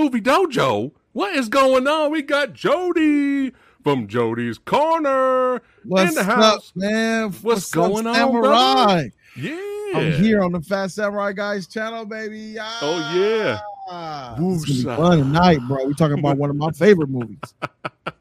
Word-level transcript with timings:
movie 0.00 0.20
dojo. 0.20 0.92
What 1.12 1.34
is 1.36 1.48
going 1.48 1.86
on? 1.86 2.10
We 2.10 2.22
got 2.22 2.54
Jody 2.54 3.52
from 3.82 4.06
Jody's 4.06 4.56
Corner 4.58 5.60
What's 5.84 6.10
in 6.10 6.14
the 6.14 6.24
house, 6.24 6.70
up, 6.70 6.76
man? 6.76 7.30
What's 7.42 7.70
up, 7.72 7.74
going 7.90 8.06
on, 8.06 8.14
Samurai? 8.14 9.08
Yeah. 9.36 9.56
I'm 9.94 10.12
here 10.12 10.42
on 10.42 10.52
the 10.52 10.60
Phat 10.60 10.92
Samurai 10.92 11.32
Guys 11.32 11.66
channel, 11.66 12.06
baby. 12.06 12.56
Oh, 12.58 13.12
yeah. 13.14 13.58
Ah, 13.90 14.36
It's 14.38 14.64
gonna 14.64 14.96
be 14.96 15.02
fun 15.02 15.18
tonight, 15.18 15.58
bro. 15.66 15.84
We 15.84 15.94
talking 15.94 16.18
about 16.18 16.38
one 16.38 16.48
of 16.48 16.56
my 16.56 16.70
favorite 16.70 17.10
movies. 17.10 17.38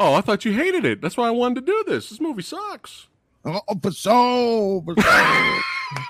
Oh, 0.00 0.14
I 0.14 0.20
thought 0.20 0.44
you 0.44 0.52
hated 0.52 0.84
it. 0.84 1.00
That's 1.00 1.16
why 1.16 1.28
I 1.28 1.30
wanted 1.30 1.64
to 1.64 1.72
do 1.72 1.84
this. 1.86 2.10
This 2.10 2.20
movie 2.20 2.42
sucks. 2.42 3.06
Oh, 3.44 3.60
sure, 3.92 4.82
for 4.82 5.00
sure, 5.00 5.62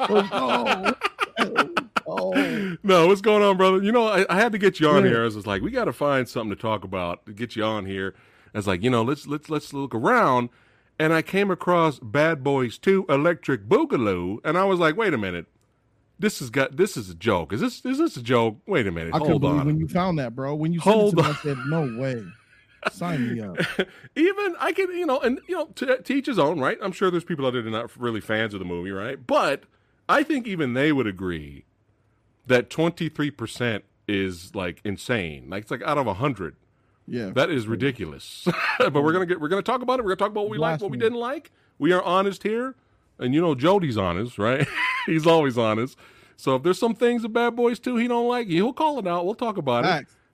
for 0.07 0.25
sure. 1.37 1.75
Oh, 2.07 2.77
No, 2.83 3.07
what's 3.07 3.21
going 3.21 3.43
on, 3.43 3.57
brother? 3.57 3.83
You 3.83 3.93
know, 3.93 4.07
I, 4.09 4.25
I 4.29 4.37
had 4.37 4.53
to 4.53 4.59
get 4.59 4.81
you 4.81 4.89
on 4.89 5.05
Yeah. 5.05 5.11
here. 5.11 5.21
I 5.23 5.25
was 5.25 5.35
just 5.35 5.47
like, 5.47 5.63
we 5.63 5.71
got 5.71 5.85
to 5.87 5.93
find 5.93 6.29
something 6.29 6.51
to 6.55 6.61
talk 6.61 6.85
about 6.85 7.25
to 7.27 7.33
get 7.33 7.57
you 7.57 7.65
on 7.65 7.87
here. 7.87 8.15
I 8.55 8.59
was 8.59 8.67
like, 8.67 8.83
you 8.83 8.91
know, 8.91 9.03
let's 9.03 9.27
let's 9.27 9.49
let's 9.49 9.73
look 9.73 9.95
around, 9.95 10.51
and 10.99 11.13
I 11.15 11.23
came 11.23 11.51
across 11.51 11.99
Bad 12.01 12.45
Boys 12.45 12.77
Two: 12.77 13.07
Electric 13.09 13.67
Boogaloo, 13.69 14.39
and 14.45 14.59
I 14.59 14.65
was 14.65 14.79
like, 14.79 14.95
wait 14.97 15.15
a 15.15 15.19
minute, 15.19 15.47
this 16.19 16.43
is 16.43 16.51
got 16.51 16.77
this 16.77 16.97
is 16.97 17.09
a 17.09 17.15
joke. 17.15 17.53
Is 17.53 17.61
this 17.61 17.85
is 17.87 17.97
this 17.99 18.17
a 18.19 18.23
joke? 18.23 18.59
Wait 18.67 18.87
a 18.87 18.93
minute, 18.93 19.15
I 19.15 19.19
hold 19.19 19.45
on. 19.45 19.65
when 19.67 19.79
you 19.79 19.89
found 19.89 20.19
that, 20.19 20.35
bro. 20.35 20.55
When 20.55 20.73
you 20.73 20.81
sent 20.81 20.95
Hold 20.95 21.15
it 21.15 21.17
to 21.17 21.23
me, 21.23 21.29
I 21.31 21.35
said, 21.35 21.67
"No 21.67 21.83
way." 21.99 22.27
Sign 22.91 23.33
me 23.33 23.41
up. 23.41 23.59
Even 24.17 24.57
I 24.61 24.73
can, 24.73 24.91
you 24.91 25.07
know, 25.07 25.21
and 25.21 25.41
you 25.49 25.57
know, 25.57 25.67
to, 25.77 26.03
to 26.03 26.13
each 26.15 26.27
his 26.27 26.39
own, 26.39 26.59
right? 26.61 26.77
I'm 26.83 26.93
sure 26.93 27.11
there's 27.11 27.25
people 27.25 27.47
out 27.47 27.53
there 27.53 27.63
that 27.63 27.69
are 27.69 27.71
not 27.71 27.97
really 27.97 28.21
fans 28.21 28.55
of 28.55 28.59
the 28.59 28.67
movie, 28.67 28.91
right? 28.91 29.25
But 29.25 29.63
I 30.09 30.25
think 30.25 30.47
even 30.49 30.75
they 30.75 30.91
would 30.93 31.07
agree 31.07 31.65
that 32.47 32.71
23% 32.71 33.83
is 34.09 34.55
like 34.55 34.81
insane. 34.85 35.47
Like 35.49 35.63
it's 35.63 35.71
like 35.71 35.83
out 35.83 35.99
of 35.99 36.07
100. 36.07 36.57
Yeah, 37.07 37.31
That 37.31 37.51
is 37.51 37.67
ridiculous. 37.67 38.47
but 38.79 38.95
we're 38.95 39.13
gonna 39.13 39.27
get 39.27 39.41
we're 39.41 39.49
gonna 39.49 39.61
talk 39.63 39.83
about 39.83 39.99
it. 39.99 40.03
We're 40.05 40.11
gonna 40.15 40.17
talk 40.17 40.31
about 40.31 40.43
what 40.43 40.51
we 40.51 40.59
like, 40.59 40.81
what 40.81 40.91
we 40.91 40.97
didn't 40.99 41.19
like. 41.19 41.51
We 41.79 41.93
are 41.93 42.03
honest 42.03 42.45
here, 42.45 42.77
and 43.19 43.35
you 43.35 43.41
know 43.41 43.55
Jody's 43.57 43.97
honest, 43.99 44.39
right? 44.39 44.67
He's 45.07 45.27
always 45.27 45.59
honest. 45.59 45.99
So 46.37 46.55
if 46.55 46.63
there's 46.63 46.79
some 46.79 46.95
things 46.95 47.23
that 47.23 47.31
Bad 47.31 47.57
Boys 47.57 47.79
2 47.81 47.97
he 47.97 48.07
don't 48.09 48.29
like, 48.29 48.47
he'll 48.47 48.73
call 48.73 48.99
it 49.01 49.07
out. 49.07 49.25
We'll 49.25 49.35
talk 49.35 49.57
about 49.57 49.85
it. 49.85 49.89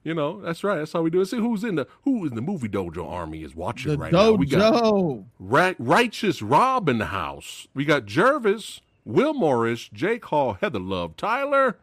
You 0.04 0.14
know, 0.14 0.40
that's 0.40 0.62
right. 0.62 0.76
That's 0.76 0.92
how 0.92 1.02
we 1.02 1.10
do 1.10 1.20
it. 1.22 1.26
See 1.26 1.38
who's 1.38 1.64
in 1.64 1.75
the 1.75 1.87
who 2.02 2.26
in 2.26 2.34
the 2.34 2.40
movie 2.43 2.69
dojo 2.69 3.08
army 3.10 3.43
is 3.43 3.55
watching 3.56 3.93
the 3.93 3.99
right 3.99 4.12
now. 4.12 4.32
We 4.32 4.46
got. 4.46 4.72
Ra- 5.38 5.75
Righteous 5.78 6.43
Rob 6.43 6.88
in 6.88 6.99
the 6.99 7.06
house. 7.06 7.66
We 7.75 7.84
got 7.87 8.05
Jervis, 8.05 8.81
Will 9.05 9.34
Morris, 9.34 9.88
Jake 9.93 10.26
Hall, 10.26 10.55
Heather 10.60 10.78
Love, 10.78 11.16
Tyler, 11.16 11.78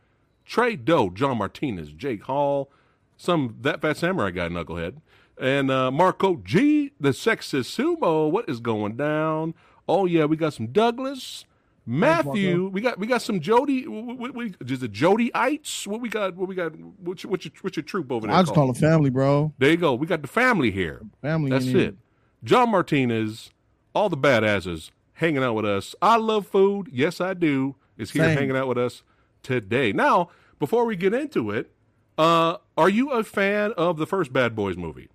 Trey 0.46 0.76
Doe, 0.76 1.10
John 1.10 1.38
Martinez, 1.38 1.92
Jake 1.92 2.24
Hall, 2.24 2.72
some 3.18 3.58
that 3.62 3.82
fat 3.82 3.98
samurai 3.98 4.32
guy, 4.32 4.48
knucklehead, 4.48 4.98
and 5.40 5.72
uh, 5.72 5.92
Marco 5.92 6.38
G, 6.38 6.92
the 7.00 7.10
sexist 7.10 7.76
sumo. 7.76 8.30
What 8.30 8.48
is 8.48 8.60
going 8.60 8.96
down? 8.96 9.54
Oh 9.88 10.06
yeah, 10.06 10.26
we 10.26 10.38
got 10.38 10.54
some 10.54 10.68
Douglas. 10.68 11.46
Matthew, 11.88 12.68
we 12.68 12.82
got 12.82 12.98
we 12.98 13.06
got 13.06 13.22
some 13.22 13.40
Jody. 13.40 13.88
We, 13.88 14.32
we, 14.32 14.54
is 14.68 14.82
it 14.82 14.92
Jodyites? 14.92 15.86
What 15.86 16.02
we 16.02 16.10
got? 16.10 16.36
What 16.36 16.48
we 16.48 16.56
got? 16.56 16.74
What's 16.76 17.24
your, 17.24 17.32
what's 17.32 17.46
your, 17.46 17.54
what's 17.62 17.78
your 17.78 17.84
troop 17.84 18.12
over 18.12 18.26
there? 18.26 18.36
I 18.36 18.42
just 18.42 18.56
called? 18.56 18.76
call 18.76 18.76
it 18.76 18.92
family, 18.92 19.12
bro. 19.12 19.54
There 19.60 19.70
you 19.70 19.78
go. 19.78 19.94
We 19.94 20.08
got 20.08 20.24
the 20.24 20.28
family 20.28 20.72
here. 20.72 21.02
Family. 21.22 21.52
That's 21.52 21.66
in 21.66 21.76
here. 21.76 21.88
it. 21.90 21.96
John 22.44 22.72
Martinez, 22.72 23.52
all 23.94 24.10
the 24.10 24.18
badasses 24.18 24.90
hanging 25.14 25.44
out 25.44 25.54
with 25.54 25.66
us. 25.66 25.94
I 26.02 26.18
love 26.18 26.48
food. 26.48 26.90
Yes, 26.92 27.22
I 27.22 27.36
do. 27.36 27.76
Is 27.98 28.12
here 28.12 28.24
Same. 28.24 28.38
hanging 28.38 28.58
out 28.58 28.68
with 28.68 28.78
us 28.80 29.04
today. 29.46 29.94
Now, 29.94 30.30
before 30.60 30.86
we 30.86 30.96
get 30.96 31.14
into 31.14 31.52
it, 31.52 31.72
uh, 32.18 32.58
are 32.78 32.90
you 32.90 33.12
a 33.12 33.24
fan 33.24 33.72
of 33.78 33.98
the 33.98 34.06
first 34.08 34.34
Bad 34.34 34.56
Boys 34.56 34.76
movie? 34.76 35.10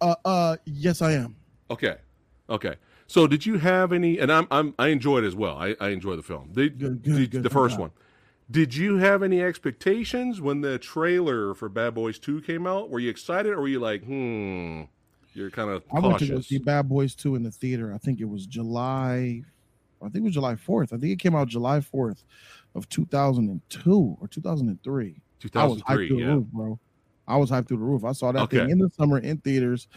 Uh, 0.00 0.14
uh, 0.24 0.56
yes, 0.64 1.00
I 1.00 1.12
am. 1.12 1.36
Okay, 1.70 1.96
okay. 2.50 2.74
So, 3.06 3.26
did 3.26 3.46
you 3.46 3.58
have 3.58 3.92
any? 3.92 4.18
And 4.18 4.30
I'm, 4.30 4.46
I'm 4.50 4.74
I 4.78 4.88
enjoyed 4.88 5.24
it 5.24 5.28
as 5.28 5.34
well. 5.34 5.56
I, 5.56 5.74
I 5.80 5.88
enjoy 5.90 6.16
the 6.16 6.22
film. 6.22 6.50
Did, 6.52 6.78
Good, 6.78 7.02
good, 7.02 7.16
did- 7.16 7.30
good. 7.30 7.42
the 7.42 7.50
first 7.50 7.78
one. 7.78 7.90
Did 8.50 8.74
you 8.74 8.96
have 8.96 9.22
any 9.22 9.42
expectations 9.42 10.40
when 10.40 10.62
the 10.62 10.78
trailer 10.78 11.52
for 11.54 11.68
Bad 11.68 11.94
Boys 11.94 12.18
Two 12.18 12.40
came 12.40 12.66
out? 12.66 12.88
Were 12.90 12.98
you 12.98 13.10
excited, 13.10 13.52
or 13.52 13.60
were 13.60 13.68
you 13.68 13.78
like, 13.80 14.02
hmm? 14.04 14.82
You're 15.34 15.50
kind 15.50 15.68
of 15.70 15.82
I 15.94 16.00
went 16.00 16.18
to 16.20 16.26
go 16.26 16.40
see 16.40 16.58
Bad 16.58 16.88
Boys 16.88 17.14
2 17.14 17.34
in 17.36 17.42
the 17.44 17.50
theater. 17.50 17.92
I 17.94 17.98
think 17.98 18.20
it 18.20 18.24
was 18.24 18.46
July, 18.46 19.42
I 20.02 20.08
think 20.08 20.16
it 20.16 20.22
was 20.22 20.32
July 20.34 20.54
4th. 20.54 20.92
I 20.92 20.96
think 20.96 21.12
it 21.12 21.18
came 21.20 21.36
out 21.36 21.46
July 21.48 21.78
4th 21.80 22.24
of 22.74 22.88
2002 22.88 24.16
or 24.20 24.28
2003. 24.28 25.20
I 25.54 25.66
was 25.66 25.80
hyped 25.82 25.84
2003. 25.84 26.08
through 26.08 26.16
the 26.18 26.26
roof, 26.34 26.46
bro. 26.52 26.78
I 27.26 27.36
was 27.36 27.50
hyped 27.50 27.68
through 27.68 27.78
the 27.78 27.84
roof. 27.84 28.04
I 28.04 28.12
saw 28.12 28.32
that 28.32 28.42
Okay. 28.42 28.58
thing 28.58 28.70
in 28.70 28.78
the 28.78 28.90
summer 28.96 29.18
in 29.18 29.38
theaters, 29.38 29.88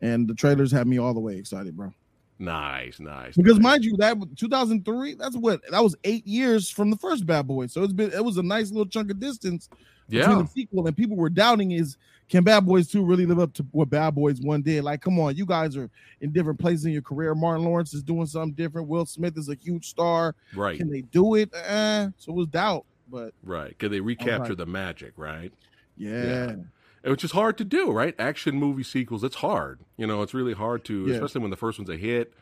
and 0.00 0.28
the 0.28 0.34
trailers 0.34 0.70
had 0.70 0.86
me 0.86 0.98
all 0.98 1.12
the 1.14 1.20
way 1.20 1.36
excited, 1.36 1.76
bro. 1.76 1.92
Nice, 2.38 3.00
nice. 3.00 3.36
Because 3.36 3.54
nice. 3.58 3.62
mind 3.64 3.84
you, 3.84 3.96
that 3.96 4.16
2003, 4.36 5.14
that's 5.14 5.36
what 5.36 5.60
that 5.70 5.82
was 5.82 5.96
eight 6.04 6.24
years 6.26 6.70
from 6.70 6.88
the 6.90 6.96
first 6.96 7.26
Bad 7.26 7.48
Boys. 7.48 7.72
So 7.72 7.82
it's 7.82 7.92
been 7.92 8.12
it 8.12 8.24
was 8.24 8.36
a 8.36 8.42
nice 8.42 8.70
little 8.70 8.86
chunk 8.86 9.10
of 9.10 9.18
distance 9.18 9.68
between 10.08 10.38
the 10.38 10.46
sequel, 10.46 10.86
and 10.86 10.96
people 10.96 11.16
were 11.16 11.30
doubting 11.30 11.72
is 11.72 11.96
can 12.28 12.44
Bad 12.44 12.66
Boys 12.66 12.88
2 12.88 13.04
really 13.04 13.24
live 13.24 13.38
up 13.38 13.54
to 13.54 13.66
what 13.72 13.88
Bad 13.88 14.14
Boys 14.14 14.40
1 14.40 14.62
did? 14.62 14.84
Like, 14.84 15.00
come 15.00 15.18
on, 15.18 15.34
you 15.34 15.46
guys 15.46 15.76
are 15.76 15.88
in 16.20 16.30
different 16.30 16.58
places 16.58 16.84
in 16.84 16.92
your 16.92 17.02
career. 17.02 17.34
Martin 17.34 17.64
Lawrence 17.64 17.94
is 17.94 18.02
doing 18.02 18.26
something 18.26 18.52
different. 18.52 18.86
Will 18.86 19.06
Smith 19.06 19.38
is 19.38 19.48
a 19.48 19.54
huge 19.54 19.88
star. 19.88 20.34
right, 20.54 20.76
Can 20.78 20.90
they 20.90 21.00
do 21.02 21.36
it? 21.36 21.50
Eh, 21.54 22.08
so 22.18 22.32
it 22.32 22.34
was 22.34 22.46
doubt. 22.48 22.84
But 23.10 23.32
right. 23.42 23.78
Can 23.78 23.90
they 23.90 24.00
recapture 24.00 24.50
right. 24.50 24.58
the 24.58 24.66
magic? 24.66 25.12
Right, 25.16 25.52
yeah, 25.96 26.56
which 27.02 27.24
is 27.24 27.32
hard 27.32 27.56
to 27.58 27.64
do. 27.64 27.90
Right, 27.90 28.14
action 28.18 28.56
movie 28.56 28.82
sequels. 28.82 29.24
It's 29.24 29.36
hard. 29.36 29.80
You 29.96 30.06
know, 30.06 30.20
it's 30.20 30.34
really 30.34 30.52
hard 30.52 30.84
to, 30.86 31.06
Yeah. 31.06 31.14
especially 31.14 31.40
when 31.40 31.50
the 31.50 31.56
first 31.56 31.78
one's 31.78 31.88
a 31.88 31.96
hit. 31.96 32.34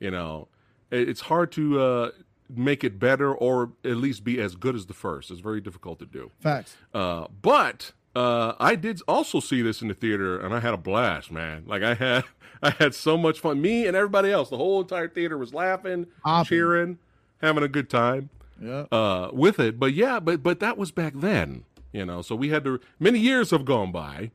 You 0.00 0.10
know, 0.10 0.48
it's 0.90 1.20
hard 1.20 1.52
to 1.52 1.80
uh, 1.80 2.10
make 2.48 2.84
it 2.84 2.98
better 2.98 3.32
or 3.34 3.72
at 3.84 3.96
least 3.96 4.24
be 4.24 4.40
as 4.40 4.54
good 4.54 4.74
as 4.74 4.86
the 4.86 4.94
first. 4.94 5.30
It's 5.30 5.40
very 5.40 5.60
difficult 5.60 5.98
to 6.00 6.06
do. 6.06 6.30
facts. 6.40 6.76
Uh, 6.92 7.26
but 7.42 7.92
uh, 8.14 8.52
I 8.60 8.74
did 8.76 9.00
also 9.08 9.40
see 9.40 9.62
this 9.62 9.82
in 9.82 9.88
the 9.88 9.94
theater, 9.94 10.38
and 10.38 10.54
I 10.54 10.60
had 10.60 10.74
a 10.74 10.78
blast, 10.78 11.32
man. 11.32 11.64
Like 11.66 11.82
I 11.82 11.94
had, 11.94 12.24
I 12.62 12.70
had 12.70 12.94
so 12.94 13.16
much 13.16 13.40
fun. 13.40 13.60
Me 13.60 13.86
and 13.86 13.96
everybody 13.96 14.30
else, 14.30 14.50
the 14.50 14.56
whole 14.56 14.80
entire 14.82 15.08
theater 15.08 15.36
was 15.38 15.52
laughing, 15.54 16.06
Hopping. 16.24 16.48
cheering, 16.48 16.98
having 17.42 17.62
a 17.64 17.68
good 17.68 17.90
time 17.90 18.30
Yeah. 18.60 18.86
uh, 18.92 19.30
with 19.32 19.58
it. 19.58 19.78
But 19.80 19.94
yeah, 19.94 20.20
but 20.20 20.42
but 20.42 20.60
that 20.60 20.76
was 20.78 20.90
back 20.92 21.14
then, 21.16 21.64
you 21.92 22.04
know. 22.06 22.22
So 22.22 22.34
we 22.36 22.50
had 22.50 22.62
to. 22.64 22.78
Many 23.00 23.18
years 23.18 23.50
have 23.50 23.64
gone 23.64 23.90
by, 23.90 24.30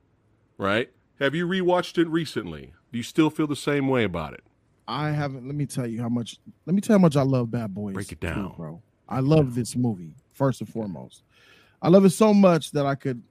right? 0.57 0.89
Have 1.19 1.35
you 1.35 1.47
rewatched 1.47 1.97
it 1.97 2.07
recently? 2.07 2.73
Do 2.91 2.97
you 2.97 3.03
still 3.03 3.29
feel 3.29 3.45
the 3.47 3.55
same 3.55 3.87
way 3.87 4.03
about 4.03 4.33
it? 4.33 4.43
I 4.89 5.11
haven't. 5.11 5.45
Let 5.45 5.55
me 5.55 5.67
tell 5.67 5.85
you 5.85 6.01
how 6.01 6.09
much. 6.09 6.37
Let 6.65 6.73
me 6.73 6.81
tell 6.81 6.95
you 6.95 6.99
how 6.99 7.03
much 7.03 7.15
I 7.15 7.21
love 7.21 7.51
Bad 7.51 7.73
Boys. 7.73 7.93
Break 7.93 8.11
it 8.11 8.19
2, 8.19 8.27
down. 8.27 8.53
bro. 8.57 8.81
I 9.07 9.19
love 9.19 9.53
this 9.53 9.75
movie 9.75 10.15
first 10.33 10.61
and 10.61 10.69
foremost. 10.69 11.23
I 11.81 11.89
love 11.89 12.05
it 12.05 12.09
so 12.09 12.33
much 12.33 12.71
that 12.71 12.85
I 12.85 12.95
could. 12.95 13.21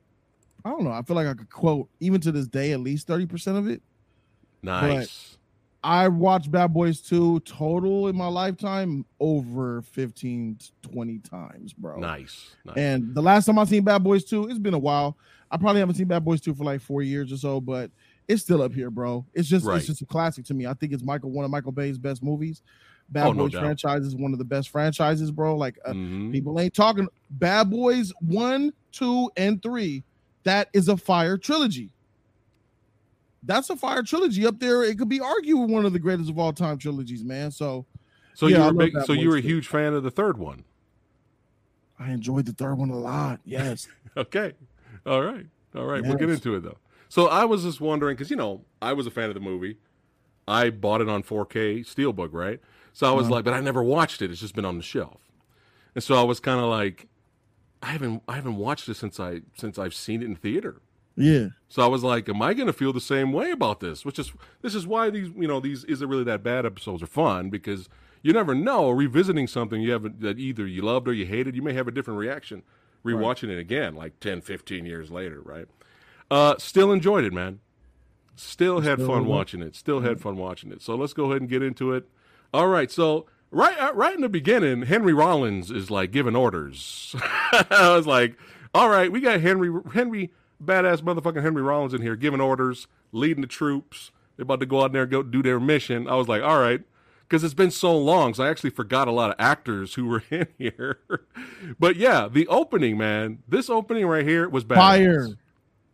I 0.65 0.71
don't 0.71 0.85
know. 0.85 0.93
I 0.93 1.03
feel 1.03 1.17
like 1.17 1.27
I 1.27 1.35
could 1.35 1.51
quote 1.51 1.89
even 2.01 2.21
to 2.23 2.33
this 2.33 2.47
day 2.47 2.73
at 2.73 2.81
least 2.81 3.09
thirty 3.09 3.27
percent 3.27 3.59
of 3.59 3.67
it. 3.69 3.83
Nice. 4.63 5.37
I 5.85 6.09
watched 6.09 6.51
Bad 6.51 6.75
Boys 6.75 7.01
2 7.01 7.39
total 7.41 8.09
in 8.09 8.17
my 8.17 8.27
lifetime 8.27 9.07
over 9.21 9.81
15 9.83 10.57
to 10.57 10.89
20 10.91 11.19
times, 11.21 11.73
bro. 11.73 12.01
nice. 12.01 12.51
Nice. 12.65 12.77
And 12.77 13.15
the 13.15 13.23
last 13.23 13.47
time 13.47 13.61
I 13.61 13.65
seen 13.65 13.85
Bad 13.85 14.03
Boys 14.03 14.25
2, 14.25 14.49
it's 14.49 14.59
been 14.59 14.75
a 14.75 14.79
while. 14.79 15.17
I 15.53 15.57
probably 15.57 15.79
haven't 15.79 15.95
seen 15.95 16.09
Bad 16.09 16.25
Boys 16.25 16.41
2 16.41 16.55
for 16.55 16.65
like 16.65 16.81
four 16.81 17.03
years 17.03 17.33
or 17.33 17.37
so, 17.37 17.61
but 17.61 17.93
it's 18.29 18.43
still 18.43 18.63
up 18.63 18.73
here, 18.75 18.91
bro. 18.91 19.25
It's 19.35 19.49
just 19.49 19.65
Right. 19.67 19.79
it's 19.79 19.87
just 19.87 20.03
a 20.03 20.07
classic 20.07 20.45
to 20.47 20.55
me. 20.55 20.67
I 20.67 20.75
think 20.75 20.93
it's 20.93 21.03
Michael 21.03 21.31
one 21.31 21.45
of 21.45 21.51
Michael 21.51 21.73
Bay's 21.73 21.99
best 21.99 22.23
movies. 22.23 22.63
Bad 23.11 23.29
Oh, 23.29 23.33
Boys 23.33 23.53
doubt. 23.53 23.63
franchise 23.63 24.05
is 24.05 24.15
one 24.15 24.33
of 24.35 24.39
the 24.39 24.45
best 24.45 24.69
franchises, 24.69 25.31
bro. 25.31 25.57
Like 25.57 25.79
uh, 25.87 25.93
Mhm. 25.93 26.31
people 26.31 26.61
ain't 26.61 26.75
talking 26.75 27.09
Bad 27.31 27.71
Boys 27.71 28.13
1, 28.21 28.73
2, 28.93 29.31
and 29.37 29.63
3. 29.63 30.05
That 30.45 30.69
is 30.75 30.89
a 30.89 30.97
fire 30.97 31.39
trilogy. 31.39 31.93
That's 33.43 33.71
a 33.71 33.77
fire 33.77 34.03
trilogy 34.03 34.45
up 34.47 34.59
there. 34.59 34.83
It 34.85 34.99
could 34.99 35.09
be 35.09 35.21
argued 35.21 35.59
with 35.59 35.71
one 35.71 35.87
of 35.87 35.93
the 35.93 35.99
greatest 35.99 36.29
of 36.29 36.39
all 36.39 36.53
time 36.53 36.77
trilogies, 36.79 37.25
man. 37.25 37.51
So 37.51 37.87
So 38.35 38.47
yeah, 38.47 38.69
you 38.69 38.75
were 38.75 38.79
big, 38.91 39.01
so 39.05 39.13
you 39.15 39.31
were 39.31 39.37
a 39.37 39.43
too. 39.43 39.49
huge 39.49 39.69
fan 39.69 39.95
of 39.95 40.03
the 40.03 40.11
third 40.11 40.37
one. 40.39 40.65
I 41.99 42.13
enjoyed 42.13 42.47
the 42.47 42.53
third 42.53 42.75
one 42.77 42.91
a 42.91 42.99
lot. 42.99 43.41
Yes. 43.45 43.89
Okay. 44.17 44.53
All 45.07 45.23
right. 45.23 45.47
All 45.77 45.85
right. 45.85 46.03
We'll 46.03 46.17
get 46.17 46.29
into 46.29 46.57
it 46.57 46.61
though. 46.65 46.77
So 47.09 47.27
I 47.27 47.45
was 47.45 47.63
just 47.63 47.81
wondering 47.81 48.17
because 48.17 48.31
you 48.31 48.37
know 48.37 48.65
I 48.83 48.93
was 48.93 49.07
a 49.07 49.11
fan 49.11 49.29
of 49.29 49.35
the 49.35 49.41
movie. 49.41 49.79
I 50.47 50.71
bought 50.71 51.01
it 51.01 51.09
on 51.09 51.23
4K 51.23 51.81
steelbook, 51.81 52.31
right? 52.33 52.61
So 52.93 53.07
I 53.09 53.13
was 53.13 53.27
Uh-huh. 53.27 53.37
like, 53.37 53.45
but 53.45 53.55
I 53.55 53.61
never 53.61 53.83
watched 53.83 54.23
it. 54.23 54.31
It's 54.31 54.41
just 54.41 54.55
been 54.55 54.65
on 54.65 54.77
the 54.77 54.83
shelf, 54.83 55.21
and 55.95 56.03
so 56.03 56.15
I 56.17 56.23
was 56.23 56.41
kind 56.41 56.59
of 56.61 56.67
like, 56.71 57.07
I 57.83 57.87
haven't 57.89 58.23
I 58.29 58.35
haven't 58.35 58.57
watched 58.57 58.89
it 58.89 58.95
since 58.95 59.21
I 59.21 59.43
since 59.57 59.79
I've 59.79 59.95
seen 59.95 60.23
it 60.23 60.27
in 60.27 60.37
theater. 60.37 60.81
Yeah. 61.17 61.49
So 61.69 61.83
I 61.83 61.89
was 61.89 62.05
like, 62.05 62.29
am 62.29 62.41
I 62.41 62.55
going 62.55 62.69
to 62.69 62.73
feel 62.73 62.93
the 62.93 63.01
same 63.01 63.33
way 63.33 63.51
about 63.51 63.81
this? 63.81 64.05
Which 64.05 64.19
is 64.21 64.33
this 64.63 64.75
is 64.75 64.87
why 64.87 65.11
these 65.11 65.31
you 65.37 65.49
know 65.49 65.61
these 65.61 65.85
isn't 65.85 66.09
really 66.09 66.25
that 66.25 66.43
bad 66.43 66.65
episodes 66.65 67.03
are 67.03 67.07
fun 67.09 67.51
because 67.51 67.89
you 68.23 68.33
never 68.33 68.55
know. 68.55 68.91
Revisiting 68.91 69.47
something 69.49 69.81
you 69.83 69.93
haven't 69.93 70.21
that 70.21 70.39
either 70.39 70.67
you 70.67 70.83
loved 70.83 71.09
or 71.09 71.13
you 71.13 71.27
hated, 71.27 71.55
you 71.57 71.63
may 71.63 71.73
have 71.73 71.89
a 71.89 71.93
different 71.93 72.19
reaction 72.21 72.63
rewatching 73.05 73.49
it 73.49 73.59
again, 73.59 73.95
like 73.95 74.19
10, 74.21 74.41
15 74.41 74.85
years 74.85 75.11
later, 75.11 75.41
right? 75.41 75.67
Uh, 76.31 76.55
still 76.59 76.93
enjoyed 76.93 77.25
it, 77.25 77.33
man. 77.33 77.61
Still 78.37 78.81
had 78.81 78.99
Still 78.99 79.09
fun 79.09 79.27
watching 79.27 79.63
it. 79.63 79.75
Still 79.75 80.01
had 80.01 80.21
fun 80.21 80.37
watching 80.37 80.71
it. 80.71 80.81
So 80.83 80.95
let's 80.95 81.13
go 81.13 81.25
ahead 81.27 81.41
and 81.41 81.51
get 81.51 81.63
into 81.63 81.93
it. 81.93 82.09
All 82.55 82.69
right, 82.69 82.91
so 82.91 83.27
right 83.51 83.77
uh, 83.79 83.93
right 83.95 84.15
in 84.15 84.21
the 84.21 84.29
beginning, 84.29 84.83
Henry 84.83 85.13
Rollins 85.13 85.71
is 85.71 85.91
like 85.91 86.13
giving 86.13 86.37
orders. 86.37 87.17
I 87.23 87.93
was 87.95 88.07
like, 88.07 88.37
all 88.75 88.89
right, 88.89 89.11
we 89.11 89.21
got 89.21 89.41
Henry 89.41 89.71
Henry 89.93 90.33
badass 90.63 91.01
motherfucking 91.01 91.43
Henry 91.43 91.63
Rollins 91.63 91.95
in 91.95 92.03
here 92.03 92.17
giving 92.17 92.41
orders, 92.41 92.87
leading 93.13 93.41
the 93.41 93.49
troops. 93.49 94.13
They're 94.37 94.45
about 94.45 94.61
to 94.61 94.67
go 94.67 94.83
out 94.83 94.93
there 94.93 95.03
and 95.03 95.11
go 95.11 95.23
do 95.23 95.43
their 95.43 95.59
mission. 95.59 96.09
I 96.09 96.15
was 96.15 96.29
like, 96.29 96.43
all 96.43 96.61
right, 96.61 96.83
because 97.23 97.43
it's 97.43 97.55
been 97.55 97.73
so 97.73 97.97
long, 97.97 98.35
so 98.35 98.45
I 98.45 98.51
actually 98.51 98.71
forgot 98.71 99.09
a 99.09 99.13
lot 99.13 99.31
of 99.31 99.37
actors 99.39 99.95
who 99.95 100.07
were 100.07 100.23
in 100.31 100.47
here. 100.59 101.01
but 101.79 101.97
yeah, 101.97 102.29
the 102.31 102.47
opening, 102.47 102.97
man, 102.97 103.39
this 103.49 103.69
opening 103.69 104.07
right 104.07 104.25
here 104.27 104.49
was 104.49 104.65
badass. 104.65 104.77
Fire. 104.77 105.29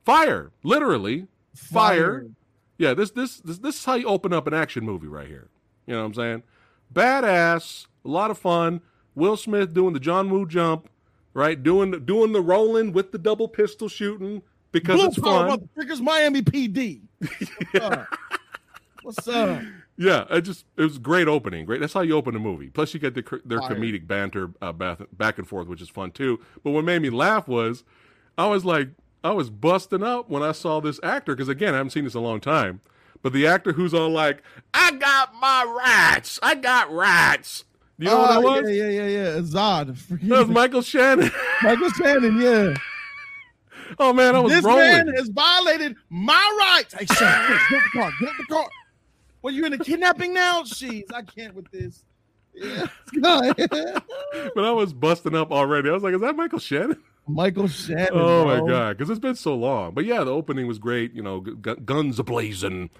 Fire, 0.04 0.52
literally 0.62 1.26
fire. 1.54 2.26
Yeah, 2.78 2.94
this 2.94 3.10
this 3.12 3.36
this 3.38 3.58
this 3.58 3.76
is 3.76 3.84
how 3.84 3.94
you 3.94 4.06
open 4.06 4.32
up 4.32 4.46
an 4.46 4.54
action 4.54 4.84
movie 4.84 5.06
right 5.06 5.28
here. 5.28 5.48
You 5.86 5.94
know 5.94 6.00
what 6.00 6.06
I'm 6.06 6.14
saying? 6.14 6.42
Badass, 6.92 7.86
a 8.04 8.08
lot 8.08 8.30
of 8.30 8.38
fun. 8.38 8.80
Will 9.14 9.36
Smith 9.36 9.72
doing 9.74 9.92
the 9.94 10.00
John 10.00 10.30
Woo 10.30 10.46
jump, 10.46 10.88
right? 11.34 11.62
Doing 11.62 12.04
doing 12.04 12.32
the 12.32 12.40
rolling 12.40 12.92
with 12.92 13.12
the 13.12 13.18
double 13.18 13.48
pistol 13.48 13.88
shooting 13.88 14.42
because 14.72 14.96
Blue 14.96 15.06
it's 15.06 15.18
fun. 15.18 15.68
motherfuckers, 15.76 16.00
Miami 16.00 16.42
PD. 16.42 17.02
What's 17.72 17.84
up? 17.84 18.08
What's 19.02 19.28
up? 19.28 19.62
Yeah, 19.96 20.24
it 20.30 20.40
just 20.42 20.64
it 20.76 20.82
was 20.82 20.96
a 20.96 21.00
great 21.00 21.28
opening. 21.28 21.64
Great. 21.64 21.80
That's 21.80 21.92
how 21.92 22.00
you 22.00 22.16
open 22.16 22.34
a 22.34 22.40
movie. 22.40 22.70
Plus, 22.70 22.92
you 22.92 22.98
get 22.98 23.14
the, 23.14 23.40
their 23.44 23.60
Fire. 23.60 23.76
comedic 23.76 24.08
banter 24.08 24.50
uh, 24.60 24.72
back 24.72 25.38
and 25.38 25.46
forth, 25.46 25.68
which 25.68 25.80
is 25.80 25.88
fun 25.88 26.10
too. 26.10 26.40
But 26.64 26.72
what 26.72 26.84
made 26.84 27.00
me 27.02 27.10
laugh 27.10 27.46
was 27.46 27.84
I 28.36 28.46
was 28.46 28.64
like 28.64 28.88
I 29.24 29.32
was 29.32 29.48
busting 29.48 30.02
up 30.02 30.28
when 30.28 30.42
I 30.42 30.52
saw 30.52 30.80
this 30.80 31.00
actor 31.02 31.34
because 31.34 31.48
again 31.48 31.72
I 31.74 31.78
haven't 31.78 31.90
seen 31.90 32.04
this 32.04 32.14
in 32.14 32.20
a 32.20 32.24
long 32.24 32.40
time. 32.40 32.80
But 33.22 33.32
the 33.32 33.46
actor 33.46 33.72
who's 33.72 33.94
all 33.94 34.10
like, 34.10 34.42
"I 34.74 34.92
got 34.92 35.34
my 35.40 35.64
rights. 35.64 36.38
I 36.42 36.54
got 36.54 36.92
rights." 36.92 37.64
You 37.98 38.06
know 38.06 38.18
what 38.18 38.30
Oh, 38.30 38.32
ah, 38.32 38.40
that 38.56 38.62
was? 38.64 38.70
Yeah, 38.70 38.88
yeah, 38.88 39.06
yeah, 39.06 39.08
yeah. 39.08 39.40
Zod. 39.40 39.96
That 40.28 40.38
was 40.40 40.48
Michael 40.48 40.82
Shannon. 40.82 41.30
Michael 41.62 41.88
Shannon, 41.90 42.38
yeah. 42.40 42.74
oh 43.98 44.12
man, 44.12 44.34
I 44.36 44.40
was 44.40 44.52
This 44.52 44.64
rolling. 44.64 44.80
man 44.80 45.08
has 45.16 45.28
violated 45.28 45.96
my 46.10 46.56
rights. 46.76 46.92
Hey, 46.92 47.06
Shannon, 47.06 47.58
get 47.70 47.82
the 47.82 47.98
car. 47.98 48.12
Get 48.20 48.32
the 48.36 48.44
car. 48.54 48.68
Well, 49.40 49.54
you 49.54 49.64
in 49.64 49.72
a 49.72 49.78
kidnapping 49.78 50.34
now? 50.34 50.62
Jeez, 50.62 51.04
I 51.14 51.22
can't 51.22 51.54
with 51.54 51.70
this. 51.70 52.04
Yeah. 52.52 52.86
but 53.22 54.64
I 54.64 54.70
was 54.70 54.92
busting 54.92 55.34
up 55.34 55.50
already. 55.50 55.88
I 55.88 55.92
was 55.92 56.02
like, 56.02 56.14
"Is 56.14 56.20
that 56.20 56.36
Michael 56.36 56.58
Shannon?" 56.58 57.00
Michael 57.26 57.68
Shannon. 57.68 58.08
Oh 58.12 58.44
bro. 58.44 58.60
my 58.64 58.68
god, 58.70 58.96
because 58.98 59.10
it's 59.10 59.18
been 59.20 59.34
so 59.34 59.54
long. 59.54 59.92
But 59.94 60.04
yeah, 60.04 60.24
the 60.24 60.30
opening 60.30 60.66
was 60.66 60.78
great. 60.78 61.12
You 61.14 61.22
know, 61.22 61.40
gu- 61.40 61.76
guns 61.76 62.18
ablazing. 62.18 62.90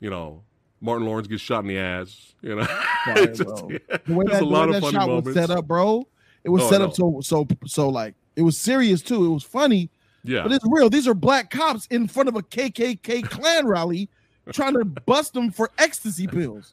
You 0.00 0.10
know, 0.10 0.42
Martin 0.80 1.06
Lawrence 1.06 1.26
gets 1.28 1.42
shot 1.42 1.60
in 1.60 1.68
the 1.68 1.78
ass. 1.78 2.34
You 2.42 2.56
know, 2.56 2.66
It's 3.08 3.38
just- 3.38 3.64
yeah, 3.70 3.78
The 4.06 4.14
way 4.14 4.24
that, 4.30 4.42
a 4.42 4.44
lot 4.44 4.68
way 4.68 4.76
of 4.76 4.82
that 4.82 4.82
funny 4.82 4.92
shot 4.94 5.06
moments. 5.08 5.26
was 5.26 5.34
set 5.34 5.50
up, 5.50 5.66
bro. 5.66 6.06
It 6.44 6.50
was 6.50 6.62
Oh, 6.64 6.70
set 6.70 6.82
up 6.82 6.94
so 6.94 7.20
so 7.22 7.46
so 7.66 7.88
like 7.88 8.14
it 8.36 8.42
was 8.42 8.56
serious 8.58 9.00
too. 9.02 9.24
It 9.24 9.28
was 9.30 9.42
funny, 9.44 9.90
Yeah, 10.24 10.42
but 10.42 10.52
it's 10.52 10.64
real. 10.68 10.90
These 10.90 11.08
are 11.08 11.14
black 11.14 11.50
cops 11.50 11.86
in 11.86 12.06
front 12.06 12.28
of 12.28 12.36
a 12.36 12.42
KKK 12.42 13.28
Klan 13.28 13.66
rally 13.66 14.08
trying 14.52 14.74
to 14.74 14.84
bust 14.84 15.32
them 15.32 15.50
for 15.50 15.70
ecstasy 15.78 16.26
pills. 16.26 16.72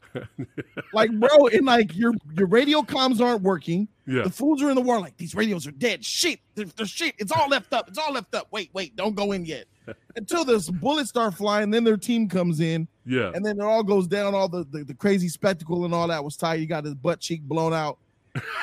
Like, 0.94 1.12
bro, 1.12 1.48
and 1.48 1.66
like 1.66 1.96
your 1.96 2.14
your 2.38 2.48
radio 2.48 2.82
comms 2.82 3.22
aren't 3.22 3.42
working. 3.42 3.88
yeah, 4.06 4.24
The 4.24 4.30
fools 4.30 4.62
are 4.62 4.70
in 4.70 4.76
the 4.76 4.82
war. 4.82 5.00
Like 5.00 5.16
these 5.18 5.34
radios 5.36 5.66
are 5.68 5.72
dead. 5.72 6.04
Shit, 6.04 6.40
they're, 6.56 6.66
they're 6.76 6.86
shit. 6.86 7.16
It's 7.18 7.32
all 7.32 7.48
left 7.48 7.74
up. 7.74 7.88
It's 7.88 7.98
all 7.98 8.12
left 8.14 8.34
up. 8.36 8.48
Wait, 8.52 8.70
wait, 8.74 8.96
don't 8.96 9.16
go 9.16 9.32
in 9.32 9.46
yet. 9.46 9.66
Until 10.16 10.44
this 10.46 10.70
bullets 10.70 11.10
start 11.10 11.34
flying, 11.34 11.70
then 11.72 11.84
their 11.84 11.98
team 11.98 12.28
comes 12.30 12.60
in, 12.60 12.88
yeah. 13.06 13.32
and 13.34 13.44
then 13.46 13.60
it 13.60 13.64
all 13.64 13.84
goes 13.84 14.08
down. 14.08 14.36
All 14.36 14.48
the, 14.50 14.66
the 14.70 14.84
the 14.84 14.94
crazy 14.94 15.28
spectacle 15.30 15.86
and 15.86 15.94
all 15.94 16.08
that 16.08 16.24
was 16.24 16.36
tight. 16.38 16.60
He 16.60 16.66
got 16.66 16.84
his 16.86 16.94
butt 16.96 17.20
cheek 17.20 17.42
blown 17.42 17.74
out, 17.74 17.98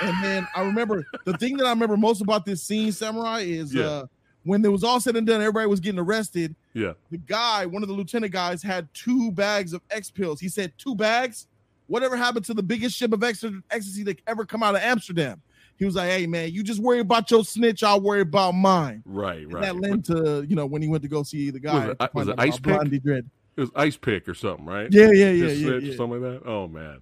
and 0.03 0.25
then 0.25 0.47
I 0.55 0.63
remember 0.63 1.07
the 1.25 1.37
thing 1.39 1.57
that 1.57 1.67
I 1.67 1.71
remember 1.71 1.97
most 1.97 2.21
about 2.21 2.45
this 2.47 2.63
scene, 2.63 2.93
Samurai, 2.93 3.41
is 3.41 3.75
Yeah. 3.75 3.85
uh 3.87 4.07
when 4.49 4.65
it 4.65 4.69
was 4.73 4.83
all 4.83 4.99
said 5.01 5.15
and 5.17 5.27
done, 5.27 5.41
everybody 5.41 5.67
was 5.67 5.81
getting 5.81 6.01
arrested. 6.01 6.57
Yeah. 6.73 6.95
The 7.11 7.19
guy, 7.19 7.67
one 7.67 7.83
of 7.83 7.89
the 7.89 7.95
lieutenant 7.95 8.33
guys, 8.33 8.63
had 8.63 8.89
two 8.95 9.31
bags 9.33 9.73
of 9.73 9.83
X 9.91 10.11
pills. 10.11 10.41
He 10.41 10.49
said, 10.49 10.73
Two 10.79 10.95
bags? 10.95 11.47
Whatever 11.87 12.17
happened 12.17 12.45
to 12.47 12.55
the 12.55 12.63
biggest 12.63 12.97
ship 12.97 13.13
of 13.13 13.23
ecstasy 13.23 14.03
that 14.05 14.21
ever 14.27 14.45
come 14.45 14.63
out 14.63 14.75
of 14.75 14.81
Amsterdam? 14.83 15.41
He 15.77 15.85
was 15.85 15.95
like, 15.95 16.11
Hey 16.11 16.27
man, 16.27 16.51
you 16.53 16.63
just 16.63 16.81
worry 16.81 17.01
about 17.01 17.31
your 17.31 17.45
snitch, 17.45 17.83
I'll 17.83 18.01
worry 18.01 18.23
about 18.23 18.53
mine. 18.53 19.03
Right, 19.05 19.43
And 19.43 19.53
right. 19.53 19.63
that 19.63 19.77
led 19.77 20.05
to, 20.07 20.45
you 20.49 20.57
know, 20.57 20.67
when 20.67 20.83
he 20.83 20.89
went 20.89 21.03
to 21.03 21.09
go 21.09 21.23
see 21.23 21.51
the 21.51 21.61
guy. 21.61 21.89
Was 21.89 21.97
it- 22.01 22.15
was 22.15 22.29
it 22.29 22.35
Ice 22.39 22.59
Pick? 22.59 23.03
Dread. 23.03 23.31
It 23.57 23.63
was 23.63 23.71
ice 23.75 23.97
pick 23.97 24.29
or 24.29 24.35
something, 24.35 24.65
right? 24.67 24.87
Yeah, 24.93 25.11
yeah, 25.11 25.31
yeah, 25.33 25.47
Just 25.49 25.61
yeah, 25.61 25.67
snitch 25.69 25.83
yeah. 25.83 25.97
something 25.97 26.23
like 26.23 26.43
that. 26.45 26.49
Oh 26.49 26.69
man, 26.69 27.01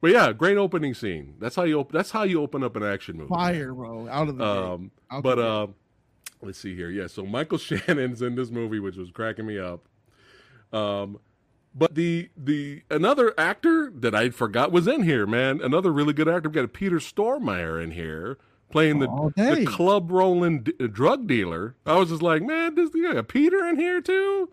but 0.00 0.10
yeah, 0.10 0.32
great 0.32 0.56
opening 0.56 0.94
scene. 0.94 1.34
That's 1.38 1.54
how 1.54 1.64
you 1.64 1.78
open. 1.80 1.94
That's 1.94 2.10
how 2.10 2.22
you 2.22 2.40
open 2.40 2.64
up 2.64 2.76
an 2.76 2.82
action 2.82 3.18
movie. 3.18 3.28
Fire, 3.28 3.74
bro. 3.74 4.08
Out 4.08 4.28
of 4.30 4.38
the. 4.38 4.44
Um, 4.46 4.90
Out 5.10 5.22
but 5.22 5.34
the 5.34 5.46
uh, 5.46 5.66
let's 6.42 6.58
see 6.58 6.74
here. 6.74 6.90
Yeah, 6.90 7.06
so 7.06 7.24
Michael 7.24 7.58
Shannon's 7.68 8.22
in 8.22 8.34
this 8.34 8.50
movie, 8.50 8.80
which 8.80 8.96
was 8.96 9.10
cracking 9.10 9.46
me 9.46 9.58
up. 9.58 9.88
Um, 10.72 11.18
but 11.74 11.94
the 11.94 12.28
the 12.36 12.82
another 12.90 13.32
actor 13.38 13.90
that 13.94 14.14
I 14.14 14.30
forgot 14.30 14.72
was 14.72 14.88
in 14.88 15.02
here, 15.02 15.26
man. 15.26 15.60
Another 15.62 15.92
really 15.92 16.12
good 16.12 16.28
actor. 16.28 16.48
We 16.48 16.54
got 16.54 16.64
a 16.64 16.68
Peter 16.68 16.96
Stormare 16.96 17.82
in 17.82 17.92
here 17.92 18.38
playing 18.70 18.98
the 18.98 19.06
All 19.08 19.30
the 19.36 19.64
club 19.66 20.10
rolling 20.10 20.62
d- 20.64 20.72
drug 20.88 21.26
dealer. 21.26 21.74
I 21.86 21.96
was 21.96 22.08
just 22.10 22.22
like, 22.22 22.42
man, 22.42 22.74
this 22.74 22.90
got 22.90 23.28
Peter 23.28 23.66
in 23.66 23.76
here 23.78 24.00
too. 24.00 24.50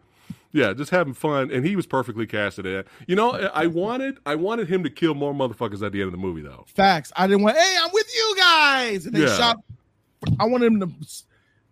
Yeah, 0.52 0.72
just 0.72 0.92
having 0.92 1.14
fun, 1.14 1.52
and 1.52 1.66
he 1.66 1.76
was 1.76 1.86
perfectly 1.86 2.26
casted. 2.26 2.66
In. 2.66 2.86
You 3.08 3.16
know, 3.18 3.32
I 3.32 3.68
wanted 3.68 4.20
I 4.26 4.36
wanted 4.36 4.70
him 4.70 4.84
to 4.84 4.90
kill 4.90 5.14
more 5.14 5.34
motherfuckers 5.34 5.86
at 5.86 5.92
the 5.92 6.00
end 6.02 6.08
of 6.08 6.12
the 6.14 6.18
movie, 6.18 6.42
though. 6.44 6.64
Facts. 6.74 7.12
I 7.18 7.28
didn't 7.28 7.44
want, 7.44 7.58
hey, 7.58 7.78
I'm 7.82 7.90
with 7.92 8.10
you 8.16 8.36
guys. 8.38 9.06
And 9.06 9.14
they 9.16 9.22
Yeah. 9.26 9.36
shot. 9.36 9.58
I 10.40 10.46
wanted 10.46 10.68
him 10.68 10.80
to. 10.80 10.90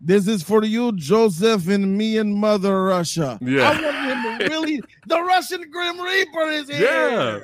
This 0.05 0.27
is 0.27 0.43
for 0.43 0.63
you, 0.65 0.91
Joseph, 0.93 1.69
and 1.69 1.97
me 1.97 2.17
and 2.17 2.35
Mother 2.35 2.83
Russia. 2.83 3.39
Yeah. 3.41 3.69
I 3.69 3.81
wanted 3.81 3.93
him 3.95 4.39
to 4.39 4.45
really. 4.49 4.81
The 5.07 5.21
Russian 5.21 5.69
Grim 5.71 5.99
Reaper 6.01 6.49
is 6.49 6.69
here. 6.69 6.81
Yeah, 6.81 7.39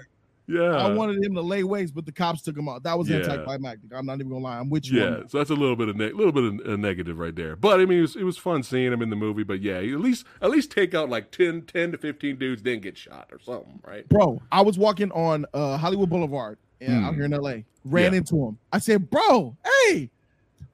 yeah. 0.60 0.76
I 0.76 0.92
wanted 0.94 1.24
him 1.24 1.36
to 1.36 1.42
lay 1.42 1.64
waste, 1.64 1.96
but 1.96 2.06
the 2.06 2.12
cops 2.12 2.42
took 2.42 2.58
him 2.58 2.68
out. 2.68 2.84
That 2.84 2.98
was 2.98 3.08
Yeah. 3.08 3.18
anticlimactic. 3.18 3.92
I'm 3.96 4.06
not 4.06 4.16
even 4.16 4.28
gonna 4.30 4.44
lie. 4.44 4.60
I'm 4.60 4.70
with 4.70 4.92
you. 4.92 5.00
Yeah, 5.00 5.20
so 5.28 5.38
that's 5.38 5.52
a 5.52 5.56
little 5.56 5.78
bit 5.78 5.88
of 5.88 5.96
ne- 5.96 6.12
little 6.12 6.34
bit 6.34 6.44
of 6.44 6.74
a 6.74 6.76
negative 6.76 7.18
right 7.18 7.34
there. 7.34 7.56
But 7.56 7.80
I 7.80 7.86
mean, 7.86 8.00
it 8.00 8.02
was, 8.02 8.16
it 8.18 8.24
was 8.24 8.38
fun 8.38 8.64
seeing 8.64 8.92
him 8.92 9.02
in 9.02 9.10
the 9.10 9.16
movie. 9.16 9.44
But 9.44 9.62
yeah, 9.62 9.78
at 9.78 10.02
least 10.02 10.26
at 10.42 10.50
least 10.50 10.70
take 10.70 10.94
out 10.94 11.10
like 11.10 11.32
10, 11.32 11.62
10 11.62 11.94
to 11.94 11.98
fifteen 11.98 12.36
dudes, 12.36 12.62
then 12.62 12.82
get 12.82 12.98
shot 12.98 13.30
or 13.32 13.40
something, 13.40 13.80
right? 13.88 14.08
bro. 14.10 14.42
I 14.52 14.62
was 14.62 14.78
walking 14.78 15.12
on 15.14 15.46
uh, 15.54 15.78
Hollywood 15.78 16.10
Boulevard 16.10 16.58
and 16.82 17.00
Hmm. 17.00 17.06
out 17.06 17.16
here 17.16 17.24
in 17.24 17.32
LA. 17.34 17.64
Ran 17.86 18.12
Yeah. 18.12 18.18
into 18.18 18.36
him. 18.36 18.58
I 18.74 18.80
said, 18.80 19.10
"Bro, 19.10 19.56
hey," 19.88 20.10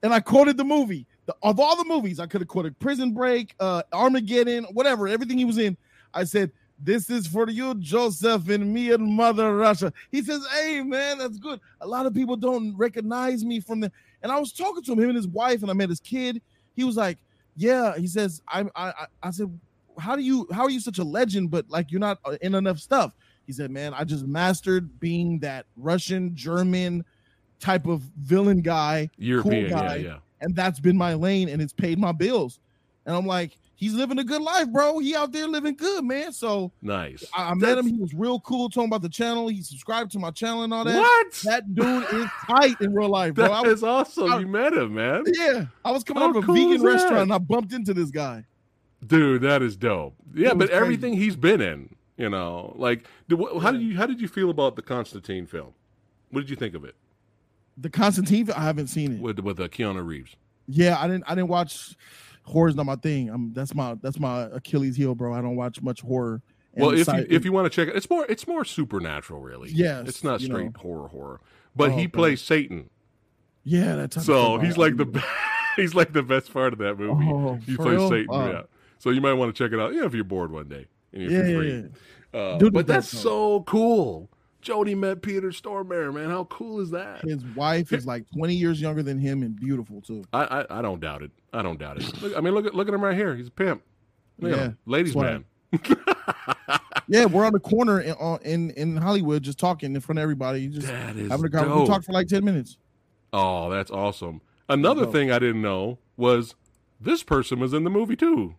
and 0.02 0.12
I 0.14 0.20
quoted 0.20 0.58
the 0.58 0.64
movie. 0.64 1.06
The, 1.26 1.36
of 1.42 1.60
all 1.60 1.76
the 1.76 1.86
movies, 1.86 2.20
I 2.20 2.28
could 2.28 2.42
have 2.42 2.48
quoted 2.48 2.78
Prison 2.80 3.12
Break, 3.12 3.56
uh, 3.60 3.84
Armageddon, 3.94 4.66
whatever, 4.66 5.08
everything 5.08 5.38
he 5.38 5.46
was 5.46 5.58
in. 5.58 5.76
I 6.14 6.24
said, 6.24 6.52
"This 6.80 7.10
is 7.10 7.28
for 7.28 7.50
you, 7.50 7.76
Joseph, 7.76 8.48
and 8.50 8.74
me 8.74 8.92
and 8.92 9.06
Mother 9.08 9.56
Russia." 9.56 9.92
He 10.12 10.22
says, 10.22 10.46
"Hey, 10.54 10.82
man, 10.82 11.18
that's 11.18 11.38
good. 11.38 11.60
A 11.82 11.88
lot 11.88 12.06
of 12.06 12.14
people 12.14 12.36
don't 12.36 12.76
recognize 12.78 13.44
me 13.44 13.60
from 13.60 13.80
the." 13.80 13.92
And 14.22 14.32
I 14.32 14.40
was 14.40 14.52
talking 14.52 14.84
to 14.84 14.92
him, 14.94 15.00
him 15.00 15.10
and 15.10 15.16
his 15.16 15.28
wife, 15.28 15.62
and 15.62 15.70
I 15.70 15.74
met 15.74 15.90
his 15.90 16.00
kid. 16.00 16.42
He 16.76 16.84
was 16.84 16.96
like, 16.96 17.18
"Yeah," 17.56 17.98
he 17.98 18.08
says. 18.08 18.42
I, 18.48 18.66
I, 18.76 19.08
I 19.24 19.32
said, 19.32 19.60
"How 19.98 20.16
do 20.16 20.22
you? 20.22 20.48
How 20.52 20.64
are 20.64 20.70
you 20.70 20.80
such 20.80 21.00
a 21.00 21.04
legend, 21.04 21.52
but 21.52 21.70
like 21.70 21.92
you're 21.92 22.00
not 22.00 22.20
uh, 22.26 22.38
in 22.42 22.56
enough 22.56 22.80
stuff?" 22.80 23.14
He 23.48 23.54
said, 23.54 23.72
"Man, 23.72 23.94
I 23.94 24.04
just 24.04 24.26
mastered 24.26 25.00
being 25.00 25.40
that 25.40 25.66
Russian, 25.76 26.36
German 26.36 27.04
type 27.60 27.88
of 27.88 28.02
villain 28.20 28.62
guy, 28.62 29.10
European, 29.18 29.70
guy. 29.70 29.96
yeah, 29.96 30.04
yeah. 30.04 30.18
And 30.42 30.56
that's 30.56 30.80
been 30.80 30.98
my 30.98 31.14
lane, 31.14 31.50
and 31.50 31.62
it's 31.62 31.74
paid 31.74 32.00
my 32.00 32.12
bills." 32.12 32.60
And 33.06 33.16
I'm 33.16 33.26
like, 33.28 33.58
"He's 33.76 33.94
living 33.94 34.18
a 34.20 34.24
good 34.24 34.42
life, 34.42 34.68
bro. 34.72 35.00
He 35.00 35.16
out 35.16 35.32
there 35.32 35.48
living 35.48 35.76
good, 35.76 36.04
man." 36.04 36.32
So 36.32 36.72
Nice. 36.82 37.24
I, 37.36 37.52
I 37.52 37.54
met 37.54 37.78
him. 37.78 37.88
He 37.88 37.98
was 37.98 38.14
real 38.14 38.40
cool, 38.40 38.70
talking 38.70 38.90
about 38.90 39.02
the 39.02 39.10
channel. 39.10 39.48
He 39.48 39.62
subscribed 39.62 40.12
to 40.14 40.20
my 40.20 40.32
channel 40.32 40.64
and 40.64 40.74
all 40.74 40.84
that. 40.86 40.98
What? 40.98 41.32
That 41.44 41.74
dude 41.74 42.04
is 42.14 42.28
tight 42.48 42.80
in 42.82 42.94
real 42.94 43.10
life, 43.10 43.36
bro. 43.36 43.48
That 43.50 43.64
was, 43.64 43.74
is 43.80 43.84
awesome. 43.84 44.32
I- 44.32 44.40
you 44.40 44.48
met 44.48 44.74
him, 44.74 44.96
man. 44.96 45.24
yeah, 45.28 45.66
I 45.84 45.92
was 45.92 46.04
coming 46.04 46.22
How 46.24 46.30
out 46.30 46.36
of 46.36 46.44
a 46.44 46.46
cool 46.46 46.56
vegan 46.56 46.82
restaurant, 46.82 47.24
and 47.24 47.34
I 47.34 47.38
bumped 47.38 47.74
into 47.74 47.94
this 47.94 48.12
guy. 48.12 48.46
Dude, 49.06 49.42
that 49.44 49.62
is 49.62 49.76
dope. 49.78 50.16
Yeah, 50.34 50.54
but 50.54 50.70
crazy. 50.70 50.82
everything 50.82 51.14
he's 51.14 51.36
been 51.36 51.62
in, 51.62 51.96
you 52.18 52.30
know, 52.30 52.74
like, 52.78 53.06
how 53.30 53.72
did 53.72 53.82
you 53.82 53.96
how 53.96 54.08
did 54.08 54.20
you 54.20 54.28
feel 54.28 54.50
about 54.50 54.76
the 54.76 54.82
Constantine 54.82 55.46
film? 55.46 55.74
What 56.32 56.42
did 56.42 56.50
you 56.50 56.56
think 56.56 56.74
of 56.74 56.84
it 56.84 56.96
The 57.78 57.90
Constantine, 57.90 58.50
I 58.52 58.62
haven't 58.64 58.88
seen 58.88 59.14
it. 59.14 59.22
with 59.22 59.40
with 59.40 59.60
uh, 59.60 59.68
Keanu 59.68 60.06
Reeves? 60.06 60.36
Yeah, 60.68 60.98
I 61.00 61.08
didn't. 61.08 61.24
I 61.28 61.36
didn't 61.36 61.50
watch 61.50 61.96
horror's 62.44 62.76
not 62.76 62.86
my 62.86 62.96
thing. 62.96 63.30
I'm 63.30 63.54
that's 63.54 63.76
my 63.76 63.96
that's 64.02 64.20
my 64.20 64.44
Achilles 64.54 64.96
heel, 64.96 65.14
bro. 65.16 65.34
I 65.34 65.42
don't 65.42 65.56
watch 65.56 65.82
much 65.82 66.02
horror. 66.02 66.42
Well, 66.78 66.92
if 66.92 67.08
you 67.08 67.26
if 67.30 67.46
you 67.46 67.52
want 67.52 67.72
to 67.72 67.76
check 67.76 67.88
it, 67.88 67.96
it's 67.96 68.10
more 68.10 68.26
it's 68.28 68.48
more 68.48 68.66
supernatural, 68.66 69.42
really. 69.42 69.70
Yeah, 69.72 70.02
it's 70.06 70.24
not 70.24 70.42
straight 70.42 70.74
know. 70.74 70.80
horror 70.80 71.08
horror. 71.08 71.42
But 71.76 71.92
Oh, 71.92 71.98
he 71.98 72.08
plays 72.08 72.42
Satan, 72.42 72.90
yeah, 73.64 73.96
that 73.96 74.12
type 74.12 74.24
so 74.24 74.60
he's 74.60 74.78
like 74.78 74.96
the 74.98 75.24
he's 75.76 75.94
like 75.94 76.14
the 76.14 76.24
best 76.24 76.54
part 76.54 76.74
of 76.74 76.80
that 76.80 76.98
movie. 76.98 77.26
Oh, 77.30 77.56
he 77.66 77.76
plays 77.76 77.98
real? 77.98 78.10
Satan, 78.10 78.28
Wow. 78.30 78.50
yeah. 78.52 78.62
So 79.00 79.10
you 79.10 79.20
might 79.22 79.34
want 79.34 79.54
to 79.56 79.64
check 79.64 79.74
it 79.74 79.80
out, 79.80 79.94
yeah, 79.94 80.06
if 80.06 80.14
you're 80.14 80.24
bored 80.24 80.52
one 80.52 80.68
day 80.70 80.88
and 81.14 81.22
you're 81.24 81.32
yeah, 81.32 81.58
free. 81.58 81.90
yeah. 82.34 82.40
Uh, 82.40 82.58
Dude, 82.58 82.74
but 82.74 82.88
that's 82.88 83.12
that's 83.12 83.22
so 83.24 83.62
cool. 83.64 84.30
Jody 84.66 84.96
met 84.96 85.22
Peter 85.22 85.50
Stormare, 85.52 86.12
man. 86.14 86.30
How 86.30 86.46
cool 86.46 86.80
is 86.82 86.90
that? 86.90 87.22
His 87.22 87.44
wife 87.56 87.94
is 87.94 88.06
like 88.08 88.26
20 88.36 88.56
years 88.56 88.82
younger 88.82 89.04
than 89.04 89.20
him 89.20 89.44
and 89.44 89.56
beautiful 89.56 90.02
too. 90.02 90.24
I, 90.34 90.44
I 90.70 90.80
I 90.80 90.82
don't 90.82 91.00
doubt 91.00 91.22
it. 91.22 91.32
I 91.54 91.62
don't 91.62 91.78
doubt 91.80 91.98
it. 92.02 92.22
Look, 92.22 92.36
I 92.36 92.42
mean, 92.42 92.54
look 92.56 92.66
at 92.66 92.74
look 92.74 92.88
at 92.88 92.94
him 92.94 93.04
right 93.04 93.16
here. 93.16 93.36
He's 93.36 93.48
a 93.48 93.52
pimp. 93.52 93.84
Look 94.40 94.52
at 94.52 94.58
Yeah, 94.58 94.64
him. 94.66 94.78
ladies 94.86 95.14
swag. 95.14 95.44
man. 95.72 95.86
Yeah, 97.08 97.26
we're 97.26 97.46
on 97.46 97.54
the 97.54 97.60
corner 97.60 98.02
in 98.02 98.16
in, 98.42 98.72
in 98.72 98.98
Hollywood 98.98 99.44
just 99.44 99.60
talking 99.60 99.94
in 99.94 100.02
front 100.02 100.18
of 100.18 100.24
everybody, 100.24 100.68
just 100.70 100.88
That 100.88 101.16
is 101.16 101.30
having 101.30 101.46
a 101.46 101.50
conversation. 101.52 101.82
We 101.82 101.86
talked 101.88 102.06
for 102.06 102.14
like 102.14 102.28
10 102.28 102.44
minutes. 102.44 102.78
Oh, 103.32 103.70
that's 103.70 103.92
awesome. 103.92 104.42
Another 104.68 105.04
dope. 105.04 105.14
thing 105.14 105.32
I 105.32 105.38
didn't 105.38 105.62
know 105.62 106.00
was 106.18 106.56
this 107.00 107.22
person 107.22 107.60
was 107.60 107.74
in 107.74 107.84
the 107.84 107.92
movie 107.92 108.16
too. 108.16 108.56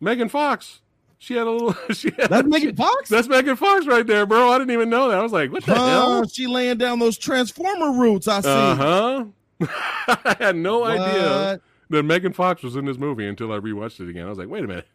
Megan 0.00 0.28
Fox. 0.28 0.80
She 1.22 1.34
had 1.34 1.46
a 1.46 1.50
little. 1.52 1.76
She 1.94 2.10
had, 2.18 2.30
That's 2.30 2.48
Megan 2.48 2.74
Fox. 2.74 3.08
That's 3.08 3.28
Megan 3.28 3.54
Fox 3.54 3.86
right 3.86 4.04
there, 4.04 4.26
bro. 4.26 4.50
I 4.50 4.58
didn't 4.58 4.72
even 4.72 4.90
know 4.90 5.08
that. 5.08 5.18
I 5.18 5.22
was 5.22 5.30
like, 5.30 5.52
what 5.52 5.64
the 5.64 5.72
Huh, 5.72 5.86
hell? 5.86 6.28
she 6.28 6.48
laying 6.48 6.78
down 6.78 6.98
those 6.98 7.16
transformer 7.16 7.92
roots. 7.92 8.26
I 8.26 8.40
see. 8.40 8.48
Uh 8.48 8.74
huh. 8.74 9.24
I 10.08 10.36
had 10.40 10.56
no 10.56 10.82
idea 10.82 11.60
that 11.90 12.02
Megan 12.02 12.32
Fox 12.32 12.64
was 12.64 12.74
in 12.74 12.86
this 12.86 12.98
movie 12.98 13.28
until 13.28 13.52
I 13.52 13.60
rewatched 13.60 14.00
it 14.00 14.08
again. 14.08 14.26
I 14.26 14.30
was 14.30 14.38
like, 14.38 14.48
wait 14.48 14.64
a 14.64 14.66
minute. 14.66 14.88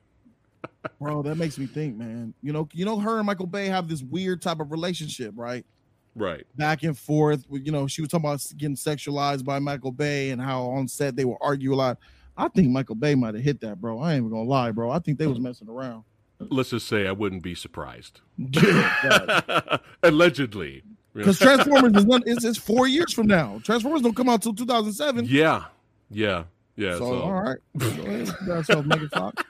Bro, 0.99 1.21
that 1.23 1.35
makes 1.35 1.57
me 1.57 1.65
think, 1.65 1.95
man. 1.95 2.33
You 2.43 2.51
know, 2.51 2.67
you 2.73 2.83
know, 2.83 2.99
her 2.99 3.19
and 3.19 3.25
Michael 3.25 3.47
Bay 3.47 3.67
have 3.67 3.87
this 3.87 4.03
weird 4.03 4.41
type 4.41 4.59
of 4.59 4.69
relationship, 4.69 5.31
right? 5.37 5.65
Right. 6.13 6.45
Back 6.57 6.83
and 6.83 6.97
forth. 6.97 7.45
You 7.49 7.71
know, 7.71 7.87
she 7.87 8.01
was 8.01 8.09
talking 8.09 8.25
about 8.25 8.45
getting 8.57 8.75
sexualized 8.75 9.45
by 9.45 9.59
Michael 9.59 9.93
Bay 9.93 10.31
and 10.31 10.41
how 10.41 10.63
on 10.63 10.89
set 10.89 11.15
they 11.15 11.23
would 11.23 11.37
argue 11.39 11.73
a 11.73 11.77
lot. 11.77 11.99
I 12.35 12.49
think 12.49 12.67
Michael 12.69 12.95
Bay 12.95 13.15
might 13.15 13.33
have 13.35 13.43
hit 13.45 13.61
that, 13.61 13.79
bro. 13.79 13.99
I 14.01 14.15
ain't 14.15 14.17
even 14.25 14.31
gonna 14.31 14.43
lie, 14.43 14.71
bro. 14.71 14.91
I 14.91 14.99
think 14.99 15.19
they 15.19 15.27
was 15.27 15.39
messing 15.39 15.69
around. 15.69 16.03
Let's 16.39 16.69
just 16.69 16.87
say 16.87 17.07
I 17.07 17.11
wouldn't 17.11 17.43
be 17.43 17.55
surprised. 17.55 18.21
Allegedly. 20.03 20.83
Because 21.13 21.39
Transformers 21.39 21.93
is 21.95 22.05
not, 22.05 22.21
it's, 22.25 22.45
it's 22.45 22.57
four 22.57 22.87
years 22.87 23.11
from 23.11 23.27
now. 23.27 23.59
Transformers 23.63 24.01
don't 24.01 24.15
come 24.15 24.29
out 24.29 24.43
till 24.43 24.53
2007. 24.53 25.25
Yeah. 25.27 25.65
Yeah. 26.11 26.43
Yeah. 26.75 26.93
so, 26.93 26.99
So, 26.99 27.21
all 27.21 27.33
right. 27.33 27.57
That's 27.73 28.41
yourself, 28.41 28.85
Megan 28.85 29.09
Fox. 29.09 29.43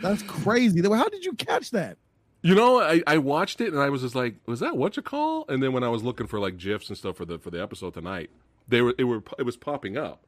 That's 0.00 0.22
crazy. 0.22 0.82
How 0.82 1.08
did 1.08 1.24
you 1.24 1.32
catch 1.32 1.70
that? 1.70 1.96
You 2.42 2.54
know, 2.54 2.78
I, 2.82 3.02
I 3.06 3.16
watched 3.16 3.62
it 3.62 3.72
and 3.72 3.80
I 3.80 3.88
was 3.88 4.02
just 4.02 4.14
like, 4.14 4.34
was 4.44 4.60
that 4.60 4.76
what 4.76 4.98
you 4.98 5.02
call? 5.02 5.46
And 5.48 5.62
then 5.62 5.72
when 5.72 5.82
I 5.82 5.88
was 5.88 6.02
looking 6.02 6.26
for 6.26 6.38
like 6.38 6.58
gifs 6.58 6.90
and 6.90 6.98
stuff 6.98 7.16
for 7.16 7.24
the 7.24 7.38
for 7.38 7.50
the 7.50 7.62
episode 7.62 7.94
tonight, 7.94 8.28
they 8.68 8.82
were 8.82 8.94
it 8.98 9.04
were 9.04 9.22
it 9.38 9.44
was 9.44 9.56
popping 9.56 9.96
up. 9.96 10.22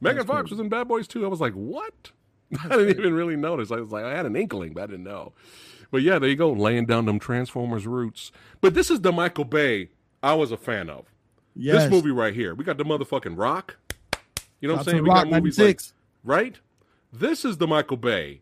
Megan 0.00 0.18
That's 0.18 0.26
Fox 0.26 0.40
crazy. 0.40 0.54
was 0.54 0.60
in 0.60 0.68
Bad 0.68 0.88
Boys 0.88 1.06
too. 1.06 1.24
I 1.24 1.28
was 1.28 1.40
like, 1.40 1.52
what? 1.52 2.10
I 2.64 2.68
didn't 2.76 2.98
even 2.98 3.14
really 3.14 3.36
notice. 3.36 3.70
I 3.70 3.76
was 3.76 3.90
like, 3.92 4.04
I 4.04 4.14
had 4.14 4.26
an 4.26 4.36
inkling, 4.36 4.72
but 4.74 4.84
I 4.84 4.86
didn't 4.86 5.04
know. 5.04 5.32
But 5.90 6.02
yeah, 6.02 6.18
there 6.18 6.28
you 6.28 6.36
go, 6.36 6.52
laying 6.52 6.86
down 6.86 7.04
them 7.06 7.18
Transformers 7.18 7.86
roots. 7.86 8.32
But 8.60 8.74
this 8.74 8.90
is 8.90 9.00
the 9.02 9.12
Michael 9.12 9.44
Bay 9.44 9.90
I 10.22 10.34
was 10.34 10.50
a 10.52 10.56
fan 10.56 10.90
of. 10.90 11.06
Yes. 11.54 11.82
This 11.84 11.90
movie 11.90 12.10
right 12.10 12.34
here. 12.34 12.54
We 12.54 12.64
got 12.64 12.78
the 12.78 12.84
motherfucking 12.84 13.38
Rock. 13.38 13.76
You 14.60 14.68
know 14.68 14.74
what 14.74 14.80
I'm 14.80 14.84
saying? 14.92 15.02
We 15.02 15.08
Rock 15.10 15.24
got 15.24 15.42
movies 15.42 15.58
like 15.58 15.80
right? 16.24 16.58
This 17.12 17.44
is 17.44 17.58
the 17.58 17.66
Michael 17.66 17.96
Bay 17.96 18.40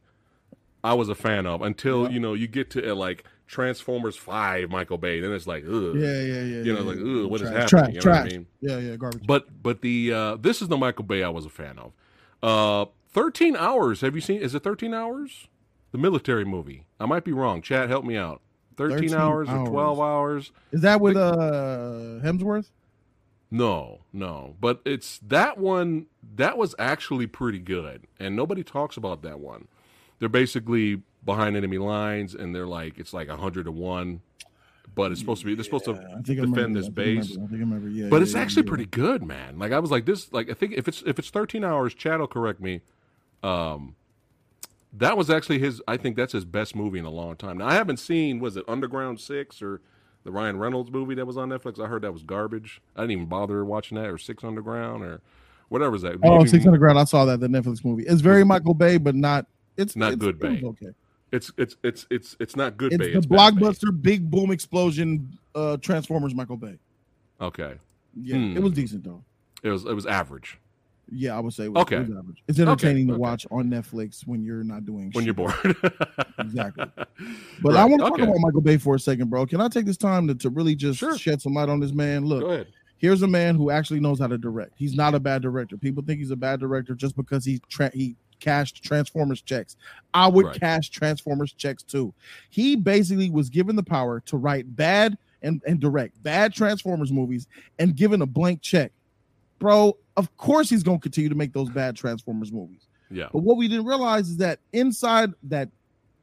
I 0.85 0.95
was 0.95 1.09
a 1.09 1.15
fan 1.15 1.47
of 1.47 1.63
until 1.63 2.05
Yeah. 2.05 2.09
you 2.11 2.21
know 2.21 2.35
you 2.35 2.47
get 2.49 2.71
to 2.71 2.93
uh, 2.93 2.95
like 2.95 3.25
Transformers 3.47 4.17
Five, 4.17 4.71
Michael 4.71 4.99
Bay. 4.99 5.21
Then 5.21 5.33
it's 5.33 5.47
like, 5.47 5.65
ugh, 5.65 5.95
Yeah, 5.95 6.21
yeah, 6.21 6.23
yeah. 6.23 6.43
you 6.63 6.73
know, 6.73 6.81
yeah, 6.81 6.87
like, 6.87 6.97
ugh, 6.99 7.31
what 7.31 7.41
is 7.43 7.51
Trash, 7.51 7.71
happening? 7.71 7.71
Trash, 7.71 7.89
you 7.89 8.01
know 8.01 8.13
what 8.13 8.19
I 8.19 8.23
trash. 8.23 8.33
mean? 8.33 8.47
Yeah, 8.61 8.79
yeah, 8.79 8.97
garbage. 8.97 9.27
But 9.27 9.63
but 9.63 9.83
the 9.83 10.13
uh, 10.13 10.37
this 10.37 10.63
is 10.63 10.69
the 10.69 10.77
Michael 10.79 11.05
Bay 11.05 11.23
I 11.23 11.29
was 11.29 11.45
a 11.45 11.51
fan 11.51 11.79
of. 11.79 11.93
Uh, 12.43 12.87
Thirteen 13.13 13.57
Hours. 13.57 14.01
Have 14.01 14.15
you 14.15 14.21
seen? 14.21 14.41
Is 14.41 14.55
it 14.55 14.63
Thirteen 14.63 14.95
Hours? 14.95 15.49
The 15.93 15.99
military 15.99 16.45
movie. 16.45 16.87
I 16.99 17.07
might 17.07 17.25
be 17.25 17.33
wrong. 17.33 17.61
Chad, 17.61 17.91
help 17.91 18.05
me 18.05 18.17
out. 18.17 18.41
13, 18.79 19.11
13 19.11 19.15
hours 19.15 19.49
or 19.51 19.67
twelve 19.69 20.01
hours? 20.01 20.51
Is 20.73 20.81
that 20.81 21.01
with 21.01 21.17
uh 21.17 22.21
Hemsworth? 22.25 22.71
No, 23.51 24.01
no. 24.15 24.57
But 24.61 24.81
it's 24.87 25.19
that 25.19 25.59
one 25.59 26.07
that 26.37 26.57
was 26.57 26.75
actually 26.79 27.27
pretty 27.27 27.59
good. 27.59 28.05
And 28.19 28.35
nobody 28.35 28.65
talks 28.65 28.97
about 28.97 29.21
that 29.23 29.41
one. 29.41 29.69
They're 30.19 30.31
basically 30.31 31.03
behind 31.25 31.57
enemy 31.57 31.77
lines 31.79 32.35
and 32.35 32.55
they're 32.55 32.67
like 32.67 32.99
it's 32.99 33.13
like 33.13 33.29
a 33.29 33.37
hundred 33.37 33.65
to 33.65 33.73
one. 33.73 34.23
But 34.95 35.11
it's 35.13 35.21
supposed 35.21 35.41
to 35.43 35.47
be 35.47 35.55
they're 35.55 35.65
supposed 35.65 35.87
Yeah, 35.87 35.95
to 35.95 36.01
I 36.01 36.03
I 36.05 36.07
remember 36.17 36.47
defend 36.57 36.77
this 36.77 36.87
I 36.87 36.89
think 36.89 36.99
I 36.99 37.03
base. 37.05 37.31
remember. 37.33 37.45
I 37.45 37.49
think 37.49 37.53
I 37.53 37.65
remember. 37.65 37.89
Yeah, 37.91 38.09
But 38.09 38.17
yeah, 38.17 38.23
it's 38.23 38.35
actually 38.35 38.63
pretty 38.63 38.87
good, 38.87 39.23
man. 39.23 39.59
Like 39.59 39.73
I 39.73 39.79
was 39.81 39.91
like 39.91 40.07
this 40.07 40.33
like 40.33 40.49
I 40.49 40.55
think 40.55 40.73
if 40.73 40.89
it's 40.89 41.03
if 41.05 41.19
it's 41.19 41.29
thirteen 41.29 41.63
hours, 41.63 41.93
Chad 41.93 42.21
will 42.21 42.27
correct 42.27 42.59
me. 42.63 42.81
Um 43.43 43.95
that 44.95 45.17
was 45.17 45.31
actually 45.31 45.59
his 45.59 45.81
I 45.89 45.97
think 45.97 46.17
that's 46.17 46.33
his 46.33 46.45
best 46.45 46.77
movie 46.77 46.99
in 46.99 47.05
a 47.05 47.11
long 47.11 47.37
time. 47.37 47.59
Now 47.59 47.69
I 47.69 47.75
haven't 47.75 47.97
seen 47.99 48.41
was 48.41 48.57
it 48.57 48.65
Underground 48.69 49.21
Six 49.21 49.63
or 49.63 49.81
the 50.25 50.31
Ryan 50.31 50.57
Reynolds 50.59 50.91
movie 50.91 51.15
that 51.17 51.27
was 51.27 51.37
on 51.37 51.49
Netflix. 51.49 51.83
I 51.83 51.89
heard 51.89 52.03
that 52.03 52.13
was 52.13 52.23
garbage. 52.23 52.81
I 52.95 53.01
didn't 53.01 53.13
even 53.13 53.27
bother 53.27 53.65
watching 53.65 53.97
that 53.97 54.07
or 54.07 54.19
Six 54.19 54.45
Underground 54.45 55.03
or 55.03 55.21
whatever 55.69 55.97
is 55.97 56.03
that. 56.03 56.17
Oh, 56.23 56.39
Maybe- 56.39 56.49
Six 56.51 56.67
Underground. 56.67 56.99
I 56.99 57.05
saw 57.05 57.25
that 57.25 57.41
the 57.41 57.49
Netflix 57.49 57.85
movie. 57.85 58.05
It's 58.05 58.21
very 58.21 58.45
Michael 58.45 58.75
Bay, 58.75 58.99
but 58.99 59.15
not. 59.15 59.47
It's 59.77 59.97
Not 59.97 60.13
it's, 60.13 60.21
good 60.21 60.39
Bay. 60.39 60.61
Okay. 60.63 60.91
It's 61.33 61.51
it's 61.57 61.77
it's 61.83 62.07
it's 62.11 62.37
it's 62.39 62.55
not 62.57 62.77
good. 62.77 62.93
It's 62.93 62.99
Bay, 63.03 63.13
the 63.13 63.19
it's 63.19 63.27
blockbuster, 63.27 63.91
big 64.03 64.31
boom 64.31 64.51
explosion, 64.51 65.39
uh 65.55 65.79
Transformers. 65.79 66.35
Michael 66.35 66.59
Bay. 66.59 66.77
Okay, 67.41 67.77
Yeah, 68.15 68.37
Hmm. 68.37 68.57
it 68.57 68.63
was 68.63 68.73
decent 68.75 69.03
though. 69.03 69.25
it 69.63 69.71
was 69.71 69.87
it 69.87 69.95
was 69.95 70.05
average 70.07 70.59
Yeah, 71.15 71.37
I 71.37 71.41
would 71.41 71.53
say. 71.53 71.65
It 71.65 71.73
was, 71.73 71.83
Okay. 71.83 71.97
it 71.97 72.09
was 72.09 72.17
average. 72.19 72.43
It's 72.49 72.59
entertaining 72.59 73.07
to 73.09 73.13
okay. 73.15 73.21
watch 73.21 73.47
on 73.51 73.69
Netflix 73.69 74.27
when 74.27 74.43
you're 74.43 74.65
not 74.65 74.87
doing. 74.87 75.11
when 75.13 75.25
shit. 75.25 75.27
you're 75.27 75.35
bored. 75.35 75.55
Exactly. 76.39 76.85
But 77.63 77.77
I 77.77 77.85
want 77.85 78.03
to 78.03 78.09
talk 78.09 78.19
about 78.19 78.37
Michael 78.41 78.61
Bay 78.61 78.77
for 78.77 78.97
a 78.97 78.99
second, 78.99 79.31
bro. 79.31 79.47
Can 79.47 79.61
I 79.61 79.69
take 79.69 79.87
this 79.87 79.97
time 79.97 80.27
to, 80.29 80.35
to 80.37 80.51
really 80.51 80.75
just 80.75 80.99
Sure. 80.99 81.17
shed 81.17 81.41
some 81.41 81.55
light 81.55 81.69
on 81.69 81.79
this 81.79 81.93
man? 81.93 82.25
Look, 82.25 82.67
here's 82.99 83.23
a 83.23 83.29
man 83.29 83.55
who 83.55 83.71
actually 83.71 84.01
knows 84.01 84.19
how 84.19 84.27
to 84.27 84.39
direct. 84.39 84.73
He's 84.77 84.95
not 84.95 85.15
a 85.15 85.21
bad 85.21 85.43
director. 85.43 85.77
People 85.77 86.03
think 86.03 86.19
he's 86.19 86.31
a 86.33 86.37
bad 86.37 86.59
director 86.61 86.95
just 86.95 87.15
because 87.17 87.45
he 87.45 87.61
tra- 87.69 87.93
he 87.95 88.17
cashed 88.41 88.83
Transformers 88.83 89.41
checks. 89.43 89.77
I 90.15 90.27
would 90.27 90.47
Right. 90.47 90.59
cash 90.61 90.91
Transformers 90.91 91.53
checks 91.53 91.85
too. 91.85 92.13
He 92.51 92.75
basically 92.75 93.31
was 93.31 93.49
given 93.49 93.77
the 93.77 93.83
power 93.85 94.19
to 94.27 94.37
write 94.37 94.75
bad 94.75 95.17
and, 95.43 95.63
and 95.67 95.79
direct 95.79 96.21
bad 96.25 96.53
Transformers 96.53 97.13
movies 97.13 97.47
and 97.79 97.95
given 97.95 98.23
a 98.23 98.27
blank 98.27 98.61
check. 98.63 98.91
Bro, 99.63 99.97
of 100.17 100.37
course 100.37 100.69
he's 100.69 100.83
going 100.83 100.99
to 100.99 101.03
continue 101.03 101.29
to 101.29 101.35
make 101.35 101.53
those 101.53 101.71
bad 101.71 101.97
Transformers 101.97 102.53
movies. 102.53 102.87
Yeah. 103.11 103.29
But 103.33 103.41
what 103.41 103.57
we 103.57 103.69
didn't 103.69 103.87
realize 103.87 104.29
is 104.29 104.39
that 104.39 104.59
inside 104.73 105.33
that 105.45 105.69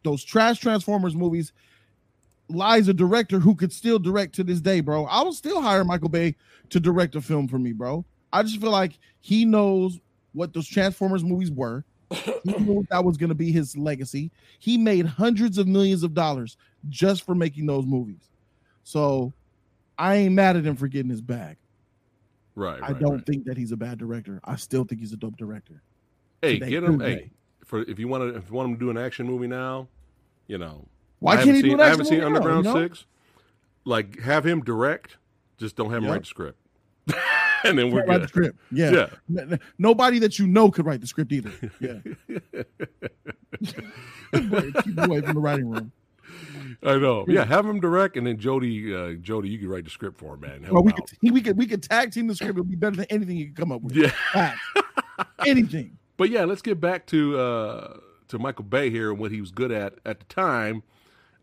those 0.03 0.23
trash 0.23 0.59
Transformers 0.59 1.15
movies 1.15 1.53
lies 2.49 2.87
a 2.87 2.93
director 2.93 3.39
who 3.39 3.55
could 3.55 3.71
still 3.71 3.99
direct 3.99 4.35
to 4.35 4.43
this 4.43 4.59
day, 4.59 4.81
bro. 4.81 5.05
I 5.05 5.21
will 5.21 5.33
still 5.33 5.61
hire 5.61 5.83
Michael 5.83 6.09
Bay 6.09 6.35
to 6.69 6.79
direct 6.79 7.15
a 7.15 7.21
film 7.21 7.47
for 7.47 7.59
me, 7.59 7.71
bro. 7.71 8.03
I 8.33 8.43
just 8.43 8.59
feel 8.59 8.71
like 8.71 8.97
he 9.21 9.45
knows 9.45 9.99
what 10.33 10.53
those 10.53 10.67
Transformers 10.67 11.23
movies 11.23 11.51
were. 11.51 11.83
He 12.43 12.53
knew 12.53 12.85
that 12.89 13.03
was 13.03 13.17
going 13.17 13.29
to 13.29 13.35
be 13.35 13.51
his 13.51 13.77
legacy. 13.77 14.31
He 14.59 14.77
made 14.77 15.05
hundreds 15.05 15.57
of 15.57 15.67
millions 15.67 16.03
of 16.03 16.13
dollars 16.13 16.57
just 16.87 17.25
for 17.25 17.35
making 17.35 17.67
those 17.67 17.85
movies. 17.85 18.29
So 18.83 19.33
I 19.97 20.15
ain't 20.15 20.33
mad 20.33 20.55
at 20.55 20.65
him 20.65 20.75
for 20.75 20.87
getting 20.87 21.11
his 21.11 21.21
bag. 21.21 21.57
Right. 22.59 22.83
I 22.83 22.87
right, 22.91 22.99
don't 22.99 23.15
right. 23.15 23.25
think 23.25 23.45
that 23.45 23.57
he's 23.57 23.71
a 23.71 23.77
bad 23.77 23.97
director. 23.97 24.41
I 24.43 24.57
still 24.57 24.83
think 24.83 24.99
he's 24.99 25.13
a 25.13 25.17
dope 25.17 25.37
director. 25.37 25.81
Hey, 26.41 26.59
today, 26.59 26.69
get 26.71 26.83
him. 26.83 26.99
today. 26.99 27.13
Hey, 27.13 27.31
for 27.65 27.81
if 27.83 27.97
you 27.99 28.07
want 28.09 28.23
to, 28.23 28.37
if 28.37 28.49
you 28.49 28.55
want 28.55 28.69
him 28.69 28.75
to 28.75 28.79
do 28.79 28.89
an 28.89 28.97
action 28.97 29.25
movie 29.25 29.47
now, 29.47 29.87
you 30.47 30.57
know. 30.57 30.85
Why 31.19 31.33
I 31.33 31.35
can't 31.37 31.47
haven't 31.47 31.55
he 31.55 31.61
seen, 31.61 31.69
do 31.69 31.75
an 31.75 31.81
I 31.81 31.87
haven't 31.89 32.05
seen 32.07 32.19
movie 32.19 32.29
now, 32.31 32.35
Underground 32.35 32.65
you 32.65 32.73
know? 32.73 32.81
Six. 32.87 33.05
Like, 33.85 34.19
have 34.19 34.45
him 34.45 34.61
direct. 34.61 35.17
Just 35.57 35.75
don't 35.77 35.89
have 35.89 35.99
him 35.99 36.05
Yeah. 36.05 36.11
write 36.11 36.21
the 36.21 36.25
script, 36.25 36.57
and 37.63 37.77
then 37.79 37.91
we're 37.91 37.99
Can't 38.01 38.07
write 38.09 38.15
the 38.15 38.19
good. 38.19 38.29
script. 38.29 38.59
Yeah. 38.71 38.91
Yeah. 38.91 39.07
N- 39.41 39.53
n- 39.53 39.59
Nobody 39.77 40.19
that 40.19 40.37
you 40.39 40.45
know 40.47 40.69
could 40.69 40.85
write 40.85 40.99
the 41.01 41.07
script 41.07 41.31
either. 41.31 41.51
Yeah. 41.79 41.99
But 44.31 44.83
Keep 44.83 44.97
away 44.99 45.21
from 45.21 45.33
the 45.35 45.39
writing 45.41 45.69
room. 45.69 45.91
I 46.81 46.97
know. 46.97 47.25
Yeah, 47.27 47.43
have 47.45 47.65
him 47.65 47.79
direct, 47.81 48.15
and 48.15 48.25
then 48.25 48.37
Jody, 48.37 48.95
uh, 48.95 49.13
Jody, 49.15 49.49
you 49.49 49.57
can 49.59 49.67
write 49.67 49.83
the 49.83 49.89
script 49.89 50.17
for 50.17 50.35
him, 50.35 50.39
man. 50.41 50.63
Help 50.63 50.73
Well, 50.75 50.83
we 50.83 50.91
him 50.91 50.97
could 50.97 51.17
he, 51.21 51.31
we 51.31 51.41
could 51.41 51.57
we 51.57 51.67
could 51.67 51.83
tag 51.83 52.11
team 52.13 52.27
the 52.27 52.35
script. 52.35 52.53
It'd 52.57 52.69
be 52.69 52.75
better 52.75 52.95
than 52.95 53.05
anything 53.09 53.35
you 53.37 53.47
could 53.47 53.57
come 53.57 53.71
up 53.71 53.81
with. 53.81 53.95
Yeah. 53.95 54.11
Anything. 55.45 55.97
But 56.17 56.29
yeah, 56.29 56.45
let's 56.45 56.61
get 56.61 56.79
back 56.79 57.05
to 57.07 57.37
uh, 57.37 57.97
to 58.29 58.39
Michael 58.39 58.65
Bay 58.65 58.89
here 58.89 59.11
and 59.11 59.19
what 59.19 59.31
he 59.31 59.41
was 59.41 59.51
good 59.51 59.71
at 59.71 59.95
at 60.05 60.19
the 60.19 60.25
time. 60.25 60.83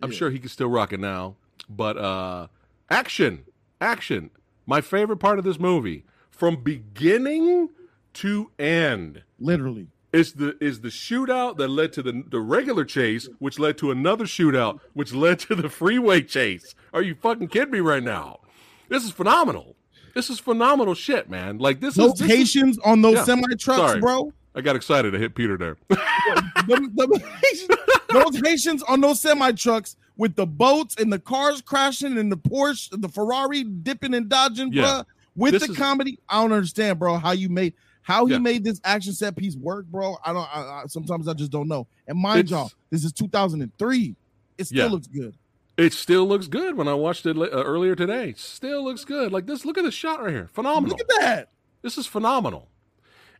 I'm 0.02 0.10
Yeah. 0.12 0.16
sure 0.18 0.30
he 0.30 0.38
can 0.38 0.48
still 0.48 0.68
rock 0.68 0.92
it 0.92 1.00
now. 1.00 1.36
But 1.68 1.96
uh, 1.98 2.46
action, 2.90 3.44
action. 3.80 4.30
My 4.66 4.80
favorite 4.80 5.18
part 5.18 5.38
of 5.38 5.44
this 5.44 5.58
movie, 5.58 6.04
from 6.30 6.56
beginning 6.62 7.70
to 8.14 8.50
end, 8.58 9.22
Literally. 9.38 9.88
Is 10.16 10.32
the 10.34 10.56
is 10.64 10.80
the 10.80 10.88
shootout 10.88 11.56
that 11.58 11.68
led 11.68 11.92
to 11.94 12.02
the 12.02 12.22
the 12.28 12.40
regular 12.40 12.84
chase, 12.84 13.28
which 13.38 13.58
led 13.58 13.78
to 13.78 13.90
another 13.90 14.24
shootout, 14.24 14.80
which 14.94 15.12
led 15.12 15.38
to 15.40 15.54
the 15.54 15.68
freeway 15.68 16.22
chase. 16.22 16.74
Are 16.92 17.02
you 17.02 17.14
fucking 17.14 17.48
kidding 17.48 17.72
me 17.72 17.80
right 17.80 18.02
now? 18.02 18.40
This 18.88 19.04
is 19.04 19.10
phenomenal. 19.10 19.76
This 20.14 20.30
is 20.30 20.38
phenomenal 20.38 20.94
shit, 20.94 21.28
man. 21.28 21.58
Like 21.58 21.80
this 21.80 21.94
Those 21.94 22.14
is 22.14 22.18
this 22.20 22.30
is- 22.30 22.36
Haitians 22.36 22.78
on 22.84 23.02
those 23.02 23.16
Yeah. 23.16 23.24
semi 23.24 23.54
trucks, 23.58 24.00
bro. 24.00 24.32
I 24.54 24.62
got 24.62 24.74
excited 24.76 25.10
to 25.10 25.18
hit 25.18 25.34
Peter 25.34 25.58
there. 25.58 25.76
Them- 26.66 26.94
them 26.94 27.10
Haitians- 27.12 27.78
those 28.10 28.36
Haitians 28.42 28.82
on 28.84 29.00
those 29.02 29.20
semi 29.20 29.52
trucks 29.52 29.96
with 30.16 30.34
the 30.36 30.46
boats 30.46 30.96
and 30.98 31.12
the 31.12 31.18
cars 31.18 31.60
crashing 31.60 32.16
and 32.16 32.32
the 32.32 32.38
Porsche, 32.38 32.88
the 32.98 33.08
Ferrari 33.08 33.64
dipping 33.64 34.14
and 34.14 34.28
dodging, 34.30 34.72
Yeah. 34.72 34.82
bro. 34.82 35.02
With 35.34 35.52
This 35.52 35.66
the 35.66 35.72
is- 35.72 35.76
comedy, 35.78 36.18
I 36.30 36.40
don't 36.40 36.52
understand, 36.52 36.98
bro. 36.98 37.18
How 37.18 37.32
you 37.32 37.50
made 37.50 37.74
how 38.06 38.24
he 38.26 38.34
Yeah. 38.34 38.38
made 38.38 38.62
this 38.62 38.80
action 38.84 39.12
set 39.12 39.34
piece 39.34 39.56
work, 39.56 39.84
bro. 39.86 40.16
I 40.24 40.32
don't. 40.32 40.48
I, 40.56 40.60
I, 40.60 40.82
sometimes 40.86 41.26
I 41.26 41.34
just 41.34 41.50
don't 41.50 41.66
know. 41.66 41.88
And 42.06 42.16
mind 42.16 42.38
It's- 42.44 42.50
y'all, 42.52 42.70
this 42.90 43.04
is 43.04 43.12
2003. 43.12 44.14
It 44.58 44.64
still 44.68 44.78
Yeah. 44.78 44.86
looks 44.92 45.08
good. 45.08 45.34
It 45.76 45.92
still 45.92 46.24
looks 46.26 46.46
good 46.46 46.76
when 46.76 46.86
I 46.86 46.94
watched 46.94 47.26
it 47.26 47.36
uh, 47.36 47.42
earlier 47.50 47.96
today. 47.96 48.32
Still 48.36 48.84
looks 48.84 49.04
good. 49.04 49.32
Like 49.32 49.46
this. 49.46 49.64
Look 49.64 49.76
at 49.76 49.82
this 49.82 49.92
shot 49.92 50.22
right 50.22 50.30
here. 50.32 50.48
Phenomenal. 50.52 50.96
Look 50.96 51.00
at 51.00 51.20
that. 51.20 51.48
This 51.82 51.98
is 51.98 52.06
phenomenal. 52.06 52.68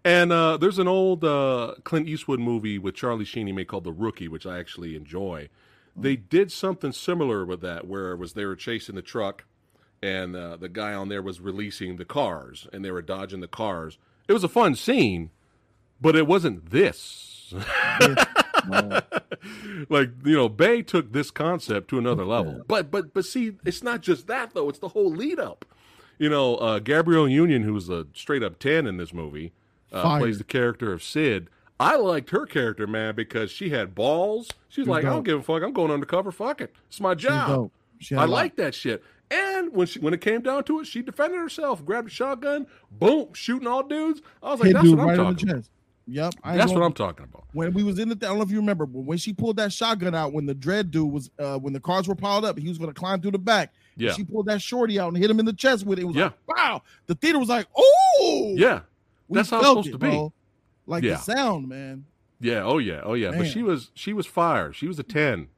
And 0.04 0.32
uh, 0.32 0.56
there's 0.56 0.80
an 0.80 0.88
old 0.88 1.22
uh, 1.24 1.74
Clint 1.84 2.08
Eastwood 2.08 2.40
movie 2.40 2.78
with 2.78 2.96
Charlie 2.96 3.24
Sheen 3.24 3.46
he 3.46 3.52
made 3.52 3.68
called 3.68 3.84
The 3.84 3.92
Rookie, 3.92 4.26
which 4.28 4.46
I 4.46 4.58
actually 4.58 4.96
enjoy. 4.96 5.48
They 5.96 6.16
did 6.16 6.50
something 6.50 6.90
similar 6.92 7.44
with 7.46 7.60
that, 7.62 7.86
where 7.86 8.10
it 8.12 8.16
was 8.18 8.32
they 8.34 8.44
were 8.44 8.56
chasing 8.56 8.96
the 8.96 9.02
truck, 9.02 9.44
and 10.02 10.34
uh, 10.36 10.56
the 10.56 10.68
guy 10.68 10.92
on 10.92 11.08
there 11.08 11.22
was 11.22 11.40
releasing 11.40 11.96
the 11.96 12.04
cars, 12.04 12.66
and 12.72 12.84
they 12.84 12.90
were 12.90 13.00
dodging 13.02 13.40
the 13.40 13.48
cars. 13.48 13.96
It 14.28 14.32
was 14.32 14.44
a 14.44 14.48
fun 14.48 14.74
scene, 14.74 15.30
but 16.00 16.16
it 16.16 16.26
wasn't 16.26 16.70
this. 16.70 17.54
No. 18.68 19.00
like 19.88 20.10
you 20.24 20.34
know, 20.34 20.48
Bay 20.48 20.82
took 20.82 21.12
this 21.12 21.30
concept 21.30 21.88
to 21.88 21.98
another 21.98 22.24
level. 22.24 22.62
But 22.66 22.90
but 22.90 23.14
but 23.14 23.24
see, 23.24 23.52
it's 23.64 23.82
not 23.82 24.00
just 24.00 24.26
that 24.26 24.54
though. 24.54 24.68
It's 24.68 24.78
the 24.78 24.88
whole 24.88 25.10
lead 25.10 25.38
up. 25.38 25.64
You 26.18 26.28
know, 26.28 26.56
uh, 26.56 26.78
Gabrielle 26.78 27.28
Union, 27.28 27.62
who's 27.62 27.88
a 27.88 28.06
straight 28.14 28.42
up 28.42 28.58
ten 28.58 28.86
in 28.86 28.96
this 28.96 29.12
movie, 29.12 29.52
uh, 29.92 30.18
plays 30.18 30.38
the 30.38 30.44
character 30.44 30.92
of 30.92 31.02
Sid. 31.02 31.48
I 31.78 31.96
liked 31.96 32.30
her 32.30 32.46
character, 32.46 32.86
man, 32.86 33.14
because 33.14 33.50
she 33.50 33.68
had 33.68 33.94
balls. 33.94 34.48
She's 34.68 34.82
She's 34.82 34.88
like, 34.88 35.04
I 35.04 35.10
don't 35.10 35.24
give 35.24 35.40
a 35.40 35.42
fuck. 35.42 35.62
I'm 35.62 35.74
going 35.74 35.90
undercover. 35.90 36.32
Fuck 36.32 36.62
it. 36.62 36.74
It's 36.88 37.00
my 37.00 37.14
job. 37.14 37.48
dope. 37.48 37.72
She 37.98 38.14
had 38.14 38.22
I 38.22 38.26
like 38.26 38.56
that 38.56 38.74
shit. 38.74 39.02
And 39.30 39.72
when 39.72 39.86
she 39.86 39.98
when 39.98 40.14
it 40.14 40.20
came 40.20 40.40
down 40.42 40.64
to 40.64 40.80
it, 40.80 40.86
she 40.86 41.02
defended 41.02 41.38
herself, 41.40 41.84
grabbed 41.84 42.08
a 42.08 42.10
shotgun, 42.10 42.66
boom, 42.90 43.32
shooting 43.34 43.66
all 43.66 43.82
dudes. 43.82 44.22
I 44.42 44.50
was 44.52 44.60
like, 44.60 44.68
Hit 44.68 44.74
that's 44.74 44.88
what 44.88 45.00
I'm 45.00 45.06
right 45.08 45.16
talking 45.16 45.50
about. 45.50 45.64
Yep. 46.08 46.34
I 46.44 46.56
That's 46.56 46.70
what 46.72 46.84
I'm 46.84 46.92
talking 46.92 47.24
about. 47.24 47.46
when 47.52 47.72
we 47.74 47.82
was 47.82 47.98
in 47.98 48.08
the 48.08 48.14
I 48.14 48.28
don't 48.28 48.36
know 48.36 48.44
if 48.44 48.50
you 48.52 48.58
remember, 48.58 48.86
but 48.86 49.00
when 49.00 49.18
she 49.18 49.32
pulled 49.32 49.56
that 49.56 49.72
shotgun 49.72 50.14
out 50.14 50.32
when 50.32 50.46
the 50.46 50.54
dread 50.54 50.92
dude 50.92 51.10
was 51.12 51.30
uh 51.40 51.58
when 51.58 51.72
the 51.72 51.80
cars 51.80 52.06
were 52.06 52.14
piled 52.14 52.44
up, 52.44 52.56
he 52.56 52.68
was 52.68 52.78
gonna 52.78 52.94
climb 52.94 53.20
through 53.20 53.32
the 53.32 53.38
back. 53.40 53.72
Yeah. 53.96 54.12
She 54.12 54.22
pulled 54.22 54.46
that 54.46 54.62
shorty 54.62 55.00
out 55.00 55.08
and 55.08 55.16
hit 55.16 55.28
him 55.28 55.40
in 55.40 55.46
the 55.46 55.52
chest 55.52 55.84
with 55.84 55.98
it. 55.98 56.02
It 56.02 56.04
was 56.04 56.14
Yeah. 56.14 56.30
like, 56.46 56.56
wow. 56.58 56.82
The 57.06 57.16
theater 57.16 57.40
was 57.40 57.48
like, 57.48 57.66
oh 57.76 58.54
Yeah. 58.56 58.82
that's 59.28 59.50
how 59.50 59.58
it's 59.58 59.66
supposed 59.68 59.88
it, 59.88 59.92
to 59.92 59.98
be. 59.98 60.10
bro. 60.10 60.32
Like 60.86 61.02
Yeah. 61.02 61.14
the 61.16 61.22
sound, 61.22 61.68
man. 61.68 62.04
Yeah, 62.40 62.62
oh 62.62 62.78
yeah, 62.78 63.00
oh 63.02 63.14
yeah. 63.14 63.32
But 63.32 63.48
she 63.48 63.64
was 63.64 63.90
she 63.94 64.12
was 64.12 64.26
fire. 64.26 64.72
She 64.72 64.86
was 64.86 65.00
a 65.00 65.02
ten, 65.02 65.48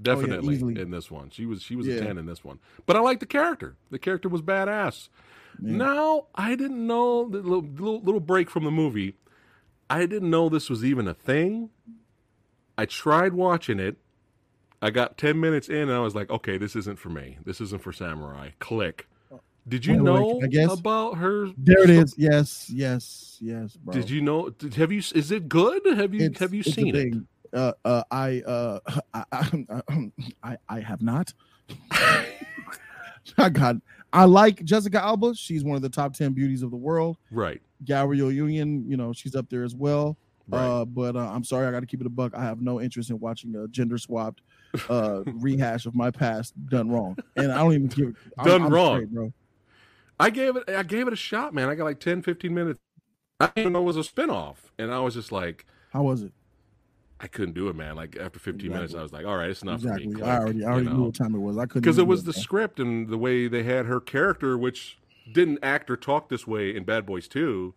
Oh, 0.00 0.02
definitely 0.02 0.54
easily. 0.54 0.80
in 0.80 0.90
this 0.90 1.10
one. 1.10 1.30
She 1.30 1.44
was 1.46 1.62
she 1.62 1.74
was 1.76 1.86
Yeah. 1.86 1.96
a 1.96 2.00
ten 2.04 2.18
in 2.18 2.26
this 2.26 2.44
one. 2.44 2.58
But 2.86 2.96
I 2.96 3.00
like 3.00 3.20
the 3.20 3.26
character. 3.26 3.76
The 3.90 3.98
character 3.98 4.28
was 4.28 4.42
badass. 4.42 5.08
Man. 5.58 5.78
Now 5.78 6.26
I 6.34 6.54
didn't 6.54 6.86
know 6.86 7.28
the 7.28 7.38
little, 7.38 7.62
little 7.62 8.00
little 8.00 8.20
break 8.20 8.48
from 8.50 8.64
the 8.64 8.70
movie. 8.70 9.14
I 9.90 10.06
didn't 10.06 10.30
know 10.30 10.48
this 10.48 10.70
was 10.70 10.84
even 10.84 11.08
a 11.08 11.14
thing. 11.14 11.70
I 12.76 12.84
tried 12.86 13.32
watching 13.32 13.80
it. 13.80 13.96
I 14.80 14.90
got 14.90 15.18
ten 15.18 15.40
minutes 15.40 15.68
in 15.68 15.76
and 15.88 15.92
I 15.92 15.98
was 15.98 16.14
like, 16.14 16.30
okay, 16.30 16.58
this 16.58 16.76
isn't 16.76 16.98
for 17.00 17.08
me. 17.08 17.38
This 17.44 17.60
isn't 17.60 17.82
for 17.82 17.92
samurai. 17.92 18.50
Click. 18.60 19.08
Did 19.66 19.84
you 19.84 19.96
know 20.00 20.40
I 20.42 20.46
guess- 20.46 20.78
about 20.78 21.18
her? 21.18 21.48
There 21.58 21.82
it 21.82 21.90
is. 21.90 22.14
Yes, 22.16 22.70
yes, 22.70 23.36
yes, 23.40 23.76
bro. 23.76 23.92
Did 23.92 24.08
you 24.08 24.20
know? 24.22 24.48
Did, 24.50 24.74
have 24.74 24.92
you? 24.92 25.00
Is 25.14 25.30
it 25.32 25.48
good? 25.48 25.84
Have 25.84 26.14
you? 26.14 26.20
It's- 26.26 26.38
have 26.38 26.54
you 26.54 26.62
seen 26.62 26.94
it? 26.96 27.14
Uh, 27.52 27.72
uh, 27.84 28.02
I, 28.10 28.40
uh, 28.42 28.78
I, 29.14 29.24
I, 29.32 30.10
I, 30.42 30.56
I 30.68 30.80
have 30.80 31.02
not. 31.02 31.32
I 33.36 33.48
got. 33.50 33.76
I 34.12 34.24
like 34.24 34.64
Jessica 34.64 35.02
Alba. 35.02 35.34
She's 35.34 35.62
one 35.64 35.76
of 35.76 35.82
the 35.82 35.88
top 35.88 36.14
ten 36.14 36.32
beauties 36.32 36.62
of 36.62 36.70
the 36.70 36.76
world. 36.76 37.18
Right. 37.30 37.60
Gabrielle 37.84 38.32
Union, 38.32 38.84
you 38.88 38.96
know, 38.96 39.12
she's 39.12 39.36
up 39.36 39.48
there 39.50 39.64
as 39.64 39.74
well. 39.74 40.16
Right. 40.48 40.64
Uh, 40.64 40.84
but 40.86 41.14
uh, 41.14 41.30
I'm 41.30 41.44
sorry, 41.44 41.66
I 41.66 41.70
got 41.70 41.80
to 41.80 41.86
keep 41.86 42.00
it 42.00 42.06
a 42.06 42.10
buck. 42.10 42.34
I 42.34 42.42
have 42.42 42.62
no 42.62 42.80
interest 42.80 43.10
in 43.10 43.20
watching 43.20 43.54
a 43.54 43.68
gender 43.68 43.98
swapped 43.98 44.40
uh, 44.88 45.22
rehash 45.26 45.84
of 45.84 45.94
my 45.94 46.10
past 46.10 46.54
done 46.70 46.88
wrong, 46.90 47.18
and 47.36 47.52
I 47.52 47.58
don't 47.58 47.74
even 47.74 47.86
give 47.88 48.16
I'm- 48.38 48.46
Done 48.46 48.62
I'm 48.62 48.72
wrong. 48.72 48.96
straight, 48.96 49.10
bro. 49.12 49.32
I 50.20 50.30
gave 50.30 50.56
it 50.56 50.64
I 50.68 50.82
gave 50.82 51.06
it 51.06 51.12
a 51.12 51.16
shot, 51.16 51.52
man. 51.54 51.68
I 51.68 51.74
got 51.76 51.84
like 51.84 52.00
10, 52.00 52.22
15 52.22 52.52
minutes. 52.52 52.80
I 53.38 53.46
didn't 53.46 53.58
even 53.58 53.72
know 53.74 53.80
it 53.80 53.84
was 53.84 53.96
a 53.98 54.00
spinoff. 54.00 54.56
And 54.78 54.92
I 54.92 54.98
was 55.00 55.14
just 55.14 55.30
like, 55.30 55.64
How 55.92 56.02
was 56.02 56.22
it? 56.22 56.32
I 57.20 57.26
couldn't 57.26 57.54
do 57.54 57.68
it, 57.68 57.76
man. 57.76 57.96
Like 57.96 58.16
after 58.16 58.38
15 58.38 58.70
minutes, 58.70 58.94
I 58.94 59.02
was 59.02 59.12
like, 59.12 59.26
all 59.26 59.36
right, 59.36 59.50
it's 59.50 59.62
enough 59.62 59.82
exactly. 59.82 60.12
for 60.12 60.18
me. 60.18 60.22
I 60.22 60.38
already, 60.38 60.64
I 60.64 60.68
already 60.68 60.86
know 60.86 60.92
knew 60.92 61.04
what 61.04 61.14
time 61.14 61.34
it 61.34 61.38
was. 61.38 61.58
I 61.58 61.62
couldn't 61.62 61.82
Because 61.82 61.98
it 61.98 62.06
was 62.06 62.22
do 62.22 62.32
the 62.32 62.38
script 62.38 62.78
and 62.78 63.08
the 63.08 63.18
way 63.18 63.48
they 63.48 63.64
had 63.64 63.86
her 63.86 64.00
character, 64.00 64.56
which 64.56 64.98
didn't 65.32 65.58
act 65.62 65.90
or 65.90 65.96
talk 65.96 66.28
this 66.28 66.46
way 66.46 66.74
in 66.74 66.84
Bad 66.84 67.06
Boys 67.06 67.26
2. 67.26 67.74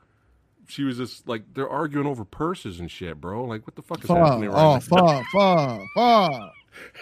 She 0.68 0.84
was 0.84 0.98
just 0.98 1.28
like, 1.28 1.42
they're 1.54 1.70
arguing 1.70 2.06
over 2.06 2.24
purses 2.24 2.80
and 2.80 2.90
shit, 2.90 3.20
bro. 3.20 3.44
Like, 3.46 3.66
what 3.66 3.76
the 3.76 3.82
fuck 3.82 4.04
is 4.04 4.08
Fuck, 4.08 4.18
happening 4.18 4.50
oh, 4.50 4.74
now? 4.74 4.80
fuck, 4.80 5.26
fuck, 5.34 5.82
fuck. 5.96 6.54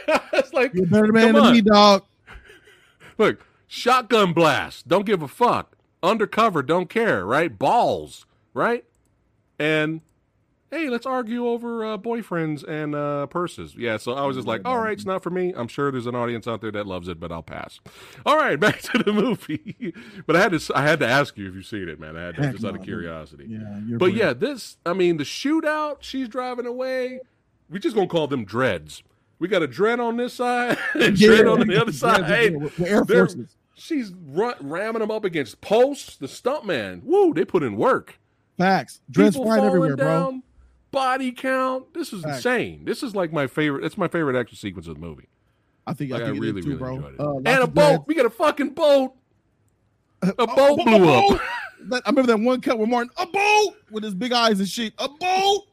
it's 0.33 0.53
like, 0.53 0.73
You're 0.73 0.85
a 0.85 0.87
better 0.87 1.11
man 1.11 1.33
than 1.33 1.53
me, 1.53 1.61
dog. 1.61 2.03
Look, 3.17 3.45
shotgun 3.67 4.31
blast. 4.31 4.87
Don't 4.87 5.05
give 5.05 5.21
a 5.21 5.27
fuck. 5.27 5.75
Undercover. 6.01 6.63
Don't 6.63 6.89
care. 6.89 7.25
Right? 7.25 7.59
Balls. 7.59 8.25
Right? 8.53 8.85
And 9.59 10.01
hey, 10.71 10.89
let's 10.89 11.05
argue 11.05 11.47
over 11.47 11.85
uh, 11.85 11.97
boyfriends 11.97 12.63
and 12.67 12.95
uh, 12.95 13.25
purses. 13.27 13.75
Yeah. 13.75 13.97
So 13.97 14.13
I 14.13 14.25
was 14.25 14.35
just 14.35 14.47
like, 14.47 14.61
all 14.65 14.77
right, 14.77 14.93
it's 14.93 15.05
not 15.05 15.23
for 15.23 15.29
me. 15.29 15.53
I'm 15.55 15.67
sure 15.67 15.91
there's 15.91 16.05
an 16.07 16.15
audience 16.15 16.47
out 16.47 16.61
there 16.61 16.71
that 16.71 16.85
loves 16.87 17.07
it, 17.07 17.19
but 17.19 17.31
I'll 17.31 17.43
pass. 17.43 17.79
All 18.25 18.37
right, 18.37 18.59
back 18.59 18.81
to 18.81 18.97
the 18.99 19.11
movie. 19.13 19.93
but 20.25 20.35
I 20.35 20.41
had 20.41 20.51
to. 20.59 20.71
I 20.75 20.81
had 20.83 20.99
to 20.99 21.07
ask 21.07 21.37
you 21.37 21.47
if 21.49 21.55
you've 21.55 21.65
seen 21.65 21.89
it, 21.89 21.99
man. 21.99 22.15
I 22.17 22.25
had 22.27 22.35
to, 22.35 22.41
Heck 22.43 22.51
just 22.53 22.65
out 22.65 22.75
of 22.75 22.83
curiosity. 22.83 23.45
Yeah, 23.49 23.79
you're 23.85 23.97
But 23.99 24.13
yeah, 24.13 24.33
this. 24.33 24.77
I 24.85 24.93
mean, 24.93 25.17
the 25.17 25.23
shootout. 25.23 25.97
She's 26.01 26.27
driving 26.29 26.65
away. 26.65 27.19
We 27.69 27.79
just 27.79 27.95
gonna 27.95 28.07
call 28.07 28.27
them 28.27 28.45
dreads. 28.45 29.03
We 29.39 29.47
got 29.47 29.61
a 29.61 29.67
dread 29.67 29.99
on 29.99 30.17
this 30.17 30.33
side 30.33 30.77
and 30.95 31.19
Yeah, 31.19 31.27
dread 31.29 31.47
on 31.47 31.65
the 31.67 31.81
other 31.81 31.91
side. 31.93 32.55
with- 32.55 32.77
with 32.79 32.87
Air 32.89 33.05
Forces. 33.05 33.55
She's 33.75 34.11
run, 34.27 34.55
ramming 34.59 34.99
them 34.99 35.09
up 35.11 35.23
against 35.23 35.61
posts. 35.61 36.17
The 36.17 36.27
stuntman, 36.27 37.01
woo, 37.03 37.33
they 37.33 37.45
put 37.45 37.63
in 37.63 37.77
work. 37.77 38.19
Facts. 38.57 38.99
Dreads 39.09 39.37
flying 39.37 39.63
everywhere, 39.63 39.95
bro. 39.95 40.41
Body 40.91 41.31
count. 41.31 41.93
This 41.93 42.13
is 42.13 42.23
insane. 42.23 42.83
This 42.85 43.03
is 43.03 43.15
like 43.15 43.31
my 43.33 43.47
favorite. 43.47 43.83
It's 43.85 43.97
my 43.97 44.07
favorite 44.07 44.39
action 44.39 44.57
sequence 44.57 44.87
of 44.87 44.95
the 44.95 45.01
movie. 45.01 45.27
I 45.87 45.93
think 45.93 46.11
Like, 46.11 46.21
I 46.21 46.25
I, 46.25 46.27
think 46.29 46.37
is 46.37 46.41
really, 46.41 46.61
too, 46.61 46.67
really 46.69 46.79
bro. 46.79 46.95
enjoyed 46.95 47.13
it. 47.13 47.19
Uh, 47.19 47.35
and 47.37 47.63
a 47.63 47.67
boat. 47.67 48.03
We 48.07 48.15
got 48.15 48.25
a 48.25 48.29
fucking 48.29 48.71
boat. 48.71 49.13
A 50.21 50.33
Oh, 50.37 50.45
boat 50.47 50.85
blew 50.85 51.09
oh, 51.09 51.35
up. 51.35 51.41
I 52.05 52.09
remember 52.09 52.27
that 52.33 52.39
one 52.39 52.59
cut 52.61 52.77
with 52.77 52.89
Martin, 52.89 53.09
a 53.17 53.25
boat 53.25 53.75
with 53.89 54.03
his 54.03 54.13
big 54.13 54.33
eyes 54.33 54.59
and 54.59 54.67
shit. 54.67 54.93
A 54.97 55.07
boat. 55.07 55.63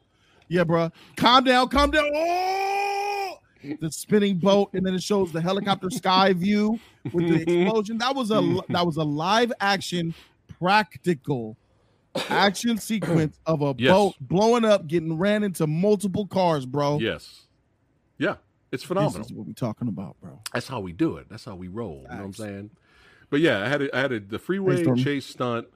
Yeah, 0.47 0.63
bro. 0.63 0.89
Calm 1.17 1.43
down, 1.43 1.67
calm 1.67 1.91
down. 1.91 2.09
Oh, 2.15 3.37
the 3.81 3.91
spinning 3.91 4.37
boat, 4.37 4.69
and 4.73 4.85
then 4.85 4.93
it 4.95 5.03
shows 5.03 5.33
the 5.33 5.41
helicopter 5.41 5.89
sky 5.89 6.31
view 6.31 6.79
with 7.11 7.27
the 7.27 7.41
explosion. 7.65 7.97
That 7.97 8.15
was 8.15 8.31
a 8.31 8.41
that 8.69 8.85
was 8.85 8.95
a 8.95 9.03
live 9.03 9.51
action, 9.59 10.13
practical 10.59 11.57
action 12.29 12.77
sequence 12.77 13.39
of 13.45 13.61
a 13.61 13.75
Yes. 13.77 13.91
boat 13.91 14.15
blowing 14.21 14.65
up, 14.65 14.87
getting 14.87 15.17
ran 15.17 15.43
into 15.43 15.67
multiple 15.67 16.27
cars, 16.27 16.65
bro. 16.65 16.99
Yes. 16.99 17.43
Yeah. 18.17 18.35
It's 18.71 18.83
This 18.83 18.87
phenomenal. 18.87 19.21
is 19.25 19.31
what 19.31 19.47
we're 19.47 19.53
talking 19.53 19.87
about, 19.87 20.17
bro. 20.21 20.41
That's 20.53 20.67
how 20.67 20.79
we 20.81 20.91
do 20.91 21.17
it. 21.17 21.27
That's 21.29 21.45
how 21.45 21.55
we 21.55 21.67
roll. 21.69 22.01
You 22.03 22.09
know 22.09 22.17
what 22.17 22.25
I'm 22.25 22.33
saying? 22.33 22.69
But 23.29 23.39
yeah, 23.39 23.63
I 23.63 23.67
had 23.69 23.81
a, 23.81 23.95
I 23.95 23.99
had 24.01 24.11
a, 24.11 24.19
the 24.19 24.39
freeway 24.39 24.81
Stormy. 24.83 25.03
chase 25.03 25.25
stunt. 25.25 25.67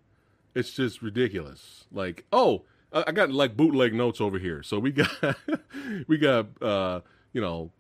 It's 0.56 0.72
just 0.74 1.02
ridiculous. 1.02 1.86
Like, 1.92 2.26
oh, 2.34 2.64
I 2.92 3.06
I 3.08 3.12
got 3.14 3.32
like 3.32 3.56
bootleg 3.56 3.94
notes 3.94 4.20
over 4.20 4.38
here. 4.40 4.62
So 4.64 4.80
we 4.80 4.92
got 4.92 5.10
we 6.08 6.18
got 6.18 6.48
uh, 6.62 7.00
you 7.32 7.40
know 7.40 7.72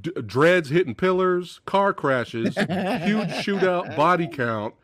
d- 0.00 0.12
dreads 0.24 0.68
hitting 0.68 0.94
pillars, 0.94 1.60
car 1.66 1.92
crashes, 1.92 2.54
huge 2.54 2.66
shootout, 3.42 3.96
body 3.96 4.28
count, 4.28 4.74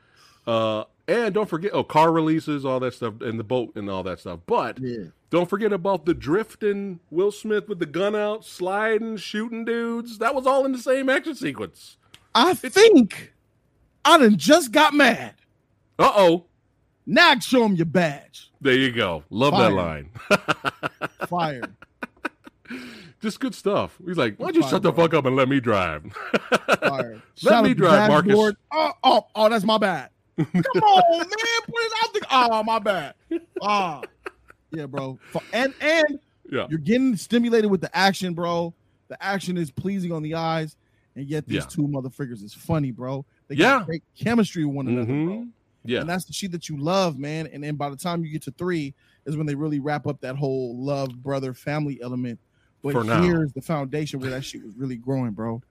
uh, 0.48 0.84
and 1.12 1.34
don't 1.34 1.48
forget 1.48 1.72
oh 1.74 1.84
car 1.84 2.12
releases, 2.12 2.64
all 2.64 2.80
that 2.80 2.94
stuff, 2.94 3.20
and 3.20 3.38
the 3.38 3.44
boat 3.44 3.72
and 3.76 3.88
all 3.90 4.02
that 4.04 4.20
stuff. 4.20 4.40
But 4.46 4.78
Yeah. 4.80 5.04
don't 5.30 5.48
forget 5.48 5.72
about 5.72 6.04
the 6.06 6.14
drifting 6.14 7.00
Will 7.10 7.30
Smith 7.32 7.68
with 7.68 7.78
the 7.78 7.86
gun 7.86 8.14
out, 8.16 8.44
sliding, 8.44 9.16
shooting 9.16 9.64
dudes. 9.64 10.18
That 10.18 10.34
was 10.34 10.46
all 10.46 10.64
in 10.64 10.72
the 10.72 10.78
same 10.78 11.08
action 11.08 11.34
sequence. 11.34 11.96
I 12.34 12.54
think 12.54 13.32
I 14.04 14.18
done 14.18 14.36
just 14.36 14.72
got 14.72 14.94
mad. 14.94 15.34
Uh 15.98 16.12
oh. 16.14 16.44
Now 17.06 17.38
show 17.40 17.64
him 17.64 17.74
your 17.74 17.86
badge. 17.86 18.50
There 18.60 18.74
you 18.74 18.92
go. 18.92 19.24
Love 19.28 19.52
that 19.58 19.72
line. 19.72 20.10
Fire. 21.28 21.62
Just 23.20 23.38
good 23.40 23.54
stuff. 23.54 23.98
He's 24.06 24.16
like, 24.16 24.36
why 24.36 24.46
don't 24.46 24.54
you 24.56 24.62
Fire, 24.62 24.70
shut 24.70 24.82
the 24.82 24.92
bro. 24.92 25.04
fuck 25.04 25.14
up 25.14 25.26
and 25.26 25.36
let 25.36 25.48
me 25.48 25.60
drive? 25.60 26.04
Fire. 26.88 27.20
Let 27.42 27.52
Shout 27.52 27.64
me 27.64 27.74
drive, 27.74 28.08
Marcus. 28.08 28.54
Oh, 28.72 28.92
oh, 29.04 29.26
oh, 29.34 29.48
that's 29.48 29.64
my 29.64 29.78
bad. 29.78 30.10
Come 30.36 30.46
on, 30.82 31.18
man. 31.18 31.28
Put 31.28 31.74
it 31.76 31.92
out 32.02 32.12
there. 32.14 32.22
Oh, 32.30 32.62
my 32.62 32.78
bad. 32.78 33.14
Ah. 33.60 34.02
Yeah, 34.70 34.86
bro. 34.86 35.18
And 35.52 35.74
and 35.80 36.18
yeah. 36.50 36.66
you're 36.70 36.78
getting 36.78 37.16
stimulated 37.16 37.70
with 37.70 37.80
the 37.80 37.94
action, 37.96 38.32
bro. 38.34 38.72
The 39.08 39.22
action 39.22 39.58
is 39.58 39.70
pleasing 39.70 40.12
on 40.12 40.22
the 40.22 40.34
eyes, 40.34 40.76
and 41.14 41.26
yet 41.26 41.46
these 41.46 41.56
Yeah. 41.64 41.68
two 41.68 41.82
motherfuckers 41.82 42.42
is 42.42 42.54
funny, 42.54 42.90
bro. 42.90 43.26
They 43.48 43.56
Yeah. 43.56 43.78
got 43.78 43.86
great 43.86 44.02
chemistry 44.18 44.64
with 44.64 44.74
one 44.74 44.88
another, 44.88 45.06
bro. 45.06 45.14
Mhm. 45.14 45.48
Yeah. 45.84 46.00
And 46.00 46.08
that's 46.08 46.24
the 46.24 46.32
shit 46.32 46.52
that 46.52 46.68
you 46.68 46.78
love, 46.78 47.18
man. 47.18 47.48
And 47.48 47.62
then 47.62 47.76
by 47.76 47.90
the 47.90 47.96
time 47.96 48.24
you 48.24 48.30
get 48.32 48.42
to 48.42 48.50
three, 48.52 48.94
is 49.26 49.36
when 49.36 49.46
they 49.46 49.54
really 49.54 49.78
wrap 49.78 50.06
up 50.06 50.20
that 50.22 50.36
whole 50.36 50.76
love, 50.76 51.22
brother, 51.22 51.52
family 51.54 52.00
element. 52.02 52.40
But 52.82 52.92
For 52.92 53.04
now. 53.04 53.22
here's 53.22 53.52
the 53.52 53.60
foundation 53.60 54.18
where 54.18 54.30
that 54.30 54.44
shit 54.44 54.64
was 54.64 54.76
really 54.76 54.96
growing, 54.96 55.30
bro. 55.32 55.62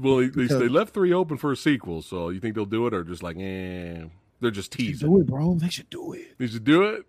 Well, 0.00 0.18
they, 0.18 0.46
they 0.46 0.68
left 0.68 0.94
three 0.94 1.12
open 1.12 1.36
for 1.36 1.50
a 1.50 1.56
sequel, 1.56 2.00
so 2.02 2.28
you 2.28 2.38
think 2.38 2.54
they'll 2.54 2.64
do 2.64 2.86
it, 2.86 2.94
or 2.94 3.02
just 3.02 3.22
like, 3.22 3.36
eh, 3.36 4.04
they're 4.40 4.50
just 4.52 4.70
teasing? 4.72 4.92
They 4.92 4.98
should 4.98 5.06
do 5.08 5.20
it, 5.20 5.26
bro. 5.26 5.54
They 5.54 5.68
should 5.68 5.90
do 5.90 6.12
it. 6.12 6.38
They 6.38 6.46
should 6.46 6.64
do 6.64 6.82
it. 6.84 7.04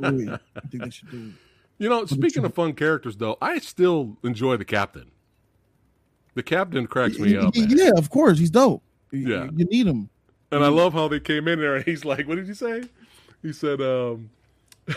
Do 0.00 0.32
it. 0.32 0.40
I 0.56 0.60
think 0.68 0.82
they 0.84 0.90
should 0.90 1.10
do 1.10 1.16
it. 1.28 1.32
You 1.78 1.88
know, 1.88 2.04
speaking 2.04 2.44
of 2.44 2.52
fun 2.52 2.74
characters, 2.74 3.16
though, 3.16 3.38
I 3.40 3.58
still 3.58 4.18
enjoy 4.22 4.58
the 4.58 4.66
captain. 4.66 5.10
The 6.34 6.42
captain 6.42 6.86
cracks 6.86 7.18
me 7.18 7.34
up, 7.38 7.56
man. 7.56 7.70
Yeah, 7.70 7.92
of 7.96 8.10
course. 8.10 8.38
He's 8.38 8.50
dope. 8.50 8.82
Yeah. 9.12 9.48
You 9.56 9.64
need 9.64 9.86
him. 9.86 10.10
and 10.52 10.62
I 10.62 10.68
love 10.68 10.92
how 10.92 11.08
they 11.08 11.20
came 11.20 11.48
in 11.48 11.58
there 11.58 11.76
and 11.76 11.84
he's 11.86 12.04
like, 12.04 12.28
"What 12.28 12.36
did 12.36 12.48
you 12.48 12.54
say?" 12.54 12.82
He 13.40 13.54
said, 13.54 13.80
um, 13.80 14.28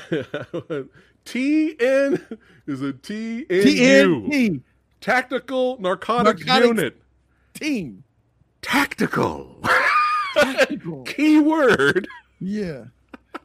"TN 1.25 2.21
is 2.67 2.81
a 2.81 2.91
TNU 2.91 3.47
TNT 3.47 4.61
tactical 5.03 5.77
narcotics 5.81 6.45
Narcotics. 6.45 6.67
unit. 6.67 7.01
team. 7.53 8.03
Tactical, 8.61 9.61
Tactical. 10.35 11.03
keyword. 11.05 12.07
yeah. 12.39 12.85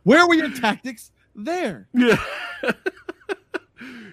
Where 0.04 0.26
were 0.28 0.34
your 0.34 0.50
tactics? 0.50 1.10
There. 1.34 1.88
Yeah." 1.94 2.16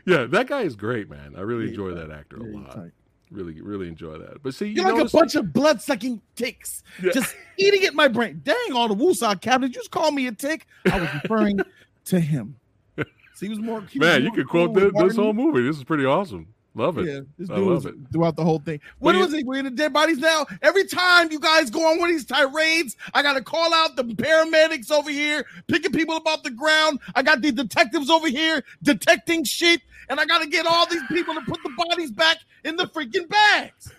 Yeah, 0.08 0.26
that 0.26 0.48
guy 0.48 0.62
is 0.62 0.76
great, 0.76 1.10
man. 1.10 1.34
I 1.36 1.42
really 1.42 1.64
Yeah, 1.66 1.70
enjoy 1.72 1.94
that 1.96 2.12
actor 2.12 2.38
a 2.38 2.42
Yeah, 2.42 2.46
he's 2.46 2.56
lot. 2.56 2.76
tight. 2.76 2.92
Really, 3.32 3.60
really 3.62 3.88
enjoy 3.88 4.20
that. 4.20 4.44
But 4.44 4.54
see, 4.54 4.68
you 4.68 4.84
You're 4.84 4.94
like 4.96 5.08
a 5.08 5.10
bunch 5.10 5.34
of 5.34 5.52
blood 5.52 5.82
sucking 5.82 6.22
ticks, 6.36 6.84
Yeah. 7.02 7.12
just 7.12 7.36
eating 7.58 7.84
at 7.86 7.96
my 7.96 8.08
brain. 8.08 8.42
Dang, 8.44 8.74
all 8.76 8.88
the 8.88 8.94
woosah 8.96 9.42
cabinet. 9.42 9.68
You 9.70 9.74
just 9.74 9.90
call 9.90 10.12
me 10.12 10.28
a 10.28 10.32
tick. 10.32 10.68
I 10.92 11.00
was 11.00 11.10
referring 11.24 11.60
to 12.06 12.20
him. 12.20 12.58
So 12.98 13.04
he 13.40 13.50
was 13.50 13.58
more. 13.60 13.82
he 13.82 13.98
was 14.00 14.08
man, 14.08 14.22
you 14.22 14.28
more 14.28 14.36
could 14.38 14.48
cool 14.48 14.70
quote 14.72 14.94
this 15.08 15.16
whole 15.16 15.34
movie. 15.34 15.64
This 15.68 15.76
is 15.78 15.84
pretty 15.84 16.06
awesome. 16.06 16.48
Love 16.78 16.98
it. 16.98 17.06
Yeah, 17.08 17.22
this 17.38 17.50
I 17.50 17.56
dude 17.56 17.68
was 17.68 17.86
it. 17.86 17.96
throughout 18.12 18.36
the 18.36 18.44
whole 18.44 18.60
thing. 18.60 18.82
What 19.00 19.06
What 19.08 19.12
do 19.14 19.18
you- 19.20 19.24
was 19.26 19.34
it? 19.34 19.46
We're 19.46 19.60
in 19.60 19.66
the 19.66 19.72
dead 19.72 19.94
bodies 19.94 20.18
now. 20.18 20.46
Every 20.62 20.84
time 20.86 21.32
you 21.32 21.40
guys 21.40 21.70
go 21.70 21.88
on 21.90 22.00
one 22.00 22.10
of 22.10 22.16
these 22.16 22.26
tirades, 22.26 22.98
I 23.14 23.22
got 23.22 23.34
to 23.34 23.42
call 23.42 23.74
out 23.74 23.96
the 23.96 24.04
paramedics 24.04 24.92
over 24.92 25.10
here, 25.10 25.46
picking 25.68 25.92
people 25.94 26.16
up 26.16 26.28
off 26.28 26.44
the 26.44 26.52
ground. 26.52 27.00
I 27.16 27.24
got 27.24 27.42
the 27.42 27.52
detectives 27.54 28.10
over 28.10 28.28
here 28.28 28.62
detecting 28.84 29.46
shit, 29.46 29.82
and 30.10 30.20
I 30.20 30.26
got 30.26 30.42
to 30.42 30.48
get 30.50 30.66
all 30.66 30.86
these 30.88 31.04
people 31.08 31.34
to 31.36 31.42
put 31.42 31.64
the 31.64 31.72
bodies 31.78 32.12
back 32.12 32.38
in 32.66 32.76
the 32.76 32.86
freaking 32.88 33.30
bags. 33.30 33.94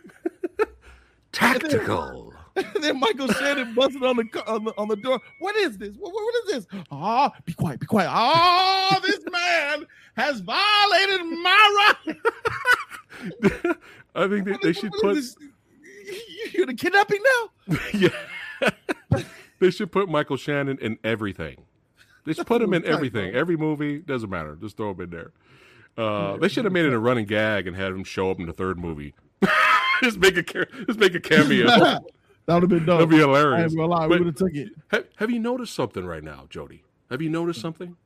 Tactical. 1.33 2.33
And 2.57 2.67
then 2.83 2.99
Michael 3.01 3.29
Shannon 3.29 3.75
busted 3.75 4.03
on 4.03 4.17
the, 4.17 4.45
on 4.47 4.65
the 4.65 4.73
on 4.79 4.89
the 4.89 4.97
door. 4.97 5.21
What 5.41 5.57
is 5.57 5.77
this? 5.79 5.95
What, 5.99 6.13
what- 6.13 6.35
is 6.49 6.67
this? 6.67 6.83
Ah, 6.91 7.33
be 7.45 7.53
quiet, 7.53 7.81
be 7.81 7.87
quiet. 7.87 8.09
Ah, 8.11 8.99
this 9.03 9.21
man 9.31 9.87
has 10.17 10.41
violated 10.41 11.27
my 11.27 11.95
right. 12.07 12.17
I 14.15 14.29
think 14.29 14.45
they, 14.47 14.57
they 14.63 14.71
is- 14.71 14.79
should 14.79 14.93
put? 15.01 15.19
You're 16.53 16.67
the 16.67 16.75
kidnapping 16.75 17.21
now? 17.69 17.77
yeah. 17.93 18.71
they 19.59 19.71
should 19.71 19.91
put 19.91 20.09
Michael 20.09 20.37
Shannon 20.37 20.79
in 20.81 20.99
everything. 21.03 21.65
They 22.25 22.33
should 22.33 22.47
put 22.47 22.63
him 22.63 22.73
in 22.75 22.85
everything. 22.85 23.35
Every 23.35 23.57
movie 23.57 23.99
doesn't 23.99 24.31
matter. 24.31 24.57
Just 24.57 24.77
throw 24.77 24.91
him 24.93 25.01
in 25.01 25.11
there. 25.11 25.33
Uh, 25.97 26.37
they 26.37 26.49
should 26.49 26.65
have 26.65 26.73
made 26.73 26.85
it 26.85 26.93
a 26.93 26.99
running 26.99 27.25
gag 27.25 27.67
and 27.67 27.75
had 27.77 27.91
him 27.93 28.05
show 28.05 28.31
up 28.31 28.39
in 28.39 28.47
the 28.47 28.53
third 28.53 28.79
movie. 28.79 29.15
just 30.03 30.19
make 30.19 30.37
a 30.37 30.43
just 30.87 30.99
make 30.99 31.15
a 31.15 31.21
cameo. 31.21 31.67
That 32.47 32.55
would 32.55 32.63
have 32.63 32.71
been 32.71 32.87
dope. 32.87 32.99
That'd 32.99 33.11
be 33.11 33.17
I 33.17 33.21
hilarious. 33.21 33.73
ain't 33.73 33.77
gonna 33.77 33.93
lie, 33.93 34.07
we 34.07 34.19
would 34.19 34.27
have 34.27 34.35
took 34.37 34.55
it. 34.55 34.69
Have, 34.89 35.07
have 35.17 35.31
you 35.31 35.39
noticed 35.39 35.75
something 35.75 36.05
right 36.07 36.23
now, 36.25 36.47
Jody? 36.51 36.83
Have 37.11 37.23
you 37.23 37.29
noticed 37.31 37.61
something? 37.61 37.97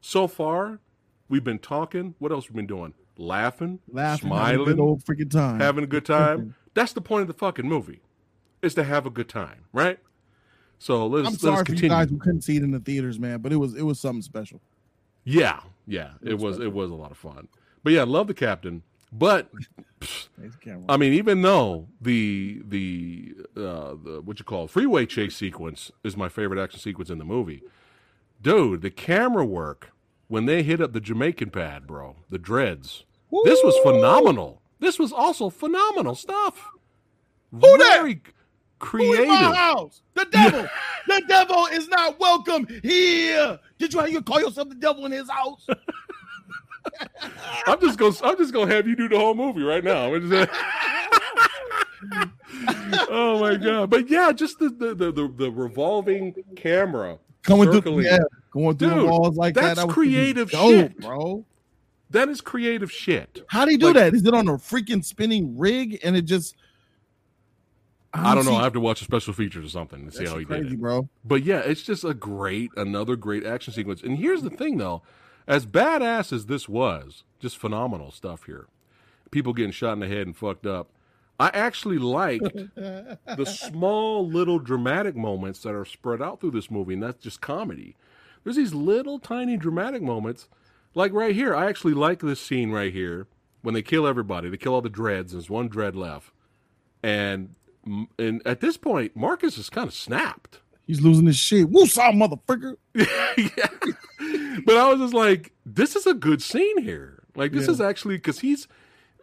So 0.00 0.26
far, 0.26 0.80
we've 1.28 1.44
been 1.44 1.58
talking. 1.58 2.14
What 2.18 2.32
else 2.32 2.48
we 2.50 2.56
been 2.56 2.66
doing? 2.66 2.94
Laughing, 3.16 3.80
Laughing, 3.92 4.28
smiling, 4.28 4.80
old 4.80 5.04
freaking 5.04 5.30
time. 5.30 5.60
having 5.60 5.84
a 5.84 5.86
good 5.86 6.04
time. 6.06 6.54
That's 6.74 6.92
the 6.92 7.00
point 7.02 7.22
of 7.22 7.28
the 7.28 7.34
fucking 7.34 7.66
movie, 7.68 8.00
is 8.62 8.74
to 8.74 8.84
have 8.84 9.04
a 9.04 9.10
good 9.10 9.28
time, 9.28 9.64
right? 9.72 9.98
So 10.78 11.06
let's 11.06 11.26
I'm 11.26 11.32
let's 11.32 11.42
sorry 11.42 11.56
for 11.56 11.60
you 11.60 11.64
continue. 11.64 11.88
guys 11.90 12.08
who 12.08 12.16
couldn't 12.16 12.40
see 12.42 12.56
it 12.56 12.62
in 12.62 12.70
the 12.70 12.80
theaters, 12.80 13.18
man, 13.18 13.40
but 13.40 13.52
it 13.52 13.56
was 13.56 13.74
it 13.74 13.82
was 13.82 14.00
something 14.00 14.22
special. 14.22 14.60
Yeah, 15.24 15.60
yeah, 15.86 16.12
it 16.22 16.38
was 16.38 16.58
it 16.58 16.72
was 16.72 16.90
a 16.90 16.94
lot 16.94 17.10
of 17.10 17.18
fun. 17.18 17.48
But 17.84 17.92
yeah, 17.92 18.04
love 18.04 18.26
the 18.28 18.34
captain. 18.34 18.82
But 19.12 19.50
I 20.88 20.96
mean, 20.96 21.12
even 21.12 21.42
though 21.42 21.88
the 22.00 22.62
the 22.66 23.34
uh, 23.56 23.94
the 24.02 24.22
what 24.24 24.38
you 24.38 24.44
call 24.44 24.64
it, 24.64 24.70
freeway 24.70 25.06
chase 25.06 25.36
sequence 25.36 25.90
is 26.04 26.16
my 26.16 26.28
favorite 26.28 26.62
action 26.62 26.80
sequence 26.80 27.10
in 27.10 27.18
the 27.18 27.24
movie, 27.24 27.62
dude, 28.40 28.82
the 28.82 28.90
camera 28.90 29.44
work 29.44 29.90
when 30.28 30.46
they 30.46 30.62
hit 30.62 30.80
up 30.80 30.92
the 30.92 31.00
Jamaican 31.00 31.50
pad, 31.50 31.86
bro, 31.86 32.16
the 32.30 32.38
dreads, 32.38 33.04
this 33.44 33.60
was 33.64 33.76
phenomenal. 33.82 34.62
This 34.78 34.98
was 34.98 35.12
also 35.12 35.50
phenomenal 35.50 36.14
stuff. 36.14 36.68
Who 37.50 37.60
that? 37.60 37.96
Very 37.98 38.22
Who 38.80 39.12
in 39.22 39.28
my 39.28 39.36
creative. 39.36 39.54
house? 39.56 40.02
The 40.14 40.24
devil. 40.26 40.68
the 41.08 41.22
devil 41.28 41.66
is 41.66 41.88
not 41.88 42.18
welcome 42.20 42.66
here. 42.82 43.58
Did 43.78 43.92
you 43.92 44.06
you 44.06 44.22
call 44.22 44.40
yourself 44.40 44.68
the 44.68 44.74
devil 44.76 45.04
in 45.06 45.12
his 45.12 45.28
house? 45.28 45.66
I'm 47.66 47.80
just 47.80 47.98
gonna 47.98 48.14
I'm 48.22 48.36
just 48.36 48.52
gonna 48.52 48.72
have 48.74 48.86
you 48.86 48.96
do 48.96 49.08
the 49.08 49.18
whole 49.18 49.34
movie 49.34 49.62
right 49.62 49.84
now. 49.84 50.12
Oh 53.12 53.38
my 53.40 53.56
god! 53.56 53.90
But 53.90 54.08
yeah, 54.08 54.32
just 54.32 54.58
the 54.58 54.68
the 54.70 54.94
the, 54.94 55.12
the, 55.12 55.28
the 55.28 55.50
revolving 55.50 56.34
camera. 56.56 57.18
Coming 57.42 57.70
through, 57.80 58.00
yeah, 58.00 58.18
going 58.50 58.76
through 58.76 58.88
the 58.90 58.94
Dude, 58.96 59.08
walls 59.08 59.36
like 59.36 59.54
that. 59.54 59.62
that's 59.62 59.80
that 59.80 59.86
was 59.86 59.94
creative 59.94 60.50
dope, 60.50 60.70
shit. 60.72 61.00
bro. 61.00 61.44
That 62.10 62.28
is 62.28 62.40
creative 62.40 62.90
shit. 62.92 63.44
How 63.48 63.64
do 63.64 63.70
you 63.72 63.78
do 63.78 63.86
Like- 63.86 63.94
that? 63.94 64.14
Is 64.14 64.24
it 64.24 64.34
on 64.34 64.48
a 64.48 64.52
freaking 64.54 65.04
spinning 65.04 65.56
rig 65.58 65.98
and 66.02 66.16
it 66.16 66.22
just? 66.22 66.54
I 68.12 68.34
don't 68.34 68.44
know. 68.44 68.56
I 68.56 68.64
have 68.64 68.72
to 68.72 68.80
watch 68.80 68.98
the 68.98 69.04
special 69.04 69.32
features 69.32 69.64
or 69.64 69.68
something 69.68 70.04
to 70.04 70.10
see 70.12 70.26
how 70.26 70.36
he 70.36 70.44
shit 70.44 70.62
did 70.64 70.72
it. 70.72 70.80
bro. 70.80 71.08
But 71.24 71.44
yeah, 71.44 71.60
it's 71.60 71.82
just 71.82 72.02
a 72.04 72.12
great, 72.12 72.70
another 72.76 73.14
great 73.14 73.46
action 73.46 73.72
sequence. 73.72 74.02
And 74.02 74.18
here's 74.18 74.42
the 74.42 74.50
thing, 74.50 74.78
though, 74.78 75.02
as 75.46 75.66
badass 75.66 76.32
as 76.32 76.46
this 76.46 76.68
was, 76.68 77.24
just 77.38 77.58
phenomenal 77.58 78.10
stuff 78.10 78.44
here. 78.44 78.66
People 79.30 79.52
getting 79.52 79.72
shot 79.72 79.92
in 79.94 80.00
the 80.00 80.08
head 80.08 80.26
and 80.26 80.36
fucked 80.36 80.66
up. 80.66 80.90
I 81.38 81.48
actually 81.54 81.98
liked 81.98 82.52
the 82.74 83.46
small 83.46 84.28
little 84.28 84.58
dramatic 84.58 85.16
moments 85.16 85.60
that 85.62 85.74
are 85.74 85.84
spread 85.86 86.20
out 86.20 86.40
through 86.40 86.50
this 86.50 86.70
movie, 86.70 86.94
and 86.94 87.02
that's 87.02 87.22
just 87.22 87.40
comedy. 87.40 87.96
There's 88.44 88.56
these 88.56 88.74
little 88.74 89.18
tiny 89.18 89.56
dramatic 89.56 90.02
moments, 90.02 90.48
like 90.94 91.12
right 91.12 91.34
here. 91.34 91.54
I 91.54 91.68
actually 91.68 91.94
like 91.94 92.20
this 92.20 92.40
scene 92.40 92.70
right 92.70 92.92
here 92.92 93.26
when 93.62 93.74
they 93.74 93.82
kill 93.82 94.06
everybody. 94.06 94.50
They 94.50 94.56
kill 94.56 94.74
all 94.74 94.82
the 94.82 94.90
dreads. 94.90 95.32
and 95.32 95.40
There's 95.40 95.50
one 95.50 95.68
dread 95.68 95.96
left, 95.96 96.32
and 97.02 97.54
and 98.18 98.42
at 98.46 98.60
this 98.60 98.76
point, 98.76 99.16
Marcus 99.16 99.56
is 99.56 99.70
kind 99.70 99.88
of 99.88 99.94
snapped. 99.94 100.60
He's 100.86 101.00
losing 101.00 101.26
his 101.26 101.36
shit. 101.36 101.70
Woosah, 101.70 102.12
motherfucker. 102.12 102.74
yeah. 102.94 104.60
But 104.64 104.76
I 104.76 104.88
was 104.92 105.00
just 105.00 105.14
like, 105.14 105.52
this 105.64 105.94
is 105.96 106.06
a 106.06 106.14
good 106.14 106.42
scene 106.42 106.82
here. 106.82 107.22
Like, 107.36 107.52
this 107.52 107.66
Yeah. 107.66 107.72
is 107.72 107.80
actually 107.80 108.16
because 108.16 108.40
he's, 108.40 108.66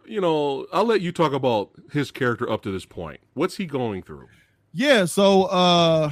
you 0.06 0.20
know, 0.20 0.66
I'll 0.72 0.84
let 0.86 1.00
you 1.02 1.12
talk 1.12 1.32
about 1.32 1.70
his 1.92 2.10
character 2.10 2.50
up 2.50 2.62
to 2.62 2.70
this 2.70 2.84
point. 2.86 3.20
What's 3.34 3.56
he 3.56 3.66
going 3.66 4.02
through? 4.02 4.28
Yeah, 4.72 5.04
so 5.04 5.44
uh 5.44 6.10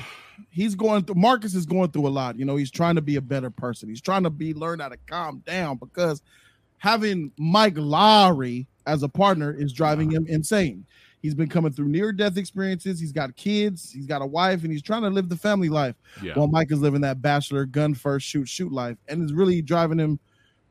he's 0.50 0.74
going 0.74 1.04
through 1.04 1.14
Marcus 1.16 1.54
is 1.54 1.64
going 1.66 1.90
through 1.90 2.06
a 2.06 2.10
lot. 2.10 2.38
You 2.38 2.44
know, 2.44 2.56
he's 2.56 2.70
trying 2.70 2.96
to 2.96 3.02
be 3.02 3.16
a 3.16 3.20
better 3.22 3.50
person. 3.50 3.88
He's 3.88 4.00
trying 4.02 4.22
to 4.24 4.30
be 4.30 4.52
learn 4.54 4.80
how 4.80 4.88
to 4.90 4.98
calm 5.06 5.42
down 5.46 5.78
because 5.78 6.22
having 6.78 7.32
Mike 7.38 7.74
Lowry 7.76 8.66
as 8.86 9.02
a 9.02 9.08
partner 9.08 9.52
is 9.52 9.72
driving 9.72 10.10
him 10.10 10.26
insane. 10.28 10.84
He's 11.22 11.34
been 11.34 11.48
coming 11.48 11.72
through 11.72 11.88
near 11.88 12.12
death 12.12 12.36
experiences. 12.36 13.00
He's 13.00 13.12
got 13.12 13.34
kids, 13.36 13.90
he's 13.90 14.06
got 14.06 14.22
a 14.22 14.26
wife, 14.26 14.62
and 14.62 14.70
he's 14.72 14.82
trying 14.82 15.02
to 15.02 15.10
live 15.10 15.28
the 15.28 15.36
family 15.36 15.68
life. 15.68 15.96
Yeah. 16.22 16.34
While 16.34 16.46
Mike 16.48 16.70
is 16.70 16.80
living 16.80 17.00
that 17.00 17.20
bachelor 17.22 17.64
gun 17.64 17.94
first 17.94 18.26
shoot 18.26 18.48
shoot 18.48 18.70
life, 18.72 18.96
and 19.08 19.22
is 19.24 19.32
really 19.32 19.62
driving 19.62 19.98
him 19.98 20.18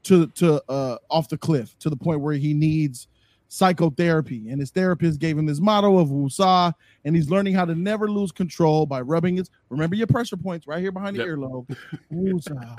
to 0.04 0.28
to 0.28 0.62
uh 0.70 0.98
off 1.10 1.28
the 1.30 1.38
cliff 1.38 1.76
to 1.80 1.90
the 1.90 1.98
point 1.98 2.22
where 2.22 2.36
he 2.36 2.54
needs 2.54 3.08
psychotherapy. 3.48 4.50
And 4.50 4.60
his 4.60 4.70
therapist 4.72 5.20
gave 5.20 5.38
him 5.38 5.46
this 5.46 5.60
motto 5.60 5.98
of 5.98 6.10
Woosah, 6.10 6.74
and 7.06 7.16
he's 7.16 7.30
learning 7.30 7.54
how 7.54 7.66
to 7.66 7.76
never 7.76 8.10
lose 8.10 8.32
control 8.32 8.86
by 8.86 9.02
rubbing 9.02 9.38
his 9.38 9.50
remember 9.70 9.96
your 9.96 10.08
pressure 10.08 10.38
points 10.38 10.68
right 10.68 10.80
here 10.80 10.92
behind 10.92 11.16
the 11.16 11.22
Yep. 11.22 11.28
earlobe. 11.30 11.78
Woosah. 12.14 12.78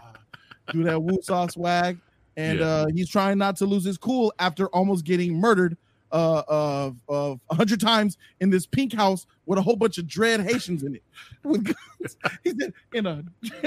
do 0.72 0.83
that 0.85 0.96
Woosah 0.98 1.50
swag, 1.50 1.98
and 2.37 2.59
Yeah. 2.61 2.66
uh, 2.66 2.87
he's 2.94 3.09
trying 3.09 3.38
not 3.38 3.57
to 3.57 3.66
lose 3.66 3.85
his 3.85 3.98
cool 3.98 4.33
after 4.38 4.66
almost 4.68 5.05
getting 5.05 5.35
murdered 5.38 5.76
uh, 6.12 6.42
of 6.49 6.97
of 7.09 7.40
a 7.51 7.55
hundred 7.55 7.81
times 7.81 8.16
in 8.40 8.51
this 8.51 8.66
pink 8.66 8.92
house 8.92 9.27
with 9.47 9.59
a 9.59 9.62
whole 9.62 9.77
bunch 9.77 9.99
of 9.99 10.07
dread 10.07 10.40
Haitians 10.40 10.83
in 10.83 10.95
it. 10.97 11.03
With 11.45 11.64
guns. 11.64 12.16
He 12.45 12.51
said 12.59 12.73
in 12.92 13.07
a 13.07 13.23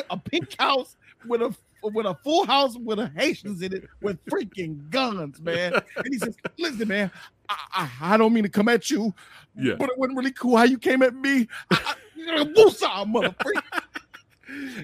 a 0.10 0.18
pink 0.18 0.56
house 0.60 0.96
with 1.26 1.42
a 1.42 1.56
with 1.82 2.06
a 2.06 2.16
full 2.24 2.46
house 2.46 2.76
with 2.78 3.00
a 3.00 3.08
Haitians 3.16 3.62
in 3.62 3.74
it 3.74 3.86
with 4.02 4.24
freaking 4.26 4.90
guns, 4.90 5.40
man. 5.42 5.74
And 5.96 6.08
he 6.12 6.18
says, 6.20 6.36
"Listen, 6.58 6.88
man, 6.90 7.10
I, 7.48 7.56
I, 7.74 8.14
I 8.14 8.18
don't 8.18 8.34
mean 8.34 8.44
to 8.44 8.50
come 8.50 8.68
at 8.68 8.90
you, 8.92 9.14
Yeah. 9.56 9.76
but 9.80 9.90
it 9.90 9.98
wasn't 9.98 10.18
really 10.18 10.32
cool 10.34 10.58
how 10.58 10.64
you 10.66 10.78
came 10.78 11.02
at 11.04 11.16
me. 11.16 11.48
I, 11.72 11.80
I, 11.86 11.96
you're 12.16 12.36
a 12.42 12.46
woosah, 12.46 13.06
motherfucker." 13.06 13.62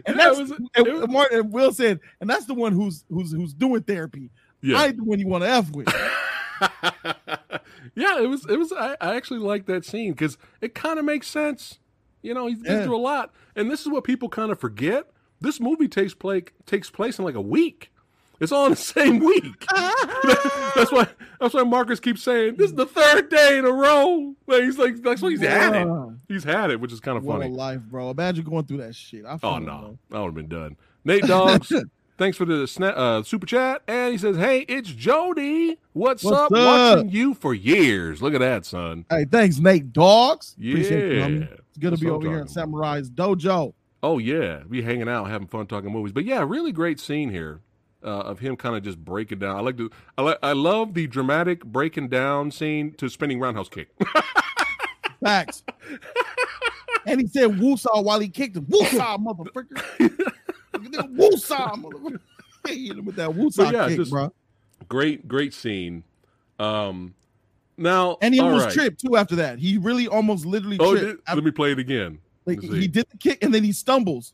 And 0.05 0.19
that's 0.19 0.37
was- 0.37 0.51
and, 0.51 0.87
was- 0.87 1.03
and 1.03 1.11
Martin 1.11 1.39
and 1.39 1.51
Will 1.51 1.73
said, 1.73 1.99
and 2.21 2.29
that's 2.29 2.45
the 2.45 2.53
one 2.53 2.71
who's 2.71 3.03
who's 3.09 3.31
who's 3.31 3.51
doing 3.53 3.81
therapy. 3.81 4.29
Yeah. 4.61 4.77
I 4.79 4.87
ain't 4.87 4.97
the 4.97 5.03
one 5.03 5.17
you 5.19 5.27
want 5.27 5.43
to 5.43 5.49
f 5.49 5.71
with. 5.71 5.87
yeah, 7.95 8.19
it 8.21 8.27
was. 8.27 8.45
It 8.49 8.57
was. 8.57 8.71
I, 8.73 8.95
I 9.01 9.15
actually 9.15 9.39
like 9.39 9.65
that 9.67 9.85
scene 9.85 10.11
because 10.13 10.37
it 10.61 10.75
kind 10.75 10.99
of 10.99 11.05
makes 11.05 11.27
sense. 11.27 11.79
You 12.21 12.33
know, 12.33 12.47
he's 12.47 12.59
been 12.61 12.79
Yeah. 12.79 12.83
through 12.83 12.97
a 12.97 12.99
lot, 12.99 13.33
and 13.55 13.69
this 13.69 13.81
is 13.81 13.87
what 13.89 14.03
people 14.03 14.29
kind 14.29 14.51
of 14.51 14.59
forget. 14.59 15.05
This 15.41 15.59
movie 15.59 15.87
takes 15.87 16.13
place 16.13 16.43
takes 16.65 16.89
place 16.89 17.19
in 17.19 17.25
like 17.25 17.35
a 17.35 17.41
week. 17.41 17.91
It's 18.39 18.51
all 18.51 18.65
in 18.65 18.71
the 18.71 18.75
same 18.77 19.19
week. 19.19 19.65
that's 20.75 20.91
why. 20.91 21.07
That's 21.39 21.53
why 21.53 21.63
Marcus 21.63 21.99
keeps 21.99 22.23
saying 22.23 22.55
this 22.57 22.69
is 22.71 22.75
the 22.75 22.85
third 22.85 23.29
day 23.29 23.57
in 23.57 23.65
a 23.65 23.71
row. 23.71 24.33
Like, 24.47 24.63
he's 24.63 24.77
like, 24.77 24.95
that's 25.03 25.21
why 25.21 25.29
he's 25.31 25.41
had 25.41 25.75
it. 25.75 25.87
He's 26.27 26.43
had 26.43 26.71
it, 26.71 26.79
which 26.79 26.91
is 26.93 26.99
kind 26.99 27.17
of 27.17 27.23
What 27.23 27.39
funny. 27.41 27.51
a 27.51 27.53
life, 27.55 27.81
bro. 27.81 28.09
Imagine 28.09 28.43
going 28.45 28.65
through 28.65 28.77
that 28.77 28.95
shit. 28.95 29.25
I 29.25 29.37
Oh 29.43 29.57
it, 29.57 29.59
no, 29.61 29.97
bro. 30.09 30.19
I 30.19 30.21
would 30.23 30.27
have 30.27 30.35
been 30.35 30.47
done. 30.47 30.77
Nate 31.03 31.23
Dogs, 31.23 31.71
thanks 32.17 32.37
for 32.37 32.45
the 32.45 32.65
sna- 32.65 32.95
uh, 32.95 33.23
super 33.23 33.45
chat, 33.45 33.81
and 33.87 34.11
he 34.11 34.17
says, 34.17 34.37
"Hey, 34.37 34.59
it's 34.61 34.89
Jody. 34.89 35.79
What's, 35.93 36.23
What's 36.23 36.37
up? 36.37 36.51
up? 36.51 36.97
Watching 36.97 37.09
you 37.09 37.33
for 37.33 37.53
years. 37.53 38.21
Look 38.21 38.33
at 38.33 38.39
that, 38.39 38.65
son. 38.65 39.05
Hey, 39.09 39.25
thanks, 39.25 39.59
Nate 39.59 39.93
Dogs. 39.93 40.55
Yeah, 40.57 40.73
Appreciate 40.73 41.13
you, 41.13 41.21
homie. 41.21 41.51
It's 41.53 41.77
good 41.77 41.91
That's 41.91 42.01
to 42.01 42.05
be 42.05 42.11
over 42.11 42.27
here 42.27 42.39
in 42.39 42.47
Samurai's 42.47 43.09
dojo. 43.09 43.73
Oh 44.03 44.17
yeah, 44.17 44.63
we 44.67 44.81
hanging 44.81 45.09
out, 45.09 45.29
having 45.29 45.47
fun, 45.47 45.67
talking 45.67 45.91
movies. 45.91 46.11
But 46.11 46.25
yeah, 46.25 46.45
really 46.47 46.71
great 46.71 46.99
scene 46.99 47.29
here 47.31 47.61
uh, 48.03 48.19
of 48.19 48.39
him 48.39 48.55
kind 48.55 48.75
of 48.75 48.83
just 48.83 49.03
breaking 49.03 49.39
down. 49.39 49.55
I 49.57 49.61
like 49.61 49.77
to, 49.77 49.89
I 50.17 50.21
like, 50.21 50.37
I 50.43 50.53
love 50.53 50.93
the 50.93 51.07
dramatic 51.07 51.65
breaking 51.65 52.09
down 52.09 52.51
scene 52.51 52.93
to 52.95 53.09
spinning 53.09 53.39
roundhouse 53.39 53.69
kick. 53.69 53.89
Facts. 55.23 55.63
and 57.07 57.19
he 57.19 57.27
said 57.27 57.49
woosah 57.51 58.03
while 58.03 58.19
he 58.19 58.29
kicked 58.29 58.57
him. 58.57 58.65
Woosah, 58.69 59.17
motherfucker. 59.17 60.31
woosah, 60.91 61.71
motherfucker. 61.83 62.19
He 62.67 62.87
hit 62.87 62.97
him 62.97 63.05
with 63.05 63.15
that 63.17 63.29
woosah 63.29 63.71
yeah, 63.71 63.87
kick, 63.87 63.97
just- 63.97 64.11
bro. 64.11 64.33
great, 64.89 65.27
great 65.27 65.53
scene. 65.53 66.03
Um, 66.59 67.13
now, 67.77 68.17
And 68.21 68.33
he 68.33 68.39
almost 68.39 68.65
right. 68.65 68.73
tripped 68.73 69.01
too 69.01 69.17
after 69.17 69.35
that. 69.37 69.59
He 69.59 69.77
really 69.77 70.07
almost 70.07 70.45
literally 70.45 70.77
Oh, 70.79 70.95
tripped. 70.95 71.25
did- 71.25 71.35
let 71.35 71.43
me 71.43 71.51
play 71.51 71.71
it 71.73 71.79
again. 71.79 72.19
Like, 72.45 72.61
he 72.61 72.87
did 72.87 73.05
the 73.11 73.17
kick 73.17 73.43
and 73.43 73.53
then 73.53 73.63
he 73.63 73.71
stumbles. 73.71 74.33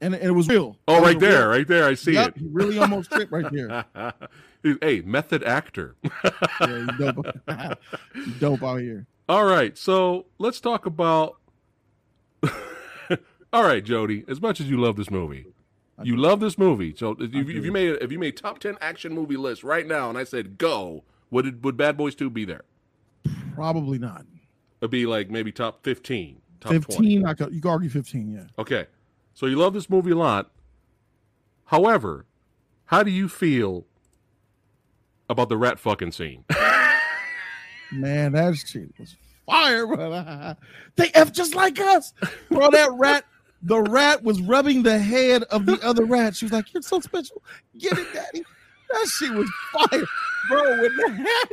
And, 0.00 0.14
and 0.14 0.22
it 0.22 0.30
was 0.30 0.48
real. 0.48 0.76
Oh, 0.86 1.02
right 1.02 1.18
there, 1.18 1.40
real- 1.40 1.48
right 1.48 1.66
there. 1.68 1.84
I 1.88 1.94
see 1.94 2.12
Yep, 2.12 2.28
it. 2.28 2.38
he 2.38 2.46
really 2.46 2.78
almost 2.78 3.10
tripped 3.10 3.32
right 3.32 3.50
there. 3.52 3.84
hey, 4.80 5.00
method 5.02 5.42
actor. 5.42 5.96
Yeah, 6.60 6.86
dope. 6.98 7.26
Dope 8.38 8.62
out 8.62 8.76
here. 8.76 9.06
All 9.28 9.44
right, 9.44 9.76
so 9.76 10.26
let's 10.38 10.60
talk 10.60 10.86
about. 10.86 11.36
All 13.52 13.62
right, 13.62 13.82
Jody. 13.82 14.24
As 14.28 14.40
much 14.40 14.60
as 14.60 14.68
you 14.68 14.78
love 14.78 14.96
this 14.96 15.10
movie, 15.10 15.46
you 16.02 16.16
love 16.16 16.40
this 16.40 16.58
movie. 16.58 16.94
So 16.96 17.16
if 17.18 17.34
you, 17.34 17.40
if 17.40 17.64
you 17.64 17.72
made 17.72 17.96
if 18.00 18.12
you 18.12 18.18
made 18.18 18.36
top 18.36 18.58
ten 18.58 18.76
action 18.80 19.14
movie 19.14 19.36
list 19.36 19.64
right 19.64 19.86
now, 19.86 20.08
and 20.08 20.18
I 20.18 20.24
said 20.24 20.58
go, 20.58 21.04
would 21.30 21.46
it, 21.46 21.62
would 21.62 21.76
Bad 21.76 21.96
Boys 21.96 22.14
Two 22.14 22.30
be 22.30 22.44
there? 22.44 22.64
Probably 23.54 23.98
not. 23.98 24.26
It'd 24.80 24.90
be 24.90 25.06
like 25.06 25.30
maybe 25.30 25.50
top 25.50 25.82
fifteen, 25.82 26.40
top 26.60 26.72
15, 26.72 26.96
twenty. 26.96 27.24
I 27.24 27.34
could, 27.34 27.52
you 27.52 27.60
could 27.60 27.70
argue 27.70 27.90
15, 27.90 28.32
yeah. 28.32 28.44
Okay, 28.58 28.86
so 29.34 29.46
you 29.46 29.56
love 29.56 29.74
this 29.74 29.90
movie 29.90 30.12
a 30.12 30.16
lot. 30.16 30.50
However, 31.64 32.26
how 32.86 33.02
do 33.02 33.10
you 33.10 33.28
feel 33.28 33.86
about 35.28 35.48
the 35.48 35.56
rat 35.56 35.78
fucking 35.78 36.12
scene? 36.12 36.44
Man, 37.92 38.32
that 38.32 38.56
shit 38.56 38.90
was 38.98 39.16
fire, 39.46 39.86
bro. 39.86 40.54
They 40.96 41.10
F 41.14 41.32
just 41.32 41.54
like 41.54 41.80
us. 41.80 42.12
Bro, 42.50 42.70
that 42.70 42.90
rat, 42.92 43.24
the 43.62 43.82
rat 43.82 44.22
was 44.22 44.40
rubbing 44.42 44.82
the 44.82 44.98
head 44.98 45.42
of 45.44 45.66
the 45.66 45.78
other 45.82 46.04
rat. 46.04 46.36
She 46.36 46.44
was 46.44 46.52
like, 46.52 46.72
You're 46.72 46.82
so 46.82 47.00
special. 47.00 47.42
Get 47.78 47.98
it, 47.98 48.06
daddy. 48.12 48.44
That 48.90 49.06
shit 49.06 49.32
was 49.32 49.50
fire. 49.72 50.04
Bro, 50.48 50.80
with 50.80 50.92
the 50.96 51.10
hat, 51.12 51.52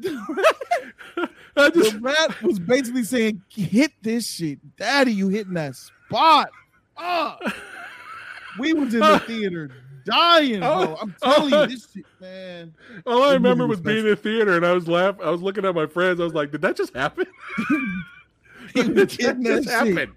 the 0.00 1.30
I 1.56 1.70
just 1.70 1.92
the 1.92 2.00
rat 2.00 2.42
was 2.42 2.58
basically 2.58 3.04
saying, 3.04 3.42
hit 3.48 3.92
this 4.02 4.26
shit. 4.28 4.58
Daddy, 4.76 5.12
you 5.12 5.28
hitting 5.28 5.54
that 5.54 5.76
spot. 5.76 6.50
Ah. 6.96 7.38
We 8.58 8.72
was 8.74 8.92
in 8.94 9.00
the 9.00 9.18
theater 9.26 9.70
dying, 10.04 10.60
bro. 10.60 10.96
I'm 11.00 11.14
telling 11.22 11.52
you, 11.52 11.66
this 11.66 11.88
shit, 11.92 12.04
man. 12.20 12.74
All 13.06 13.22
I 13.22 13.34
remember 13.34 13.66
was 13.66 13.78
was 13.78 13.84
being 13.84 14.06
in 14.06 14.16
theater 14.16 14.56
and 14.56 14.66
I 14.66 14.72
was 14.72 14.88
laughing. 14.88 15.24
I 15.24 15.30
was 15.30 15.42
looking 15.42 15.64
at 15.64 15.74
my 15.74 15.86
friends. 15.86 16.20
I 16.20 16.24
was 16.24 16.34
like, 16.34 16.50
"Did 16.50 16.62
that 16.62 16.76
just 16.76 16.94
happen? 16.94 17.26
Did 18.74 18.94
that 18.96 19.08
just 19.08 19.20
shit. 19.20 19.68
happen?" 19.68 20.16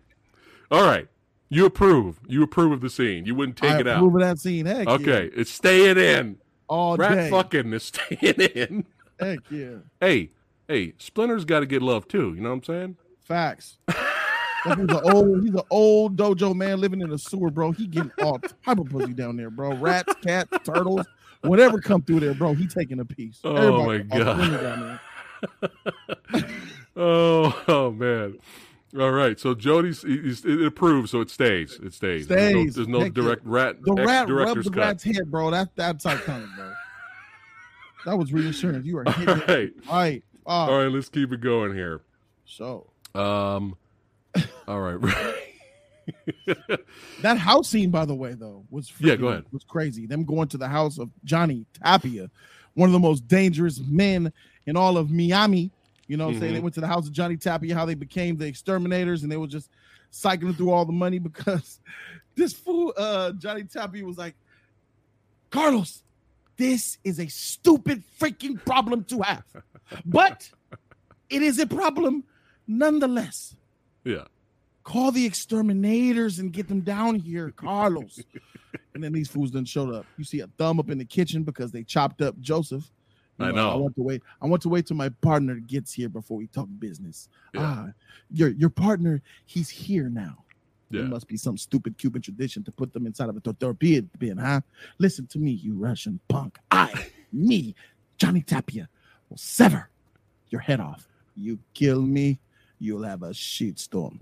All 0.71 0.83
right, 0.83 1.07
you 1.49 1.65
approve. 1.65 2.19
You 2.27 2.43
approve 2.43 2.71
of 2.71 2.81
the 2.81 2.89
scene. 2.89 3.25
You 3.25 3.35
wouldn't 3.35 3.57
take 3.57 3.71
I 3.71 3.79
it 3.81 3.87
out. 3.87 3.97
approve 3.97 4.15
of 4.15 4.21
that 4.21 4.39
scene. 4.39 4.65
Heck 4.65 4.87
Okay, 4.87 5.25
yeah. 5.25 5.39
it's 5.41 5.51
staying 5.51 5.97
in. 5.97 6.37
All 6.67 6.97
Rat 6.97 7.11
day. 7.15 7.29
fucking 7.29 7.71
is 7.73 7.83
staying 7.93 8.35
in. 8.55 8.85
Heck 9.19 9.39
yeah. 9.51 9.75
Hey, 9.99 10.31
hey, 10.67 10.93
Splinter's 10.97 11.45
got 11.45 11.59
to 11.61 11.65
get 11.65 11.81
love 11.81 12.07
too. 12.07 12.33
You 12.35 12.41
know 12.41 12.49
what 12.49 12.55
I'm 12.55 12.63
saying? 12.63 12.97
Facts. 13.23 13.77
He's 13.87 14.73
an 14.77 14.91
old, 14.91 15.43
he's 15.43 15.53
an 15.53 15.61
old 15.69 16.15
dojo 16.17 16.55
man 16.55 16.81
living 16.81 17.01
in 17.01 17.11
a 17.11 17.19
sewer, 17.19 17.51
bro. 17.51 17.71
He 17.71 17.85
getting 17.85 18.11
all 18.23 18.39
type 18.39 18.79
of 18.79 18.89
pussy 18.89 19.13
down 19.13 19.35
there, 19.37 19.51
bro. 19.51 19.75
Rats, 19.75 20.11
cats, 20.23 20.49
turtles, 20.63 21.05
whatever 21.41 21.79
come 21.79 22.01
through 22.01 22.21
there, 22.21 22.33
bro. 22.33 22.55
He 22.55 22.65
taking 22.65 22.99
a 22.99 23.05
piece. 23.05 23.39
Oh, 23.43 23.55
Everybody 23.55 24.03
my 24.05 24.17
God. 24.17 24.37
swimming 24.37 24.63
down 24.63 24.99
there. 25.61 25.69
Oh, 26.97 27.63
oh 27.67 27.91
man. 27.91 28.37
All 28.99 29.11
right, 29.11 29.37
so 29.39 29.53
Jody's 29.53 30.03
it 30.05 30.65
approves, 30.65 31.11
so 31.11 31.19
it 31.21 31.29
stays. 31.29 31.79
It 31.83 31.93
stays. 31.93 32.27
There's 32.27 32.53
no- 32.53 32.61
Stays. 32.61 32.75
There's 32.75 32.87
no, 32.87 32.99
Heck 33.01 33.15
yeah. 33.15 33.23
direct 33.23 33.41
rat. 33.45 33.75
The 33.81 33.93
rat 33.93 34.29
rubbed 34.29 34.63
the 34.63 34.69
cut. 34.69 34.77
rat's 34.79 35.03
head, 35.03 35.29
bro. 35.29 35.51
That 35.51 35.69
that's 35.75 36.05
iconic, 36.05 36.55
bro. 36.55 36.71
That 38.05 38.17
was 38.17 38.31
reassurance. 38.31 38.85
You 38.85 38.99
are 38.99 39.07
All 39.07 39.13
hitting 39.13 39.37
it 39.37 39.47
right, 39.47 39.73
right. 39.91 40.23
All 40.45 40.77
right. 40.79 40.87
Let's 40.91 41.09
keep 41.09 41.31
it 41.33 41.41
going 41.41 41.73
here. 41.73 42.01
So 42.45 42.87
Um, 43.15 43.75
all 44.67 44.79
right. 44.79 45.15
that 47.21 47.37
house 47.37 47.69
scene, 47.69 47.89
by 47.89 48.05
the 48.05 48.13
way, 48.15 48.33
though, 48.33 48.63
was 48.69 48.91
Yeah, 48.99 49.15
go 49.15 49.27
ahead. 49.29 49.45
Was 49.51 49.63
crazy. 49.63 50.05
Them 50.05 50.23
going 50.23 50.47
to 50.49 50.57
the 50.57 50.67
house 50.67 50.99
of 50.99 51.09
Johnny 51.23 51.65
Tapia, 51.83 52.29
one 52.75 52.87
of 52.89 52.93
the 52.93 52.99
most 52.99 53.27
dangerous 53.27 53.79
men 53.87 54.31
in 54.67 54.77
all 54.77 54.97
of 54.97 55.09
Miami. 55.11 55.71
You 56.07 56.17
know, 56.17 56.27
what 56.27 56.35
I'm 56.35 56.39
saying 56.39 56.53
they 56.53 56.59
went 56.59 56.75
to 56.75 56.81
the 56.81 56.87
house 56.87 57.07
of 57.07 57.13
Johnny 57.13 57.37
Tapia, 57.37 57.73
how 57.73 57.85
they 57.85 57.95
became 57.95 58.37
the 58.37 58.45
exterminators, 58.45 59.23
and 59.23 59.31
they 59.31 59.37
were 59.37 59.47
just 59.47 59.69
cycling 60.11 60.53
through 60.53 60.71
all 60.71 60.85
the 60.85 60.93
money 60.93 61.19
because 61.29 61.79
this 62.35 62.53
fool, 62.53 62.93
uh, 62.97 63.31
Johnny 63.33 63.63
Tapia, 63.63 64.05
was 64.05 64.17
like, 64.17 64.35
Carlos, 65.49 66.03
this 66.57 66.97
is 67.03 67.19
a 67.19 67.27
stupid 67.27 68.03
freaking 68.19 68.63
problem 68.65 69.03
to 69.05 69.21
have, 69.21 69.43
but 70.05 70.49
it 71.29 71.41
is 71.41 71.59
a 71.59 71.65
problem 71.65 72.23
nonetheless 72.67 73.55
yeah. 74.05 74.23
call 74.83 75.11
the 75.11 75.25
exterminators 75.25 76.39
and 76.39 76.53
get 76.53 76.67
them 76.67 76.81
down 76.81 77.15
here, 77.15 77.51
Carlos. 77.51 78.23
and 78.93 79.03
then 79.03 79.11
these 79.11 79.27
fools 79.27 79.51
done 79.51 79.65
showed 79.65 79.93
up. 79.93 80.05
You 80.17 80.23
see 80.23 80.39
a 80.39 80.47
thumb 80.57 80.79
up 80.79 80.89
in 80.89 80.97
the 80.97 81.05
kitchen 81.05 81.43
because 81.43 81.71
they 81.71 81.83
chopped 81.83 82.21
up 82.21 82.39
Joseph. 82.39 82.89
You 83.37 83.45
I 83.45 83.51
know. 83.51 83.69
I 83.69 83.75
want 83.75 83.95
to 83.95 84.01
wait. 84.01 84.21
I 84.41 84.45
want 84.47 84.61
to 84.61 84.69
wait 84.69 84.87
till 84.87 84.97
my 84.97 85.09
partner 85.09 85.55
gets 85.55 85.91
here 85.91 86.09
before 86.09 86.37
we 86.37 86.47
talk 86.47 86.67
business. 86.79 87.27
Yeah. 87.53 87.61
Ah, 87.61 87.87
your 88.31 88.49
your 88.49 88.69
partner, 88.69 89.21
he's 89.45 89.69
here 89.69 90.09
now. 90.09 90.45
Yeah. 90.89 91.01
There 91.01 91.09
must 91.09 91.27
be 91.27 91.35
some 91.35 91.57
stupid 91.57 91.97
Cuban 91.97 92.21
tradition 92.21 92.63
to 92.63 92.71
put 92.71 92.93
them 92.93 93.05
inside 93.05 93.29
of 93.29 93.35
a 93.35 93.39
tortilla 93.39 93.73
bin, 93.73 94.37
huh? 94.37 94.61
Listen 94.99 95.27
to 95.27 95.39
me, 95.39 95.51
you 95.51 95.73
Russian 95.75 96.19
punk. 96.27 96.57
I, 96.71 97.07
me, 97.33 97.75
Johnny 98.17 98.41
Tapia, 98.41 98.87
will 99.29 99.37
sever 99.37 99.89
your 100.49 100.61
head 100.61 100.79
off. 100.79 101.07
You 101.35 101.59
kill 101.73 102.01
me, 102.01 102.39
you'll 102.79 103.03
have 103.03 103.23
a 103.23 103.29
shitstorm. 103.29 104.19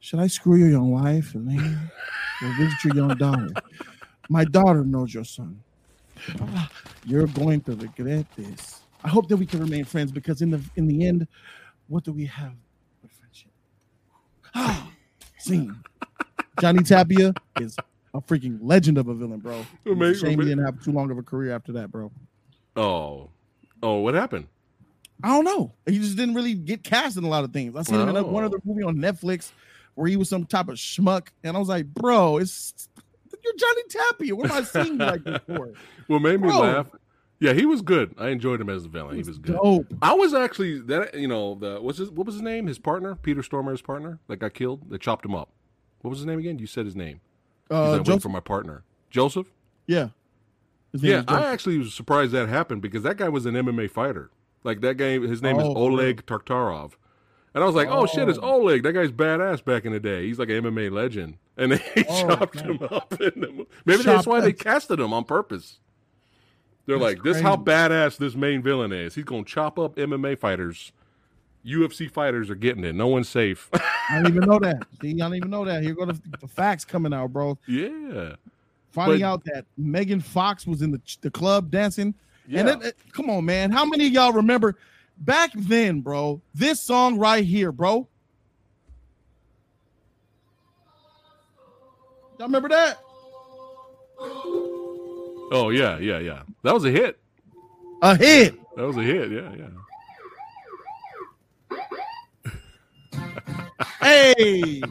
Should 0.00 0.20
I 0.20 0.26
screw 0.26 0.56
your 0.56 0.68
young 0.68 0.90
wife, 0.90 1.34
Elaine? 1.34 1.90
Or 2.42 2.52
visit 2.58 2.84
your 2.84 2.96
young 2.96 3.16
daughter? 3.16 3.48
My 4.28 4.44
daughter 4.44 4.84
knows 4.84 5.14
your 5.14 5.24
son. 5.24 5.60
You're 7.04 7.26
going 7.28 7.60
to 7.62 7.76
regret 7.76 8.26
this. 8.36 8.80
I 9.04 9.08
hope 9.08 9.28
that 9.28 9.36
we 9.36 9.46
can 9.46 9.60
remain 9.60 9.84
friends 9.84 10.10
because 10.12 10.42
in 10.42 10.50
the 10.50 10.60
in 10.76 10.86
the 10.86 11.06
end, 11.06 11.26
what 11.88 12.04
do 12.04 12.12
we 12.12 12.26
have 12.26 12.52
but 13.02 13.10
friendship? 13.12 13.50
Ah, 14.54 14.90
scene. 15.38 15.76
Johnny 16.60 16.82
Tapia 16.82 17.32
is 17.60 17.76
a 18.14 18.20
freaking 18.20 18.58
legend 18.60 18.98
of 18.98 19.06
a 19.08 19.14
villain, 19.14 19.38
bro. 19.38 19.64
It's 19.84 20.20
a 20.22 20.26
shame 20.26 20.40
he 20.40 20.46
didn't 20.48 20.64
have 20.64 20.82
too 20.82 20.90
long 20.92 21.10
of 21.10 21.18
a 21.18 21.22
career 21.22 21.54
after 21.54 21.72
that, 21.72 21.90
bro. 21.92 22.10
Oh, 22.74 23.30
oh, 23.82 23.98
what 24.00 24.14
happened? 24.14 24.48
I 25.22 25.28
don't 25.28 25.44
know. 25.44 25.72
He 25.86 25.98
just 25.98 26.16
didn't 26.16 26.34
really 26.34 26.54
get 26.54 26.82
cast 26.82 27.16
in 27.16 27.24
a 27.24 27.28
lot 27.28 27.44
of 27.44 27.52
things. 27.52 27.74
I 27.76 27.82
seen 27.82 28.00
him 28.00 28.08
in 28.08 28.14
one 28.32 28.44
Oh. 28.44 28.46
other 28.46 28.58
movie 28.64 28.82
on 28.82 28.96
Netflix 28.96 29.50
where 29.94 30.08
he 30.08 30.16
was 30.16 30.28
some 30.28 30.44
type 30.46 30.68
of 30.68 30.76
schmuck, 30.76 31.28
and 31.42 31.56
I 31.56 31.60
was 31.60 31.68
like, 31.68 31.86
bro, 31.86 32.38
it's 32.38 32.88
you're 33.44 33.54
Johnny 33.56 33.82
Tapia. 33.88 34.34
What 34.36 34.50
am 34.50 34.56
I 34.56 34.62
seeing 34.62 34.86
you 34.94 35.06
like 35.06 35.24
this 35.24 35.40
for? 35.46 35.72
What 36.06 36.22
made 36.22 36.40
me 36.40 36.48
Bro. 36.48 36.58
laugh? 36.60 36.86
Yeah, 37.40 37.52
he 37.52 37.66
was 37.66 37.82
good. 37.82 38.14
I 38.18 38.28
enjoyed 38.30 38.60
him 38.60 38.68
as 38.68 38.84
a 38.84 38.88
villain. 38.88 39.14
He 39.16 39.22
was 39.22 39.38
good. 39.38 39.54
dope. 39.56 39.86
I 40.02 40.12
was 40.14 40.34
actually 40.34 40.80
that 40.82 41.14
you 41.14 41.28
know 41.28 41.54
the 41.54 41.80
what's 41.80 41.98
his 41.98 42.10
what 42.10 42.26
was 42.26 42.34
his 42.34 42.42
name? 42.42 42.66
His 42.66 42.78
partner, 42.78 43.14
Peter 43.14 43.42
Stormare's 43.42 43.82
partner, 43.82 44.18
that 44.26 44.38
got 44.38 44.54
killed. 44.54 44.90
They 44.90 44.98
chopped 44.98 45.24
him 45.24 45.34
up. 45.34 45.50
What 46.00 46.10
was 46.10 46.18
his 46.20 46.26
name 46.26 46.38
again? 46.38 46.58
You 46.58 46.66
said 46.66 46.84
his 46.84 46.96
name. 46.96 47.20
He's 47.68 47.76
Uh, 47.76 47.80
like, 47.82 47.90
waiting 47.92 48.04
Joseph, 48.04 48.22
for 48.22 48.28
my 48.30 48.40
partner, 48.40 48.82
Joseph. 49.10 49.52
yeah, 49.86 50.08
Yeah. 50.92 51.22
I 51.28 51.46
actually 51.46 51.78
was 51.78 51.92
surprised 51.94 52.32
that 52.32 52.48
happened 52.48 52.82
because 52.82 53.02
that 53.02 53.16
guy 53.18 53.28
was 53.28 53.46
an 53.46 53.54
MMA 53.54 53.88
fighter. 53.90 54.30
Like 54.64 54.80
that 54.80 54.96
guy, 54.96 55.18
his 55.20 55.42
name 55.42 55.58
is 55.60 55.64
Oh, 55.66 55.74
for 55.74 55.78
Oleg 55.78 56.24
Taktarov. 56.26 56.92
And 57.58 57.64
I 57.64 57.66
was 57.66 57.74
like, 57.74 57.88
oh, 57.90 58.06
shit, 58.06 58.28
it's 58.28 58.38
Oh. 58.40 58.60
Oleg. 58.60 58.84
That 58.84 58.92
guy's 58.92 59.10
badass 59.10 59.64
back 59.64 59.84
in 59.84 59.90
the 59.92 59.98
day. 59.98 60.24
He's 60.28 60.38
like 60.38 60.48
an 60.48 60.62
MMA 60.62 60.92
legend. 60.92 61.38
And 61.56 61.72
they 61.72 61.82
Oh, 62.08 62.28
chopped 62.28 62.54
man. 62.54 62.64
him 62.76 62.88
up. 62.88 63.12
In 63.20 63.40
the, 63.40 63.66
maybe 63.84 64.04
that's 64.04 64.04
Chopped 64.04 64.26
why 64.28 64.40
they 64.40 64.52
casted 64.52 65.00
him 65.00 65.12
on 65.12 65.24
purpose. 65.24 65.80
They're 66.86 67.00
That's 67.00 67.16
like, 67.16 67.24
this 67.24 67.38
is 67.38 67.42
how 67.42 67.56
badass 67.56 68.16
this 68.16 68.36
main 68.36 68.62
villain 68.62 68.92
is. 68.92 69.16
He's 69.16 69.24
going 69.24 69.42
to 69.44 69.50
chop 69.50 69.76
up 69.76 69.96
MMA 69.96 70.38
fighters. 70.38 70.92
UFC 71.66 72.08
fighters 72.08 72.48
are 72.48 72.54
getting 72.54 72.84
it. 72.84 72.94
No 72.94 73.08
one's 73.08 73.28
safe. 73.28 73.68
I 73.74 74.20
don't 74.22 74.28
even 74.28 74.48
know 74.48 74.60
that. 74.60 74.84
See, 75.02 75.08
I 75.08 75.12
didn't 75.14 75.34
even 75.34 75.50
know 75.50 75.64
that. 75.64 75.82
Here 75.82 75.94
go 75.94 76.04
the, 76.04 76.16
the 76.40 76.46
facts 76.46 76.84
coming 76.84 77.12
out, 77.12 77.32
bro. 77.32 77.58
yeah. 77.66 78.36
Finding 78.92 79.18
But- 79.20 79.26
out 79.26 79.44
that 79.46 79.64
Megan 79.76 80.20
Fox 80.20 80.64
was 80.64 80.80
in 80.82 80.92
the 80.92 81.00
the 81.22 81.30
club 81.32 81.72
dancing. 81.72 82.14
Yeah. 82.46 82.60
And 82.60 82.68
it, 82.68 82.82
it- 82.90 82.96
come 83.12 83.28
on, 83.30 83.44
man. 83.44 83.72
How 83.72 83.84
many 83.84 84.06
of 84.06 84.12
y'all 84.12 84.32
remember 84.32 84.76
back 85.20 85.50
then, 85.54 86.00
bro? 86.00 86.40
This 86.54 86.80
song 86.80 87.18
right 87.18 87.44
here, 87.44 87.72
bro. 87.72 88.08
Y'all 92.38 92.46
remember 92.46 92.68
that? 92.68 92.98
oh, 94.20 95.70
yeah, 95.74 95.98
yeah, 95.98 96.18
yeah. 96.18 96.42
That 96.62 96.74
was 96.74 96.84
a 96.84 96.90
hit. 96.90 97.18
A 98.02 98.16
hit. 98.16 98.54
That 98.76 98.86
was 98.86 98.96
a 98.96 99.02
hit. 99.02 99.30
Yeah, 99.32 99.54
yeah. 99.56 99.66
Hey. 104.00 104.82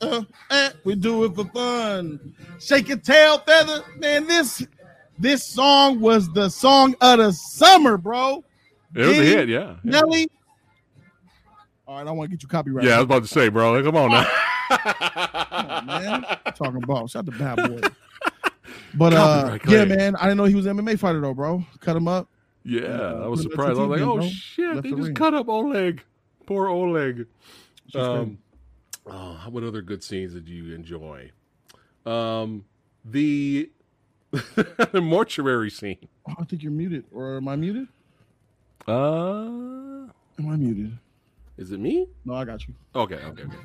Uh, 0.00 0.22
eh, 0.50 0.70
we 0.84 0.94
do 0.94 1.24
it 1.24 1.34
for 1.34 1.44
fun. 1.46 2.34
Shake 2.58 2.88
your 2.88 2.98
tail 2.98 3.38
feather. 3.38 3.82
Man, 3.96 4.26
this 4.26 4.66
this 5.18 5.44
song 5.44 6.00
was 6.00 6.30
the 6.32 6.48
song 6.48 6.94
of 7.00 7.18
the 7.18 7.32
summer, 7.32 7.96
bro. 7.96 8.44
It 8.96 9.06
was 9.06 9.18
a 9.18 9.22
hit. 9.24 9.48
Yeah. 9.48 9.58
yeah. 9.58 9.76
Nelly. 9.84 10.28
All 11.86 11.98
right, 11.98 12.06
I 12.06 12.10
want 12.10 12.30
to 12.30 12.36
get 12.36 12.42
you 12.42 12.48
copyright. 12.48 12.84
Yeah, 12.84 12.94
I 12.94 12.96
was 12.96 13.04
about 13.04 13.22
to 13.22 13.28
say, 13.28 13.48
bro. 13.48 13.80
Come 13.82 13.94
on 13.96 14.10
now. 14.10 14.26
Come 14.70 15.70
on, 15.70 15.86
man. 15.86 16.22
Talking 16.56 16.82
about 16.82 17.10
shout 17.10 17.28
out 17.28 17.32
to 17.32 17.38
bad 17.38 17.56
boy. 17.56 17.88
But 18.94 19.12
uh, 19.12 19.58
yeah, 19.68 19.84
man, 19.84 20.16
I 20.16 20.22
didn't 20.22 20.38
know 20.38 20.44
he 20.44 20.54
was 20.54 20.66
an 20.66 20.76
MMA 20.78 20.98
fighter 20.98 21.20
though, 21.20 21.34
bro. 21.34 21.64
Cut 21.80 21.96
him 21.96 22.08
up. 22.08 22.28
yeah, 22.64 22.80
Yeah, 22.80 23.12
I 23.22 23.26
was 23.28 23.44
put 23.44 23.52
him 23.52 23.60
at 23.60 23.74
surprised. 23.74 23.78
I 23.78 23.82
was 23.84 24.00
like, 24.00 24.08
oh 24.08 24.16
bro. 24.16 24.28
shit, 24.28 24.74
Left 24.74 24.82
they 24.82 24.90
the 24.90 24.96
just 24.96 25.06
ring. 25.08 25.14
cut 25.14 25.34
up 25.34 25.48
Oleg. 25.48 26.02
Poor 26.46 26.68
Oleg. 26.68 27.26
Um, 27.94 28.38
oh, 29.06 29.40
what 29.50 29.62
other 29.62 29.82
good 29.82 30.02
scenes 30.02 30.32
did 30.32 30.48
you 30.48 30.74
enjoy? 30.74 31.30
Um, 32.04 32.64
the 33.04 33.70
the 34.32 35.00
mortuary 35.00 35.70
scene. 35.70 36.08
oh, 36.28 36.34
I 36.40 36.44
think 36.44 36.62
you're 36.62 36.72
muted, 36.72 37.04
or 37.12 37.36
am 37.36 37.46
I 37.48 37.54
muted? 37.56 37.86
Uh, 38.86 40.06
Am 40.38 40.48
I 40.48 40.56
muted? 40.56 40.96
is 41.58 41.72
it 41.72 41.80
me? 41.80 42.06
No, 42.24 42.34
I 42.34 42.44
got 42.44 42.66
you. 42.68 42.74
Okay, 42.94 43.16
okay, 43.16 43.42
okay. 43.42 43.56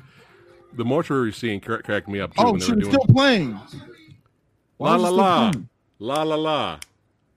The 0.74 0.84
mortuary 0.84 1.32
scene 1.32 1.60
cra- 1.60 1.82
cracked 1.82 2.08
me 2.08 2.18
up 2.20 2.34
too. 2.34 2.42
Oh, 2.44 2.58
shit, 2.58 2.78
it's 2.78 2.88
still 2.88 3.04
playing. 3.08 3.58
la 4.78 4.96
la 4.96 5.10
la 5.10 5.52
la 5.98 6.22
la 6.22 6.34
la. 6.34 6.78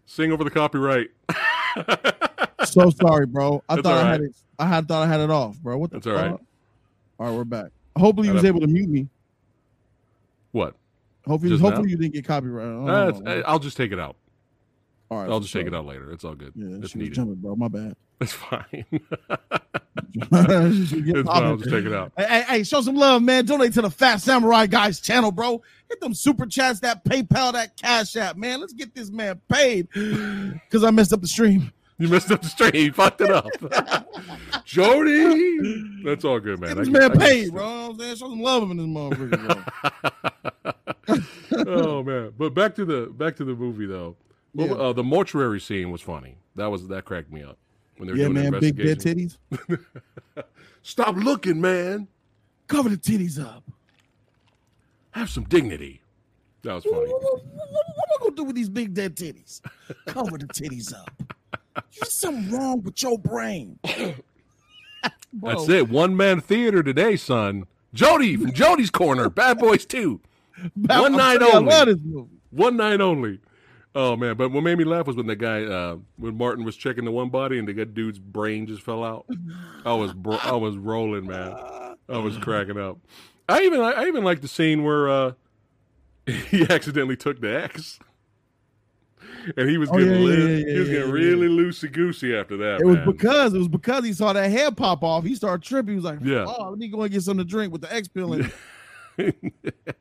Sing 0.06 0.32
over 0.32 0.44
the 0.44 0.52
copyright. 0.52 1.10
So 2.64 2.90
sorry, 2.90 3.28
bro. 3.28 3.62
I 3.70 3.76
That's 3.76 3.86
thought 3.88 4.04
I 4.04 4.10
had 4.10 4.22
it. 4.22 4.36
I 4.58 4.66
had 4.66 4.88
thought 4.88 5.04
I 5.04 5.08
had 5.08 5.20
it 5.20 5.30
off, 5.30 5.56
bro. 5.60 5.78
What 5.78 5.92
the 5.92 5.98
That's 5.98 6.08
all 6.08 6.14
right. 6.14 6.32
fuck? 6.32 6.42
All 7.20 7.28
right, 7.28 7.36
we're 7.36 7.44
back. 7.44 7.72
Hopefully, 7.96 8.28
he 8.28 8.34
was 8.34 8.44
able 8.44 8.60
to 8.62 8.68
mute 8.68 8.90
me. 8.90 9.08
What? 10.52 10.74
Hopefully, 11.28 11.52
Just 11.52 11.62
hopefully 11.62 11.88
now? 11.88 11.92
you 11.92 11.98
didn't 11.98 12.14
get 12.16 12.26
copyright. 12.26 12.66
Oh, 12.68 12.88
Uh, 13.24 13.44
I'll 13.46 13.60
just 13.60 13.78
take 13.78 13.92
it 13.92 14.00
out. 14.00 14.16
All 15.12 15.20
right, 15.20 15.30
I'll 15.30 15.40
just 15.40 15.54
take 15.54 15.68
it 15.68 15.76
out 15.76 15.86
later. 15.86 16.12
It's 16.12 16.24
all 16.24 16.36
good. 16.36 16.54
Yeah, 16.56 16.78
it's 16.82 16.96
needed. 16.96 17.14
jumping, 17.14 17.36
bro. 17.36 17.56
My 17.56 17.68
bad. 17.68 17.96
It's 18.22 18.32
fine. 18.32 18.86
It's 20.18 20.28
fine. 20.30 21.44
I'll 21.44 21.58
just 21.58 21.70
take 21.70 21.84
it 21.84 21.94
out. 21.94 22.14
Hey, 22.18 22.44
hey, 22.48 22.64
show 22.64 22.80
some 22.80 22.96
love, 22.96 23.22
man. 23.22 23.46
Donate 23.46 23.74
to 23.74 23.82
the 23.82 23.90
Phat 23.90 24.22
Samurai 24.22 24.66
Guys 24.66 25.02
channel, 25.02 25.32
bro. 25.32 25.62
Hit 25.90 26.00
them 26.00 26.14
super 26.14 26.46
chats, 26.46 26.80
that 26.80 27.04
PayPal, 27.04 27.52
that 27.52 27.76
Cash 27.76 28.16
App, 28.16 28.38
man. 28.38 28.62
Let's 28.62 28.72
get 28.72 28.96
this 28.96 29.12
man 29.12 29.42
paid 29.50 29.90
because 29.94 30.86
I 30.86 30.92
messed 30.92 31.12
up 31.12 31.20
the 31.20 31.28
stream. 31.28 31.74
You 31.98 32.08
messed 32.08 32.32
up 32.32 32.42
the 32.42 32.48
stream. 32.48 32.76
You 32.76 32.92
fucked 32.94 33.22
it 33.22 33.32
up. 33.32 33.48
Jody. 34.66 36.04
That's 36.04 36.24
all 36.24 36.40
good, 36.40 36.60
man. 36.60 36.70
Get 36.70 36.78
this 36.78 36.90
man 36.90 37.04
I 37.04 37.08
get 37.10 37.20
paid, 37.20 37.52
bro. 37.52 37.64
You 37.64 37.90
I'm 37.90 38.00
saying? 38.00 38.16
Show 38.16 38.30
some 38.30 38.42
love 38.42 38.72
in 38.72 38.78
this 38.78 38.86
motherfucker, 38.86 39.66
bro. 41.06 41.66
oh 41.68 42.04
man. 42.04 42.34
But 42.38 42.54
back 42.54 42.76
to 42.76 42.86
the 42.86 43.08
back 43.08 43.36
to 43.38 43.44
the 43.46 43.56
movie 43.56 43.86
though. 43.86 44.16
Yeah. 44.56 44.72
uh, 44.72 44.94
the 44.94 45.04
mortuary 45.04 45.60
scene 45.60 45.92
was 45.92 46.02
funny. 46.02 46.38
That 46.56 46.68
was 46.68 46.88
that 46.88 47.06
cracked 47.06 47.32
me 47.32 47.44
up 47.44 47.58
when 47.98 48.08
they 48.08 48.14
were 48.14 48.20
yeah, 48.20 48.28
doing 48.28 48.44
the 48.46 48.52
man. 48.52 48.62
Big 48.62 48.78
dead 48.78 49.00
titties. 49.00 49.38
Stop 50.84 51.16
looking, 51.16 51.60
man. 51.60 52.08
Cover 52.68 52.90
the 52.90 52.98
titties 52.98 53.44
up. 53.44 53.64
Have 55.12 55.30
some 55.30 55.44
dignity. 55.44 56.02
That 56.64 56.74
was 56.74 56.84
funny. 56.84 56.98
what, 56.98 57.22
what, 57.22 57.34
what, 57.34 57.72
what 57.72 57.86
am 57.88 58.16
I 58.16 58.24
gonna 58.24 58.36
do 58.36 58.44
with 58.44 58.56
these 58.56 58.70
big 58.70 58.94
dead 58.94 59.16
titties? 59.16 59.62
Cover 60.08 60.38
the 60.38 60.48
titties 60.48 60.94
up. 60.94 61.12
There's 62.00 62.14
something 62.14 62.52
wrong 62.52 62.82
with 62.82 63.02
your 63.04 63.20
brain. 63.20 63.78
That's 65.34 65.70
it. 65.70 65.90
One 65.90 66.16
man 66.16 66.40
theater 66.42 66.82
today, 66.82 67.18
son. 67.18 67.66
Jody 67.94 68.36
from 68.36 68.54
Jody's 68.54 68.90
Corner. 68.90 69.30
Bad 69.30 69.60
Boys 69.60 69.86
2. 69.86 70.20
Bad- 70.76 71.02
One 71.02 71.12
night 71.14 71.42
only. 71.42 71.72
I 71.72 71.78
love 71.78 71.88
this 71.88 71.98
movie. 72.04 72.30
One 72.52 72.78
night 72.78 73.02
only. 73.02 73.40
Oh 73.98 74.18
man! 74.18 74.36
But 74.36 74.52
what 74.52 74.62
made 74.62 74.78
me 74.78 74.84
laugh 74.84 75.08
was 75.08 75.16
when 75.16 75.26
the 75.28 75.38
guy, 75.38 75.64
uh, 75.64 75.96
when 76.18 76.38
Martin 76.38 76.66
was 76.66 76.76
checking 76.76 77.06
the 77.06 77.12
one 77.12 77.30
body 77.30 77.58
and 77.58 77.66
the 77.68 77.72
good 77.74 77.94
dude's 77.94 78.20
brain 78.20 78.68
just 78.68 78.82
fell 78.82 79.04
out. 79.06 79.26
I 79.86 79.94
was, 79.94 80.14
bro- 80.14 80.38
I 80.44 80.56
was 80.56 80.76
rolling, 80.76 81.28
man. 81.28 81.56
I 82.10 82.18
was 82.18 82.38
cracking 82.38 82.78
up. 82.78 82.98
I 83.48 83.62
even, 83.62 83.80
I 83.80 84.06
even 84.08 84.24
like 84.26 84.42
the 84.42 84.48
scene 84.50 84.84
where 84.84 85.08
uh, 85.10 85.32
he 86.26 86.64
accidentally 86.70 87.16
took 87.16 87.40
the 87.40 87.64
X, 87.64 87.98
and 89.56 89.70
he 89.70 89.78
was 89.78 89.90
Oh, 89.90 89.98
getting, 89.98 90.24
yeah, 90.24 90.30
yeah, 90.34 90.48
yeah, 90.58 90.74
he 90.74 90.80
was 90.80 90.90
getting 90.90 91.12
really 91.12 91.48
loosey 91.48 91.90
goosey 91.90 92.36
after 92.36 92.58
that. 92.58 92.82
It 92.82 92.86
was 92.86 92.98
because 93.06 93.54
it 93.54 93.60
was 93.60 93.70
because 93.70 94.04
he 94.04 94.12
saw 94.12 94.34
that 94.34 94.52
head 94.52 94.76
pop 94.76 95.04
off. 95.06 95.24
He 95.24 95.36
started 95.36 95.66
tripping. 95.66 95.92
He 95.92 95.96
was 95.96 96.04
like, 96.04 96.20
Yeah. 96.22 96.44
"Oh, 96.46 96.70
let 96.72 96.80
me 96.80 96.90
go 96.90 97.02
and 97.02 97.12
get 97.12 97.22
something 97.22 97.46
to 97.46 97.50
drink 97.50 97.72
with 97.72 97.82
the 97.82 97.94
X 97.94 98.10
pill 98.10 98.34
in 98.34 98.42
it." 98.46 98.52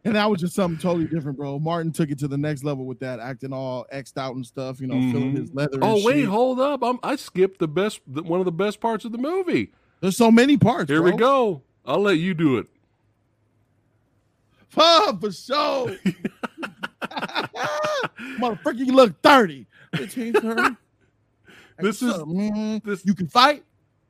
and 0.05 0.15
that 0.15 0.29
was 0.31 0.41
just 0.41 0.55
something 0.55 0.79
totally 0.81 1.07
different, 1.07 1.37
bro. 1.39 1.59
Martin 1.59 1.93
took 1.93 2.11
it 2.11 2.19
to 2.21 2.29
the 2.29 2.37
next 2.39 2.65
level 2.65 2.85
with 2.85 2.99
that, 3.01 3.21
acting 3.21 3.53
all 3.53 3.87
xed 3.93 4.17
out 4.19 4.35
and 4.35 4.45
stuff. 4.45 4.81
You 4.81 4.87
know, 4.89 4.95
feeling 5.13 5.33
Mhm. 5.35 5.39
his 5.41 5.55
leather. 5.55 5.79
oh 5.83 6.05
wait, 6.05 6.21
shit. 6.23 6.29
hold 6.29 6.61
up! 6.61 6.83
I'm, 6.83 6.99
I 7.03 7.17
skipped 7.17 7.59
the 7.59 7.69
best, 7.69 8.01
the, 8.07 8.23
one 8.23 8.41
of 8.41 8.45
the 8.47 8.53
best 8.53 8.81
parts 8.81 9.05
of 9.05 9.13
the 9.13 9.19
movie. 9.19 9.73
there's 10.01 10.17
so 10.17 10.31
many 10.31 10.57
parts. 10.57 10.91
Here 10.91 11.01
bro. 11.03 11.11
we 11.13 11.17
go. 11.17 11.63
I'll 11.87 12.01
let 12.01 12.19
you 12.19 12.35
do 12.35 12.59
it. 12.59 12.67
Fuck 14.69 15.21
for 15.21 15.31
sure. 15.33 15.97
Motherfucker, 18.39 18.79
you 18.79 18.93
look 18.93 19.21
30. 19.23 19.67
Bitch, 19.95 20.13
he 20.13 20.33
30. 20.33 20.77
This 21.79 22.03
is- 22.03 22.13
up, 22.15 22.29
man? 22.29 22.81
this- 22.85 23.05
you 23.05 23.15
can 23.15 23.27
fight. 23.27 23.65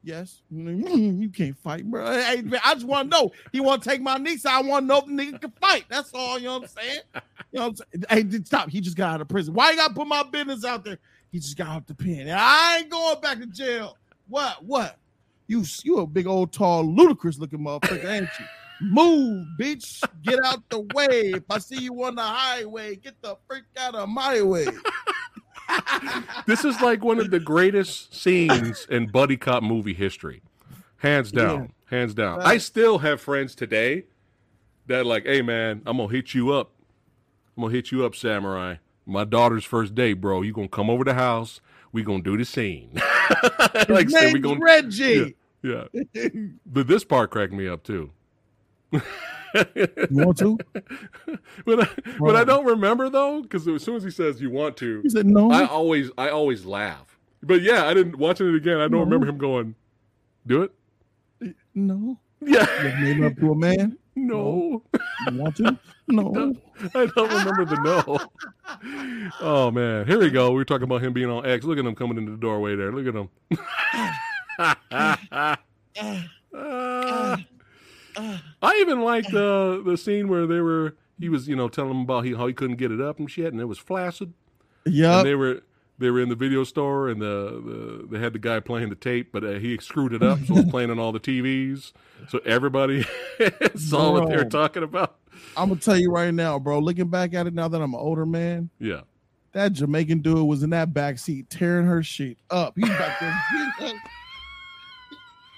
Yes, 0.05 0.43
you 0.51 1.31
can't 1.35 1.57
fight, 1.57 1.91
bro. 1.91 2.13
Hey, 2.13 2.43
man, 2.43 2.61
I 2.63 2.75
just 2.75 2.87
want 2.87 3.11
to 3.11 3.19
know. 3.19 3.33
He 3.53 3.61
want 3.61 3.83
to 3.83 3.89
take 3.89 4.03
my 4.03 4.19
niece. 4.19 4.45
I 4.45 4.61
want 4.61 4.83
to 4.83 4.87
know 4.87 4.99
if 4.99 5.07
the 5.07 5.13
nigga 5.13 5.41
can 5.41 5.53
fight. 5.53 5.87
That's 5.89 6.13
all. 6.13 6.39
You 6.39 6.49
know 6.49 6.59
what 6.59 6.71
I'm 6.77 6.83
saying? 6.83 7.01
You 7.53 7.61
know 7.61 7.69
what 7.69 7.81
I'm 7.95 8.03
saying? 8.11 8.31
Hey, 8.33 8.39
stop. 8.43 8.69
He 8.69 8.81
just 8.81 8.97
got 8.97 9.15
out 9.15 9.21
of 9.21 9.29
prison. 9.29 9.55
Why 9.55 9.71
you 9.71 9.77
got 9.77 9.89
to 9.89 9.95
put 9.95 10.09
my 10.09 10.25
business 10.25 10.65
out 10.65 10.85
there? 10.85 10.99
He 11.31 11.39
just 11.39 11.57
got 11.57 11.69
out 11.69 11.87
the 11.87 11.95
pen. 11.95 12.29
I 12.29 12.79
ain't 12.81 12.91
going 12.91 13.21
back 13.21 13.39
to 13.39 13.47
jail. 13.47 13.97
What? 14.27 14.65
What? 14.65 14.99
You 15.47 15.65
you 15.85 15.99
a 15.99 16.07
big 16.07 16.27
old 16.27 16.53
tall 16.53 16.85
ludicrous 16.85 17.39
looking 17.39 17.61
motherfucker, 17.61 18.05
ain't 18.07 18.29
you? 18.41 18.47
Move, 18.81 19.47
bitch. 19.59 20.03
Get 20.23 20.41
out 20.45 20.69
the 20.69 20.81
way. 20.95 21.33
If 21.35 21.45
I 21.49 21.59
see 21.59 21.79
you 21.79 22.03
on 22.03 22.17
the 22.17 22.23
highway, 22.23 22.97
get 22.97 23.15
the 23.23 23.37
freak 23.47 23.65
out 23.79 23.95
of 23.95 24.09
my 24.09 24.43
way. 24.43 24.67
This 26.47 26.65
is 26.65 26.81
like 26.81 27.03
one 27.03 27.19
of 27.19 27.31
the 27.31 27.41
greatest 27.41 28.15
scenes 28.15 28.87
in 28.91 29.07
buddy 29.07 29.37
cop 29.37 29.63
movie 29.63 29.95
history, 29.95 30.43
hands 30.99 31.33
down, 31.33 31.73
hands 31.87 32.15
down. 32.15 32.43
I 32.43 32.59
still 32.59 32.99
have 32.99 33.21
friends 33.21 33.55
today 33.55 34.05
Dad, 34.87 35.07
like, 35.07 35.25
hey 35.25 35.41
man, 35.43 35.83
I'm 35.87 35.97
gonna 35.97 36.13
hit 36.13 36.35
you 36.35 36.53
up. 36.53 36.73
I'm 37.57 37.63
gonna 37.63 37.75
hit 37.75 37.91
you 37.91 38.05
up, 38.05 38.15
Samurai. 38.15 38.77
My 39.07 39.25
daughter's 39.25 39.65
first 39.65 39.95
day, 39.95 40.13
bro. 40.13 40.43
You 40.43 40.53
gonna 40.53 40.69
come 40.69 40.91
over 40.91 41.05
the 41.05 41.15
house? 41.15 41.61
We 41.93 42.03
gonna 42.03 42.23
do 42.23 42.37
the 42.37 42.45
scene. 42.45 42.93
like, 43.89 44.11
say 44.11 44.33
we 44.33 44.41
gonna 44.41 44.61
Reggie. 44.61 45.37
yeah. 45.63 45.85
But 46.67 46.87
this 46.87 47.05
part 47.05 47.31
cracked 47.31 47.53
me 47.53 47.67
up 47.67 47.83
too. 47.83 48.11
You 49.55 50.09
want 50.11 50.39
to? 50.39 50.59
but 51.65 51.81
I, 51.81 51.89
but 52.19 52.37
I 52.37 52.41
oh. 52.41 52.45
don't 52.45 52.65
remember 52.67 53.09
though, 53.09 53.43
because 53.43 53.67
as 53.69 53.83
soon 53.83 53.97
as 53.97 54.03
he 54.05 54.11
says 54.11 54.41
you 54.41 54.51
want 54.51 54.77
to, 54.79 55.01
He 55.03 55.09
said 55.09 55.27
no. 55.27 55.51
I 55.51 55.67
always 55.67 56.11
I 56.19 56.29
always 56.31 56.65
laugh. 56.65 57.19
But 57.43 57.63
yeah, 57.63 57.87
I 57.87 57.95
didn't 57.95 58.19
watching 58.19 58.49
it 58.49 58.55
again. 58.55 58.79
I 58.79 58.89
don't 58.89 58.93
No. 58.93 59.01
remember 59.01 59.27
him 59.27 59.39
going, 59.39 59.75
"Do 60.47 60.63
it." 60.63 61.55
no. 61.75 62.19
Yeah, 62.41 62.67
You 62.99 63.15
made 63.15 63.25
up 63.25 63.37
to 63.39 63.53
a 63.53 63.55
man. 63.55 63.97
no, 64.17 64.83
You 65.31 65.39
want 65.39 65.57
to? 65.57 65.79
No. 66.09 66.55
I 66.95 67.07
don't 67.07 67.33
remember 67.33 67.65
the 67.65 67.81
no. 67.83 68.19
Oh 69.41 69.71
man, 69.71 70.07
here 70.07 70.19
we 70.19 70.31
go. 70.31 70.51
We 70.51 70.57
were 70.57 70.65
talking 70.65 70.85
about 70.85 71.03
him 71.03 71.13
being 71.13 71.31
on 71.31 71.47
X. 71.47 71.65
Look 71.65 71.79
at 71.79 71.85
him 71.85 71.95
coming 71.95 72.19
into 72.19 72.33
the 72.33 72.39
doorway 72.39 72.77
there. 72.77 72.93
Look 72.93 73.07
at 73.07 73.15
him. 73.15 73.29
Ah. 76.57 77.45
I 78.17 78.79
even 78.81 79.01
liked 79.01 79.31
the 79.31 79.83
the 79.85 79.97
scene 79.97 80.29
where 80.29 80.47
they 80.47 80.61
were. 80.61 80.97
He 81.21 81.29
was, 81.29 81.47
you 81.47 81.55
know, 81.55 81.69
telling 81.69 81.93
him 81.93 82.01
about 82.01 82.25
he, 82.25 82.35
how 82.35 82.49
he 82.49 82.53
couldn't 82.53 82.77
get 82.77 82.91
it 82.91 83.01
up 83.01 83.21
and 83.21 83.31
shit, 83.31 83.53
and 83.53 83.61
it 83.61 83.67
was 83.67 83.79
flaccid. 83.79 84.33
Yeah, 84.85 85.23
they 85.23 85.35
were 85.35 85.63
they 85.99 86.11
were 86.11 86.21
in 86.21 86.29
the 86.29 86.35
video 86.35 86.65
store 86.65 87.09
and 87.09 87.23
the, 87.23 87.63
the 87.65 88.09
they 88.11 88.19
had 88.19 88.33
the 88.33 88.39
guy 88.39 88.59
playing 88.59 88.89
the 88.89 88.97
tape 88.97 89.31
but 89.33 89.45
uh, 89.45 89.53
he 89.53 89.79
screwed 89.79 90.13
it 90.13 90.25
up 90.25 90.41
so 90.41 90.55
it 90.55 90.65
was 90.65 90.71
playing 90.71 90.91
on 90.91 90.99
all 90.99 91.13
the 91.13 91.21
tvs 91.21 91.93
so 92.29 92.41
everybody 92.45 93.07
saw 93.77 94.11
what 94.11 94.29
they 94.29 94.37
were 94.37 94.45
talking 94.45 94.83
about 94.83 95.19
I'm 95.57 95.69
gonna 95.69 95.81
tell 95.81 95.97
you 95.97 96.11
right 96.11 96.33
now, 96.33 96.59
bro. 96.59 96.79
Looking 96.79 97.09
back 97.09 97.35
at 97.35 97.47
it 97.47 97.55
now 97.55 97.69
that 97.69 97.81
I'm 97.81 97.95
an 97.95 98.01
older 98.01 98.27
man, 98.27 98.71
yeah 98.81 99.03
that 99.55 99.73
Jamaican 99.73 100.19
dude 100.19 100.47
was 100.47 100.63
in 100.63 100.71
that 100.71 100.93
back 100.93 101.19
seat 101.19 101.49
tearing 101.49 101.87
her 101.87 102.03
shit 102.03 102.37
up. 102.51 102.75
He's 102.77 102.89
back 102.89 103.21
there. 103.21 103.93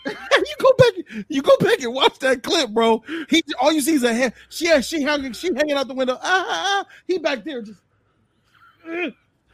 You 0.06 0.54
go 0.58 0.72
back, 0.78 1.24
you 1.28 1.42
go 1.42 1.56
back 1.58 1.80
and 1.82 1.94
watch 1.94 2.18
that 2.20 2.42
clip, 2.42 2.70
bro. 2.70 3.02
He 3.28 3.42
all 3.60 3.72
you 3.72 3.80
see 3.80 3.94
is 3.94 4.02
a 4.02 4.14
head. 4.14 4.34
She 4.48 4.66
yeah, 4.66 4.80
she 4.80 5.02
hanging, 5.02 5.32
she 5.32 5.48
hanging 5.54 5.76
out 5.76 5.88
the 5.88 5.94
window. 5.94 6.18
Ah, 6.20 6.46
ah, 6.48 6.82
ah. 6.82 6.86
He 7.06 7.18
back 7.18 7.44
there 7.44 7.62
just. 7.62 7.80
uh, 8.88 9.10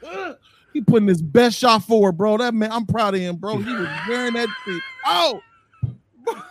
uh. 0.07 0.35
He 0.73 0.81
putting 0.81 1.09
his 1.09 1.21
best 1.21 1.59
shot 1.59 1.85
forward, 1.85 2.13
bro. 2.13 2.39
That 2.39 2.55
man, 2.55 2.73
I'm 2.73 2.87
proud 2.87 3.15
of 3.15 3.21
him, 3.21 3.37
bro. 3.37 3.59
He 3.59 3.75
was 3.75 3.89
wearing 4.09 4.33
that 4.35 4.49
shit. 4.65 4.83
Oh, 5.07 5.41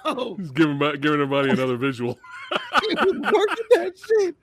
bro, 0.03 0.35
he's 0.37 0.51
giving 0.51 0.77
giving 0.77 1.05
everybody 1.21 1.49
another 1.49 1.77
visual 1.77 2.19
he 2.89 2.95
was 2.95 3.13
working 3.13 3.65
that 3.71 3.93
shit. 3.97 4.35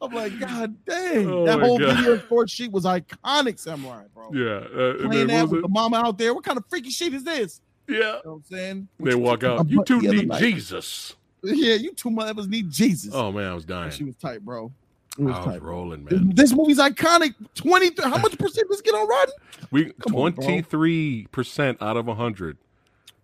I'm 0.00 0.12
like, 0.12 0.38
God 0.38 0.76
dang, 0.84 1.26
Oh 1.28 1.44
that 1.46 1.58
whole 1.60 1.78
God. 1.78 1.96
video 1.96 2.18
score 2.18 2.46
sheet 2.46 2.70
was 2.70 2.84
iconic, 2.84 3.58
Samurai, 3.58 4.04
bro. 4.14 4.30
yeah 4.32 4.58
uh, 4.58 5.08
Playing 5.08 5.26
that 5.28 5.42
with 5.42 5.52
was 5.52 5.62
the 5.62 5.68
mama 5.68 5.96
out 5.96 6.18
there. 6.18 6.34
What 6.34 6.44
kind 6.44 6.58
of 6.58 6.64
freaky 6.68 6.90
shit 6.90 7.14
is 7.14 7.24
this? 7.24 7.60
Yeah 7.88 7.94
You 7.96 8.02
know 8.02 8.20
what 8.24 8.32
I'm 8.32 8.42
saying? 8.44 8.88
they 9.00 9.14
walk 9.14 9.44
out 9.44 9.68
you 9.68 9.82
two 9.84 10.00
need 10.00 10.28
night. 10.28 10.40
jesus 10.40 11.14
Yeah, 11.42 11.74
you 11.74 11.92
two 11.92 12.10
mothers 12.10 12.48
need 12.48 12.70
Jesus. 12.70 13.12
oh 13.14 13.30
man 13.32 13.46
i 13.50 13.54
was 13.54 13.64
dying 13.64 13.90
she 13.90 14.04
was 14.04 14.16
tight, 14.16 14.44
bro. 14.44 14.72
It 15.18 15.22
i 15.22 15.24
was 15.24 15.36
was 15.38 15.44
tight. 15.46 15.62
rolling 15.62 16.04
This, 16.04 16.20
man 16.20 16.32
this 16.34 16.52
movie's 16.52 16.78
iconic. 16.78 17.34
20 17.54 17.90
how 18.02 18.18
much 18.18 18.36
percent 18.38 18.68
does 18.68 18.80
it 18.80 18.84
get 18.84 18.94
on 18.94 19.08
Rotten? 19.08 19.34
we 19.70 19.92
Come 20.00 20.14
on, 20.16 20.32
bro. 20.32 20.44
23% 20.46 21.76
out 21.80 21.96
of 21.96 22.06
100 22.06 22.58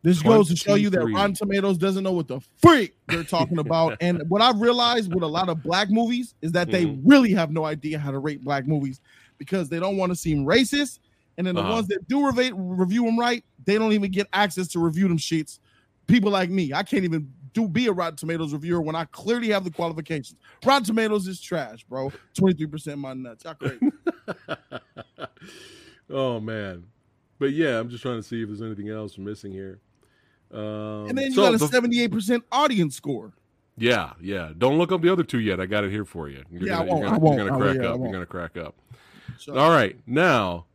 This 0.02 0.22
goes 0.22 0.48
to 0.48 0.56
show 0.56 0.74
you 0.74 0.90
that 0.90 1.04
Rotten 1.04 1.34
Tomatoes 1.34 1.78
doesn't 1.78 2.02
know 2.04 2.12
what 2.12 2.28
the 2.28 2.40
freak 2.62 2.94
they're 3.08 3.24
talking 3.24 3.58
about. 3.66 3.96
and 4.00 4.22
what 4.28 4.40
I've 4.42 4.60
realized 4.60 5.12
with 5.12 5.22
a 5.22 5.26
lot 5.28 5.48
of 5.48 5.62
black 5.62 5.90
movies 5.90 6.34
is 6.42 6.52
that 6.52 6.70
they 6.70 6.86
Mhm. 6.86 7.00
really 7.04 7.32
have 7.32 7.50
no 7.50 7.64
idea 7.64 7.98
how 7.98 8.10
to 8.10 8.18
rate 8.18 8.42
black 8.42 8.66
movies 8.66 9.00
because 9.38 9.68
they 9.68 9.78
don't 9.80 9.96
want 9.96 10.10
to 10.10 10.16
seem 10.16 10.44
racist. 10.46 10.98
And 11.38 11.46
then 11.46 11.54
the 11.54 11.62
Uh-huh. 11.62 11.72
ones 11.72 11.88
that 11.88 12.06
do 12.08 12.26
revate, 12.26 12.52
review 12.56 13.04
them 13.04 13.18
right, 13.18 13.44
they 13.64 13.78
don't 13.78 13.92
even 13.92 14.10
get 14.10 14.28
access 14.32 14.68
to 14.68 14.78
review 14.78 15.08
them 15.08 15.16
sheets. 15.18 15.60
People 16.06 16.30
like 16.30 16.50
me, 16.50 16.72
I 16.72 16.82
can't 16.82 17.04
even 17.04 17.32
do 17.54 17.68
be 17.68 17.86
a 17.86 17.92
Rotten 17.92 18.16
Tomatoes 18.16 18.52
reviewer 18.52 18.80
when 18.80 18.94
I 18.96 19.04
clearly 19.06 19.48
have 19.50 19.62
the 19.64 19.70
qualifications. 19.70 20.38
Rotten 20.64 20.84
Tomatoes 20.84 21.26
is 21.28 21.40
trash, 21.40 21.84
bro. 21.84 22.10
23% 22.36 22.98
my 22.98 23.14
nuts. 23.14 23.44
Y'all 23.44 23.54
crazy. 23.54 23.90
oh 26.10 26.40
man, 26.40 26.84
but 27.38 27.52
yeah, 27.52 27.78
I'm 27.78 27.88
just 27.88 28.02
trying 28.02 28.16
to 28.16 28.22
see 28.22 28.42
if 28.42 28.48
there's 28.48 28.62
anything 28.62 28.88
else 28.88 29.18
missing 29.18 29.52
here. 29.52 29.80
Um, 30.52 31.08
and 31.08 31.16
then 31.16 31.26
you 31.28 31.34
so 31.34 31.42
got 31.42 31.54
a 31.54 31.58
the- 31.58 31.66
78% 31.66 32.42
audience 32.52 32.94
score. 32.96 33.32
yeah, 33.78 34.12
yeah. 34.20 34.50
Don't 34.58 34.76
look 34.78 34.92
up 34.92 35.00
the 35.00 35.10
other 35.10 35.22
two 35.24 35.40
yet. 35.40 35.60
I 35.60 35.66
got 35.66 35.84
it 35.84 35.90
here 35.90 36.04
for 36.04 36.28
you. 36.28 36.42
You're 36.50 36.68
Yeah, 36.68 36.80
I 36.80 36.86
gonna, 36.86 36.90
won't, 36.90 37.00
You're 37.00 37.08
gonna, 37.10 37.18
won't, 37.20 37.36
You're 37.38 37.48
gonna 37.48 37.64
crack 37.64 37.76
yeah, 37.82 37.90
up. 37.90 38.00
You're 38.00 38.12
gonna 38.12 38.26
crack 38.26 38.56
up. 38.58 38.74
All 39.48 39.70
right, 39.70 39.96
now 40.06 40.66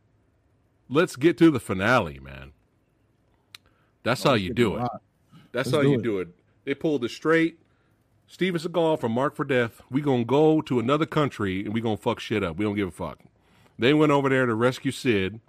let's 0.88 1.16
get 1.16 1.38
to 1.38 1.50
the 1.50 1.60
finale, 1.60 2.18
man. 2.20 2.52
That's 4.02 4.24
oh, 4.24 4.30
how 4.30 4.34
you 4.34 4.52
do 4.52 4.76
it. 4.76 4.88
That's 5.52 5.70
Let's 5.72 5.76
how 5.76 5.82
do 5.82 5.90
you 5.90 5.98
it. 5.98 6.02
do 6.02 6.18
it. 6.18 6.28
They 6.64 6.74
pulled 6.74 7.04
it 7.04 7.10
straight. 7.10 7.58
Steven 8.26 8.60
Seagal 8.60 9.00
from 9.00 9.12
Marked 9.12 9.36
for 9.36 9.44
Death. 9.44 9.80
We 9.90 10.02
gonna 10.02 10.24
go 10.24 10.60
to 10.62 10.78
another 10.78 11.06
country 11.06 11.64
and 11.64 11.72
we 11.72 11.80
gonna 11.80 11.96
fuck 11.96 12.20
shit 12.20 12.44
up. 12.44 12.56
We 12.58 12.64
don't 12.64 12.76
give 12.76 12.88
a 12.88 12.92
fuck. 12.92 13.20
They 13.78 13.94
went 13.94 14.12
over 14.12 14.28
there 14.28 14.44
to 14.44 14.54
rescue 14.54 14.92
Sid, 14.92 15.40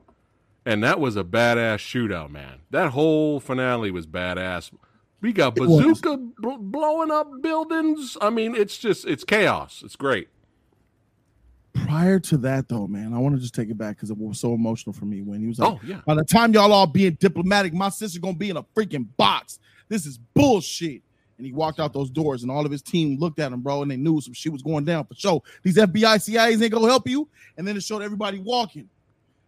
and 0.65 0.83
that 0.83 0.99
was 0.99 1.17
a 1.17 1.23
badass 1.23 1.79
shootout, 1.79 2.29
man. 2.29 2.59
That 2.69 2.91
whole 2.91 3.39
finale 3.39 3.91
was 3.91 4.07
badass. 4.07 4.71
We 5.19 5.33
got 5.33 5.55
bazooka 5.55 6.17
bl- 6.37 6.57
blowing 6.59 7.11
up 7.11 7.41
buildings. 7.41 8.15
I 8.21 8.29
mean, 8.29 8.55
it's 8.55 8.77
just 8.77 9.05
it's 9.05 9.25
chaos. 9.25 9.81
It's 9.83 9.97
great. 9.97 10.29
Prior 11.86 12.19
to 12.19 12.38
that 12.38 12.67
though 12.67 12.88
man 12.88 13.13
i 13.13 13.17
want 13.17 13.36
to 13.36 13.41
just 13.41 13.55
take 13.55 13.69
it 13.69 13.77
back 13.77 13.95
because 13.95 14.09
it 14.09 14.17
was 14.17 14.39
so 14.39 14.53
emotional 14.53 14.93
for 14.93 15.05
me 15.05 15.21
when 15.21 15.39
he 15.41 15.47
was 15.47 15.59
like 15.59 15.69
Oh 15.69 15.80
yeah, 15.84 16.01
by 16.05 16.15
the 16.15 16.23
time 16.23 16.53
y'all 16.53 16.71
all 16.71 16.88
being 16.88 17.13
diplomatic 17.19 17.73
my 17.73 17.89
sister 17.89 18.19
gonna 18.19 18.36
be 18.36 18.49
in 18.49 18.57
a 18.57 18.63
freaking 18.63 19.07
box 19.17 19.59
this 19.88 20.05
is 20.05 20.17
bullshit 20.34 21.01
and 21.38 21.45
he 21.45 21.53
walked 21.53 21.80
out 21.80 21.93
those 21.93 22.09
doors 22.09 22.43
and 22.43 22.51
all 22.51 22.65
of 22.65 22.71
his 22.71 22.82
team 22.82 23.17
looked 23.19 23.39
at 23.39 23.51
him 23.51 23.61
bro 23.61 23.82
and 23.82 23.91
they 23.91 23.97
knew 23.97 24.19
some 24.21 24.34
shit 24.34 24.51
was 24.51 24.61
going 24.61 24.86
down 24.86 25.05
for 25.05 25.15
sure 25.15 25.41
these 25.63 25.77
fbi 25.77 26.15
cias 26.15 26.61
ain't 26.61 26.71
gonna 26.71 26.88
help 26.88 27.07
you 27.07 27.27
and 27.57 27.67
then 27.67 27.75
it 27.75 27.84
showed 27.84 28.01
everybody 28.01 28.39
walking 28.39 28.89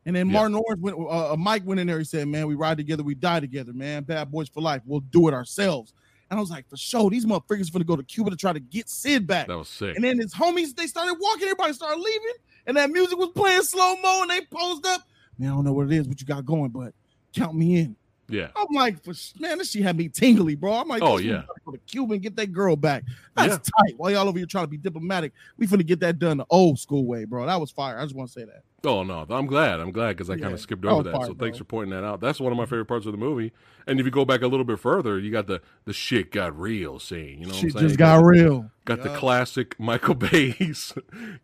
and 0.06 0.16
then 0.16 0.28
Yeah. 0.28 0.34
Martin 0.34 0.56
Orange 0.56 0.82
went, 0.82 0.98
uh, 0.98 1.34
uh, 1.34 1.36
Mike 1.38 1.64
went 1.64 1.80
in 1.80 1.86
there. 1.86 2.00
He 2.00 2.06
said, 2.06 2.28
"Man, 2.28 2.48
we 2.48 2.56
ride 2.56 2.78
together, 2.78 3.04
we 3.04 3.14
die 3.14 3.40
together, 3.40 3.72
man. 3.72 4.02
Bad 4.04 4.32
boys 4.32 4.50
for 4.50 4.60
life. 4.60 4.82
We'll 4.84 5.02
do 5.02 5.28
it 5.28 5.34
ourselves." 5.36 5.94
And 6.32 6.38
I 6.38 6.42
was 6.42 6.50
like, 6.50 6.68
"For 6.70 6.78
sure, 6.78 7.10
these 7.10 7.26
motherfuckers 7.26 7.70
are 7.70 7.74
gonna 7.74 7.84
go 7.84 7.98
to 7.98 8.04
Cuba 8.04 8.30
to 8.30 8.38
try 8.38 8.54
to 8.54 8.60
get 8.60 8.90
Sid 8.90 9.28
back." 9.28 9.48
that 9.48 9.58
was 9.58 9.68
sick. 9.68 9.96
And 9.96 10.04
then 10.04 10.18
his 10.18 10.34
homies, 10.34 10.74
they 10.74 10.88
started 10.88 11.18
walking, 11.20 11.44
everybody 11.44 11.74
started 11.74 12.00
leaving, 12.00 12.34
and 12.66 12.78
that 12.78 12.90
music 12.90 13.20
was 13.20 13.30
playing 13.36 13.62
slow 13.64 13.98
mo, 13.98 14.22
and 14.22 14.32
they 14.32 14.42
posed 14.46 14.86
up. 14.86 15.02
Man, 15.38 15.50
I 15.50 15.54
don't 15.56 15.66
know 15.66 15.74
what 15.74 15.88
it 15.88 15.92
is, 15.92 16.08
what 16.08 16.22
you 16.22 16.26
got 16.26 16.46
going, 16.46 16.70
but 16.70 16.94
count 17.34 17.56
me 17.56 17.80
in. 17.82 17.96
Yeah, 18.32 18.48
I'm 18.56 18.68
like, 18.74 18.98
man, 19.40 19.58
this 19.58 19.72
shit 19.72 19.84
had 19.84 19.98
me 19.98 20.08
tingly, 20.10 20.56
bro. 20.56 20.74
I'm 20.74 20.88
like, 20.88 21.02
Oh, 21.04 21.18
yeah. 21.18 21.44
go 21.66 21.72
to 21.74 21.78
Cuba 21.80 22.14
and 22.14 22.22
get 22.22 22.36
that 22.38 22.52
girl 22.54 22.76
back. 22.76 23.04
That's 23.36 23.54
Yeah. 23.54 23.86
tight. 23.86 23.94
While 23.98 24.12
y'all 24.12 24.28
over 24.28 24.38
here 24.38 24.48
trying 24.48 24.64
to 24.66 24.70
be 24.70 24.78
diplomatic, 24.78 25.34
we 25.58 25.68
finna 25.68 25.86
get 25.86 26.00
that 26.00 26.18
done 26.20 26.38
the 26.38 26.46
old 26.50 26.80
school 26.80 27.06
way, 27.06 27.26
bro. 27.26 27.46
That 27.46 27.60
was 27.60 27.72
fire. 27.72 28.00
I 28.00 28.04
just 28.04 28.16
want 28.16 28.30
to 28.30 28.34
say 28.40 28.46
that. 28.46 28.64
Oh 28.84 29.04
no, 29.04 29.28
I'm 29.30 29.46
glad. 29.46 29.80
I'm 29.80 29.92
glad 29.92 30.18
because 30.18 30.32
I 30.32 30.38
kind 30.40 30.54
of 30.54 30.60
skipped 30.60 30.84
over 30.86 31.04
that. 31.04 31.14
fire, 31.16 31.28
so 31.28 31.34
thanks 31.36 31.60
for 31.60 31.66
pointing 31.66 31.92
that 31.92 32.04
out. 32.04 32.20
That's 32.20 32.40
one 32.40 32.52
of 32.52 32.58
my 32.58 32.66
favorite 32.66 32.86
parts 32.86 33.06
of 33.06 33.12
the 33.12 33.18
movie. 33.20 33.52
And 33.86 34.00
if 34.00 34.06
you 34.08 34.12
go 34.12 34.26
back 34.26 34.42
a 34.42 34.48
little 34.48 34.64
bit 34.66 34.80
further, 34.80 35.20
you 35.20 35.30
got 35.32 35.46
the 35.46 35.62
the 35.86 35.94
shit 35.94 36.32
got 36.32 36.58
real 36.60 36.98
scene. 36.98 37.40
You 37.42 37.46
know 37.46 37.50
what 37.54 37.64
I'm 37.64 37.70
shit 37.70 37.78
just 37.78 37.98
got 37.98 38.24
real. 38.24 38.72
Got 38.86 39.04
the 39.04 39.10
classic 39.16 39.80
Michael 39.80 40.16
Bay's 40.32 40.94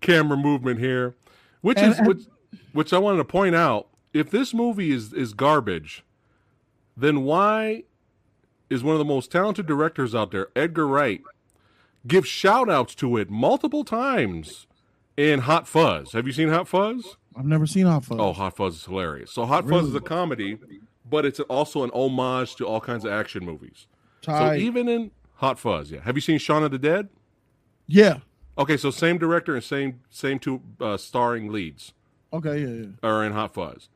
camera 0.01 0.35
movement 0.37 0.79
here, 0.79 1.15
which 1.61 1.77
And- 1.77 1.91
is 1.93 2.01
which, 2.07 2.21
which 2.73 2.91
I 2.93 2.97
wanted 2.97 3.17
to 3.17 3.25
point 3.25 3.55
out. 3.55 3.87
If 4.13 4.31
this 4.31 4.51
movie 4.51 4.89
is 4.91 5.13
is 5.13 5.33
garbage, 5.33 6.03
then 6.97 7.23
why 7.23 7.83
is 8.69 8.83
one 8.83 8.93
of 8.95 8.99
the 8.99 9.05
most 9.05 9.31
talented 9.31 9.65
directors 9.67 10.13
out 10.15 10.31
there, 10.31 10.47
Edgar 10.55 10.87
Wright, 10.87 11.21
give 12.05 12.27
shout 12.27 12.69
outs 12.69 12.95
to 12.95 13.17
it 13.17 13.29
multiple 13.29 13.83
times 13.85 14.67
in 15.15 15.41
Hot 15.41 15.67
Fuzz? 15.67 16.11
Have 16.13 16.25
you 16.27 16.33
seen 16.33 16.49
Hot 16.49 16.67
Fuzz? 16.67 17.15
I've 17.35 17.45
never 17.45 17.67
seen 17.67 17.85
Hot 17.85 18.03
Fuzz. 18.03 18.17
Oh, 18.19 18.33
Hot 18.33 18.55
Fuzz 18.57 18.75
is 18.75 18.85
hilarious. 18.85 19.31
So 19.31 19.45
Hot 19.45 19.69
Fuzz 19.69 19.87
is 19.87 19.95
a 19.95 20.01
comedy, 20.01 20.57
but 21.09 21.23
it's 21.25 21.39
also 21.41 21.83
an 21.83 21.91
homage 21.91 22.55
to 22.55 22.65
all 22.67 22.81
kinds 22.81 23.05
of 23.05 23.11
action 23.11 23.45
movies. 23.45 23.87
So 24.23 24.53
even 24.55 24.89
in 24.89 25.11
Hot 25.35 25.59
Fuzz, 25.59 25.91
yeah. 25.91 26.01
Have 26.01 26.15
you 26.17 26.21
seen 26.21 26.39
Shaun 26.39 26.63
of 26.63 26.71
the 26.71 26.79
Dead? 26.79 27.09
yeah. 27.85 28.19
Okay, 28.59 28.75
so 28.75 28.89
same 28.89 29.19
director 29.19 29.53
and 29.53 29.63
same 29.63 29.99
same 30.09 30.39
two 30.39 30.63
uh, 30.81 30.97
starring 30.97 31.51
leads 31.51 31.93
Okay. 32.33 32.59
Yeah. 32.61 32.67
Yeah. 32.67 32.85
are 33.03 33.23
in 33.23 33.33
Hot 33.33 33.53
Fuzz. 33.53 33.87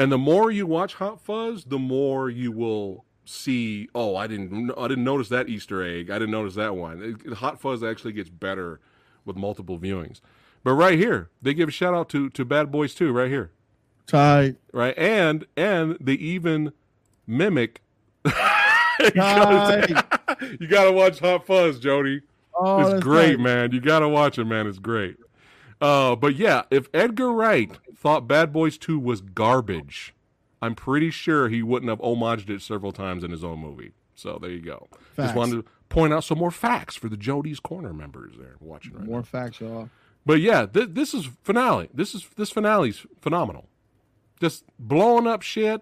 And 0.00 0.10
the 0.10 0.16
more 0.18 0.50
you 0.50 0.66
watch 0.66 0.94
Hot 0.94 1.20
Fuzz, 1.20 1.64
the 1.64 1.78
more 1.78 2.30
you 2.30 2.52
will 2.52 3.04
see. 3.26 3.86
Oh, 3.94 4.16
I 4.16 4.26
didn't 4.26 4.72
I 4.78 4.88
didn't 4.88 5.04
notice 5.04 5.28
that 5.28 5.48
Easter 5.50 5.82
egg. 5.84 6.08
I 6.10 6.14
didn't 6.14 6.30
notice 6.30 6.54
that 6.54 6.74
one. 6.74 7.20
It- 7.26 7.34
Hot 7.34 7.60
Fuzz 7.60 7.82
actually 7.84 8.12
gets 8.14 8.30
better 8.30 8.80
with 9.26 9.36
multiple 9.36 9.78
viewings. 9.78 10.20
But 10.64 10.72
right 10.72 10.98
here, 10.98 11.28
they 11.42 11.52
give 11.52 11.68
a 11.68 11.72
shout 11.72 11.92
out 11.92 12.08
to 12.10 12.30
to 12.30 12.44
Bad 12.46 12.70
Boys 12.72 12.94
Two. 12.94 13.12
right 13.12 13.28
here. 13.30 13.50
Tight. 14.06 14.56
right? 14.72 14.96
And 14.96 15.46
and 15.56 15.98
they 16.00 16.14
even 16.14 16.72
mimic. 17.26 17.82
You 20.58 20.68
gotta 20.68 20.92
watch 20.92 21.18
Hot 21.20 21.46
Fuzz, 21.46 21.78
Jody. 21.78 22.22
Oh, 22.54 22.86
it's 22.94 23.02
great, 23.02 23.38
man. 23.40 23.72
You 23.72 23.80
gotta 23.80 24.08
watch 24.08 24.38
it, 24.38 24.44
man. 24.46 24.66
It's 24.66 24.78
great. 24.78 25.16
Uh, 25.80 26.14
but 26.16 26.36
yeah, 26.36 26.62
if 26.70 26.88
Edgar 26.92 27.32
Wright 27.32 27.70
thought 27.96 28.28
Bad 28.28 28.52
Boys 28.52 28.76
Two 28.78 28.98
was 28.98 29.20
garbage, 29.20 30.14
I'm 30.60 30.74
pretty 30.74 31.10
sure 31.10 31.48
he 31.48 31.62
wouldn't 31.62 31.88
have 31.88 32.00
homaged 32.00 32.50
it 32.50 32.62
several 32.62 32.92
times 32.92 33.24
in 33.24 33.30
his 33.30 33.42
own 33.44 33.58
movie. 33.60 33.92
So 34.14 34.38
there 34.40 34.50
you 34.50 34.60
go. 34.60 34.88
Facts. 35.16 35.28
Just 35.28 35.34
wanted 35.36 35.64
to 35.64 35.70
point 35.88 36.12
out 36.12 36.24
some 36.24 36.38
more 36.38 36.50
facts 36.50 36.96
for 36.96 37.08
the 37.08 37.16
Jody's 37.16 37.60
Corner 37.60 37.92
members 37.94 38.34
there 38.38 38.56
watching 38.60 38.94
right 38.94 39.04
More 39.04 39.20
now. 39.20 39.24
facts, 39.24 39.60
y'all. 39.60 39.88
But 40.26 40.40
yeah, 40.40 40.66
th- 40.66 40.90
this 40.92 41.14
is 41.14 41.30
finale. 41.42 41.88
This 41.94 42.14
is 42.14 42.28
this 42.36 42.50
finale's 42.50 43.06
phenomenal. 43.22 43.66
Just 44.38 44.64
blowing 44.78 45.26
up 45.26 45.40
shit. 45.42 45.80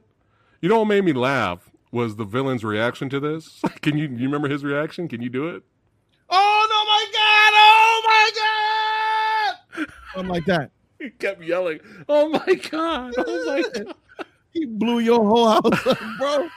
You 0.61 0.68
know 0.68 0.78
what 0.78 0.86
made 0.86 1.05
me 1.05 1.12
laugh 1.12 1.70
was 1.90 2.16
the 2.16 2.24
villain's 2.24 2.62
reaction 2.64 3.09
to 3.11 3.18
this. 3.20 3.61
Can 3.82 3.99
you 3.99 4.07
you 4.09 4.26
remember 4.26 4.49
his 4.49 4.62
reaction? 4.62 5.09
Can 5.09 5.22
you 5.22 5.28
do 5.28 5.49
it? 5.49 5.64
Something 10.14 10.30
like 10.32 10.44
that. 10.46 10.70
He 10.98 11.11
kept 11.11 11.42
yelling, 11.42 11.80
"Oh 12.09 12.28
my 12.28 12.54
god! 12.70 13.14
Oh 13.18 13.44
my 13.46 13.62
god!" 13.72 13.94
He 14.52 14.64
blew 14.66 14.98
your 14.98 15.24
whole 15.24 15.48
house 15.48 15.86
up, 15.86 15.98
bro. 16.18 16.48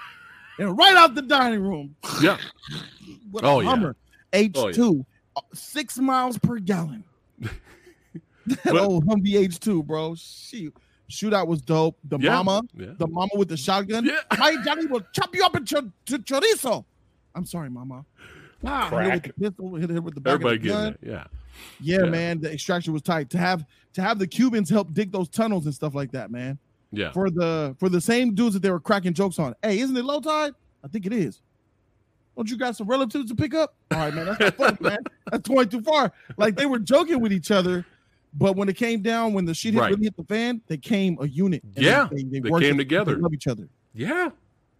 And 0.57 0.77
right 0.77 0.95
out 0.95 1.13
the 1.15 1.21
dining 1.21 1.61
room. 1.61 1.95
Yeah, 2.21 2.37
What 3.31 3.43
Oh, 3.43 3.59
a 3.59 3.63
yeah. 3.63 3.69
Hummer 3.69 3.95
H2, 4.33 5.05
uh, 5.35 5.41
six 5.53 5.97
miles 5.99 6.37
per 6.39 6.57
gallon. 6.59 7.03
that 7.39 8.59
But- 8.65 8.77
old 8.77 9.05
Humvee 9.05 9.47
H2, 9.47 9.85
bro. 9.85 10.15
Shoot. 10.15 10.75
Shootout 11.09 11.45
was 11.47 11.61
dope. 11.61 11.97
The 12.05 12.17
yeah, 12.19 12.35
mama, 12.41 12.61
Yeah, 12.73 12.93
the 12.97 13.05
mama 13.07 13.31
with 13.35 13.49
the 13.49 13.57
shotgun. 13.57 14.05
Yeah. 14.05 14.21
My 14.39 14.55
Johnny 14.63 14.85
will 14.85 15.01
chop 15.13 15.35
you 15.35 15.43
up 15.43 15.55
in 15.57 15.65
chor- 15.65 15.81
ch- 16.05 16.23
chorizo. 16.23 16.85
I'm 17.35 17.45
sorry, 17.45 17.69
mama. 17.69 18.05
Wow, 18.61 18.89
hit 18.99 19.13
with 19.13 19.23
the 19.23 19.33
pistol, 19.33 19.75
hit 19.75 20.03
with 20.03 20.13
the 20.15 20.21
back 20.21 20.33
everybody 20.35 20.55
of 20.57 20.61
the 20.63 20.69
gun. 20.69 20.91
getting 21.01 21.09
it. 21.09 21.11
Yeah, 21.11 21.23
Yeah, 21.99 22.03
Yeah. 22.05 22.09
man, 22.09 22.39
the 22.41 22.51
extraction 22.53 22.93
was 22.93 23.01
tight. 23.01 23.29
To 23.31 23.37
have 23.37 23.65
to 23.93 24.01
have 24.01 24.19
the 24.19 24.27
Cubans 24.27 24.69
help 24.69 24.93
dig 24.93 25.11
those 25.11 25.27
tunnels 25.29 25.65
and 25.65 25.73
stuff 25.75 25.93
like 25.95 26.11
that, 26.11 26.31
man. 26.31 26.57
yeah. 26.91 27.11
For 27.11 27.29
the 27.29 27.75
for 27.79 27.89
the 27.89 28.01
same 28.01 28.33
dudes 28.35 28.53
that 28.53 28.61
they 28.61 28.71
were 28.71 28.79
cracking 28.79 29.13
jokes 29.13 29.39
on. 29.39 29.55
Hey, 29.63 29.79
isn't 29.79 29.95
it 29.95 30.03
low 30.05 30.19
tide? 30.19 30.53
I 30.83 30.87
think 30.87 31.05
it 31.05 31.13
is. 31.13 31.41
Don't 32.35 32.49
you 32.49 32.57
got 32.57 32.75
some 32.75 32.87
relatives 32.87 33.29
to 33.29 33.35
pick 33.35 33.53
up? 33.53 33.75
All 33.91 33.97
right, 33.99 34.13
man. 34.13 34.25
That's 34.25 34.39
not 34.39 34.55
funny, 34.57 34.77
man. 34.81 34.97
That's 35.29 35.47
going 35.47 35.69
too 35.69 35.81
far. 35.81 36.11
Like 36.37 36.55
they 36.55 36.65
were 36.65 36.79
joking 36.79 37.19
with 37.19 37.33
each 37.33 37.51
other, 37.51 37.85
but 38.33 38.55
when 38.55 38.69
it 38.69 38.77
came 38.77 39.01
down, 39.01 39.33
when 39.33 39.45
the 39.45 39.53
shit 39.53 39.73
hit, 39.73 39.79
Right. 39.81 39.89
really 39.91 40.05
hit 40.05 40.15
the 40.17 40.23
fan, 40.23 40.61
they 40.67 40.77
came 40.77 41.17
a 41.21 41.27
unit. 41.27 41.61
Yeah, 41.75 42.07
they, 42.11 42.23
they, 42.23 42.39
they 42.39 42.49
came 42.59 42.77
together. 42.77 43.17
Love 43.17 43.33
each 43.33 43.47
other. 43.47 43.67
Yeah, 43.93 44.29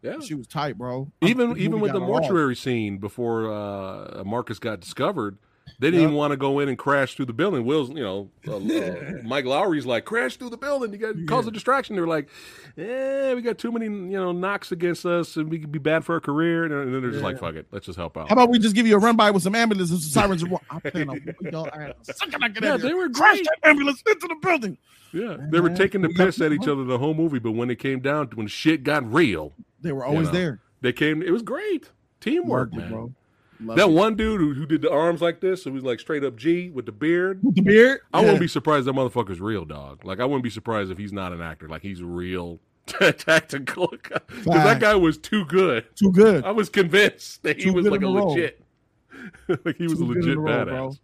yeah. 0.02 0.20
She 0.22 0.34
was 0.36 0.48
tight, 0.48 0.78
bro. 0.78 1.12
Even 1.22 1.52
the 1.52 1.56
even 1.58 1.80
with 1.80 1.94
the 1.94 2.00
mortuary 2.00 2.56
scene 2.56 2.98
before 2.98 3.52
uh, 3.52 4.24
Marcus 4.26 4.60
got 4.60 4.80
discovered, 4.80 5.38
they 5.80 5.88
didn't 5.88 6.02
Yep. 6.02 6.08
even 6.10 6.16
want 6.16 6.32
to 6.32 6.38
go 6.38 6.60
in 6.60 6.70
and 6.70 6.78
crash 6.78 7.16
through 7.16 7.26
the 7.26 7.34
building. 7.34 7.66
Will's, 7.66 7.90
you 7.90 8.04
know, 8.04 8.30
uh, 8.48 8.58
uh, 8.58 8.60
Mike 9.24 9.46
Lowrey's 9.46 9.86
like, 9.86 10.06
crash 10.06 10.38
through 10.38 10.52
the 10.52 10.58
building. 10.58 10.92
You 10.92 10.98
got 11.00 11.16
to 11.16 11.26
cause 11.26 11.48
a 11.48 11.52
distraction. 11.52 11.96
They're 11.96 12.06
like, 12.08 12.30
eh, 12.78 13.34
we 13.34 13.42
got 13.42 13.58
too 13.58 13.72
many, 13.72 13.86
you 13.86 14.20
know, 14.20 14.32
knocks 14.32 14.72
against 14.72 15.06
us, 15.08 15.38
and 15.38 15.50
we 15.50 15.58
could 15.60 15.72
be 15.72 15.80
bad 15.80 16.04
for 16.06 16.14
our 16.14 16.20
career. 16.20 16.66
And 16.66 16.94
then 16.94 17.02
they're 17.02 17.12
just 17.12 17.24
like, 17.24 17.40
fuck 17.40 17.56
it, 17.56 17.66
let's 17.72 17.86
just 17.88 17.98
help 17.98 18.16
out. 18.18 18.28
How 18.30 18.34
about 18.34 18.50
we 18.50 18.60
just 18.60 18.76
give 18.76 18.86
you 18.86 18.96
a 18.96 19.00
run 19.00 19.16
by 19.16 19.32
with 19.32 19.42
some 19.44 19.56
ambulances 19.56 20.04
and 20.04 20.12
sirens? 20.12 20.44
I'm 20.70 20.82
playing 20.82 21.10
a 21.44 21.52
y'all. 21.52 21.70
I 21.74 21.82
had 21.82 21.96
a 22.08 22.14
second 22.14 22.44
I 22.44 22.50
get 22.50 22.64
yeah, 22.64 22.78
they 22.78 22.94
were 22.94 23.10
Crash 23.10 23.36
great. 23.38 23.46
that 23.62 23.70
ambulance 23.70 24.04
into 24.06 24.28
the 24.28 24.36
building. 24.42 24.78
Yeah, 25.14 25.38
they 25.50 25.60
were 25.60 25.72
taking 25.72 26.02
the 26.02 26.10
piss 26.10 26.40
at 26.42 26.52
each 26.54 26.68
other 26.68 26.84
the 26.86 26.98
whole 26.98 27.14
movie, 27.14 27.40
but 27.40 27.52
when 27.52 27.70
it 27.70 27.80
came 27.80 28.00
down 28.02 28.28
to 28.30 28.36
when 28.38 28.48
shit 28.48 28.84
got 28.84 29.12
real, 29.12 29.52
They 29.82 29.92
were 29.92 30.06
always 30.06 30.28
know, 30.28 30.34
there. 30.34 30.60
they 30.82 30.94
came. 30.94 31.22
It 31.22 31.32
was 31.32 31.42
great 31.42 31.90
teamwork, 32.20 32.72
Loved 32.74 32.82
man. 32.82 32.92
bro. 32.92 33.76
That 33.76 33.90
it. 33.90 33.92
one 33.92 34.16
dude 34.16 34.40
who, 34.42 34.54
who 34.56 34.66
did 34.66 34.82
the 34.82 34.92
arms 34.92 35.22
like 35.22 35.40
this, 35.40 35.64
who 35.64 35.72
was 35.74 35.84
like 35.84 36.00
straight 36.00 36.24
up 36.24 36.36
G 36.36 36.70
with 36.72 36.86
the 36.88 36.92
beard. 36.92 37.40
with 37.44 37.56
the 37.56 37.62
beard. 37.62 38.00
I 38.14 38.20
Yeah. 38.20 38.24
wouldn't 38.26 38.42
be 38.42 38.48
surprised 38.48 38.88
that 38.88 38.94
motherfucker's 38.94 39.40
real, 39.40 39.66
dog. 39.66 40.04
Like 40.04 40.20
I 40.20 40.26
wouldn't 40.26 40.44
be 40.44 40.50
surprised 40.50 40.90
if 40.92 40.98
he's 40.98 41.14
not 41.14 41.32
an 41.32 41.42
actor. 41.42 41.68
Like 41.70 41.82
he's 41.84 42.02
real 42.02 42.60
tactical. 42.88 43.88
Because 43.90 44.46
that 44.46 44.80
guy 44.80 44.96
was 44.96 45.18
too 45.20 45.46
good. 45.46 45.86
too 45.96 46.12
good. 46.12 46.44
I 46.44 46.52
was 46.52 46.70
convinced 46.70 47.44
that 47.44 47.62
he 47.62 47.70
was 47.70 47.86
like 47.86 48.02
a 48.02 48.08
legit. 48.08 48.64
like 49.66 49.76
he 49.78 49.84
was 49.84 50.02
a 50.02 50.06
Too 50.06 50.14
legit 50.14 50.38
a 50.38 50.40
row, 50.40 50.66
badass. 50.66 51.00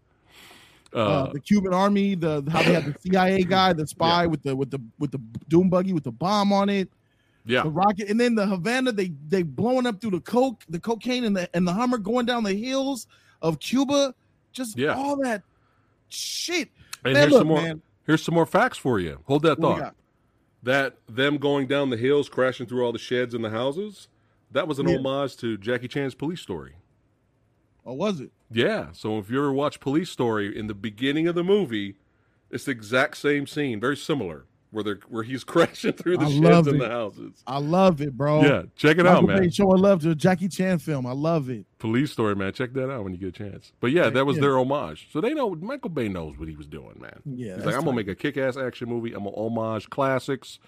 Uh, 0.94 0.98
Uh, 0.98 1.34
the 1.34 1.40
Cuban 1.42 1.74
army, 1.74 2.16
the 2.16 2.44
how 2.50 2.64
they 2.64 2.74
had 2.74 2.86
the 2.86 2.96
CIA 3.02 3.44
guy, 3.44 3.74
the 3.74 3.86
spy 3.96 4.26
with 4.26 4.42
the 4.42 4.56
with 4.56 4.72
the 4.72 4.80
with 4.98 5.12
the 5.12 5.20
doom 5.48 5.70
buggy 5.70 5.94
with 5.94 6.06
the 6.06 6.12
bomb 6.12 6.52
on 6.52 6.70
it, 6.70 6.90
yeah, 7.48 7.64
the 7.64 7.70
rocket, 7.70 8.10
and 8.10 8.20
then 8.20 8.36
the 8.36 8.46
Havana. 8.46 8.92
They 8.92 9.12
they 9.28 9.42
blowing 9.44 9.86
up 9.88 10.00
through 10.02 10.12
the 10.12 10.20
coke, 10.22 10.64
the 10.70 10.80
cocaine, 10.80 11.24
and 11.24 11.36
the 11.36 11.50
and 11.56 11.68
the 11.68 11.74
Hummer 11.74 11.98
going 11.98 12.26
down 12.26 12.44
the 12.44 12.54
hills 12.54 13.08
of 13.42 13.60
Cuba. 13.60 14.14
Just 14.52 14.78
Yeah. 14.78 14.94
all 14.96 15.16
that 15.24 15.44
shit. 16.10 16.70
and 17.04 17.14
Man, 17.14 17.22
here's 17.24 17.32
look, 17.32 17.40
some 17.42 17.48
more. 17.48 17.62
man. 17.62 17.82
Here's 18.06 18.24
some 18.24 18.36
more 18.36 18.46
facts 18.46 18.78
for 18.78 19.00
you. 19.00 19.20
Hold 19.26 19.44
that 19.44 19.60
What 19.60 19.80
thought. 19.80 19.96
That 20.64 20.98
them 21.08 21.38
going 21.38 21.68
down 21.68 21.90
the 21.90 21.98
hills, 21.98 22.30
crashing 22.30 22.66
through 22.66 22.84
all 22.86 22.92
the 22.92 23.00
sheds 23.00 23.34
and 23.34 23.44
the 23.44 23.50
houses. 23.50 24.08
That 24.52 24.68
was 24.68 24.80
an 24.80 24.88
Yeah. 24.88 24.96
homage 24.98 25.36
to 25.38 25.58
Jackie 25.58 25.88
Chan's 25.90 26.16
Police 26.16 26.40
Story. 26.42 26.74
Or 27.84 27.96
was 27.98 28.20
it? 28.22 28.32
Yeah. 28.50 28.92
So 28.94 29.20
if 29.20 29.30
you 29.30 29.38
ever 29.38 29.52
watch 29.54 29.80
Police 29.80 30.10
Story 30.10 30.58
in 30.58 30.68
the 30.68 30.74
beginning 30.74 31.28
of 31.28 31.36
the 31.36 31.44
movie, 31.44 31.96
it's 32.50 32.66
the 32.66 32.72
exact 32.72 33.18
same 33.18 33.46
scene, 33.46 33.80
very 33.80 33.98
similar, 33.98 34.46
where 34.72 34.84
they're 34.84 35.00
where 35.10 35.24
he's 35.24 35.44
crashing 35.46 35.94
through 35.94 36.18
the 36.18 36.26
I 36.26 36.40
sheds 36.40 36.68
and 36.68 36.82
the 36.82 36.90
houses. 36.90 37.42
I 37.48 37.60
love 37.60 38.02
it, 38.02 38.16
bro. 38.18 38.44
Yeah, 38.44 38.64
check 38.76 38.98
it 38.98 39.06
out, 39.08 39.26
man. 39.26 39.40
Bay 39.40 39.50
showing 39.50 39.82
love 39.82 40.02
to 40.02 40.12
a 40.12 40.16
Jackie 40.16 40.48
Chan 40.50 40.80
film. 40.80 41.06
I 41.06 41.14
love 41.14 41.50
it. 41.50 41.66
Police 41.80 42.12
Story, 42.12 42.36
man. 42.36 42.54
Check 42.54 42.74
that 42.74 42.92
out 42.92 43.04
when 43.04 43.14
you 43.14 43.20
get 43.20 43.30
a 43.30 43.32
chance. 43.32 43.72
But 43.80 43.92
yeah, 43.92 44.10
that 44.10 44.26
was 44.26 44.38
Yeah. 44.38 44.42
their 44.42 44.58
homage. 44.60 45.10
So 45.12 45.22
they 45.22 45.34
know 45.34 45.56
Michael 45.56 45.90
Bay 45.90 46.10
knows 46.10 46.38
what 46.38 46.48
he 46.50 46.56
was 46.56 46.68
doing, 46.68 47.00
man. 47.00 47.22
Yeah, 47.26 47.56
He's 47.56 47.66
like, 47.66 47.76
I'm 47.76 47.84
gonna 47.86 47.96
make 47.96 48.08
a 48.08 48.16
kick-ass 48.16 48.58
action 48.58 48.90
movie. 48.90 49.14
I'm 49.14 49.24
gonna 49.24 49.36
homage 49.36 49.90
classics, 49.90 50.60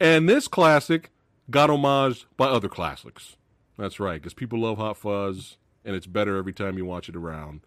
and 0.00 0.28
this 0.28 0.48
classic 0.48 1.10
got 1.50 1.70
homaged 1.70 2.26
by 2.36 2.46
other 2.46 2.68
classics. 2.68 3.36
That's 3.78 4.00
right, 4.00 4.20
because 4.20 4.34
people 4.34 4.58
love 4.60 4.78
Hot 4.78 4.96
Fuzz, 4.96 5.56
and 5.84 5.94
it's 5.94 6.06
better 6.06 6.36
every 6.36 6.52
time 6.52 6.76
you 6.76 6.84
watch 6.84 7.08
it 7.08 7.14
around. 7.16 7.60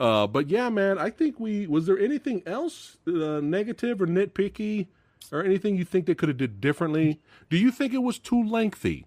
Uh, 0.00 0.26
but 0.26 0.48
yeah, 0.48 0.70
man, 0.70 0.98
I 0.98 1.10
think 1.10 1.38
we 1.38 1.66
was 1.66 1.84
there 1.86 1.98
anything 1.98 2.42
else 2.46 2.96
uh, 3.06 3.40
negative 3.42 4.00
or 4.00 4.06
nitpicky 4.06 4.86
or 5.32 5.42
anything 5.44 5.76
you 5.76 5.84
think 5.84 6.06
they 6.06 6.14
could 6.14 6.28
have 6.28 6.38
did 6.38 6.60
differently? 6.60 7.20
Do 7.48 7.56
you 7.56 7.70
think 7.70 7.92
it 7.92 8.02
was 8.02 8.18
too 8.18 8.42
lengthy? 8.42 9.06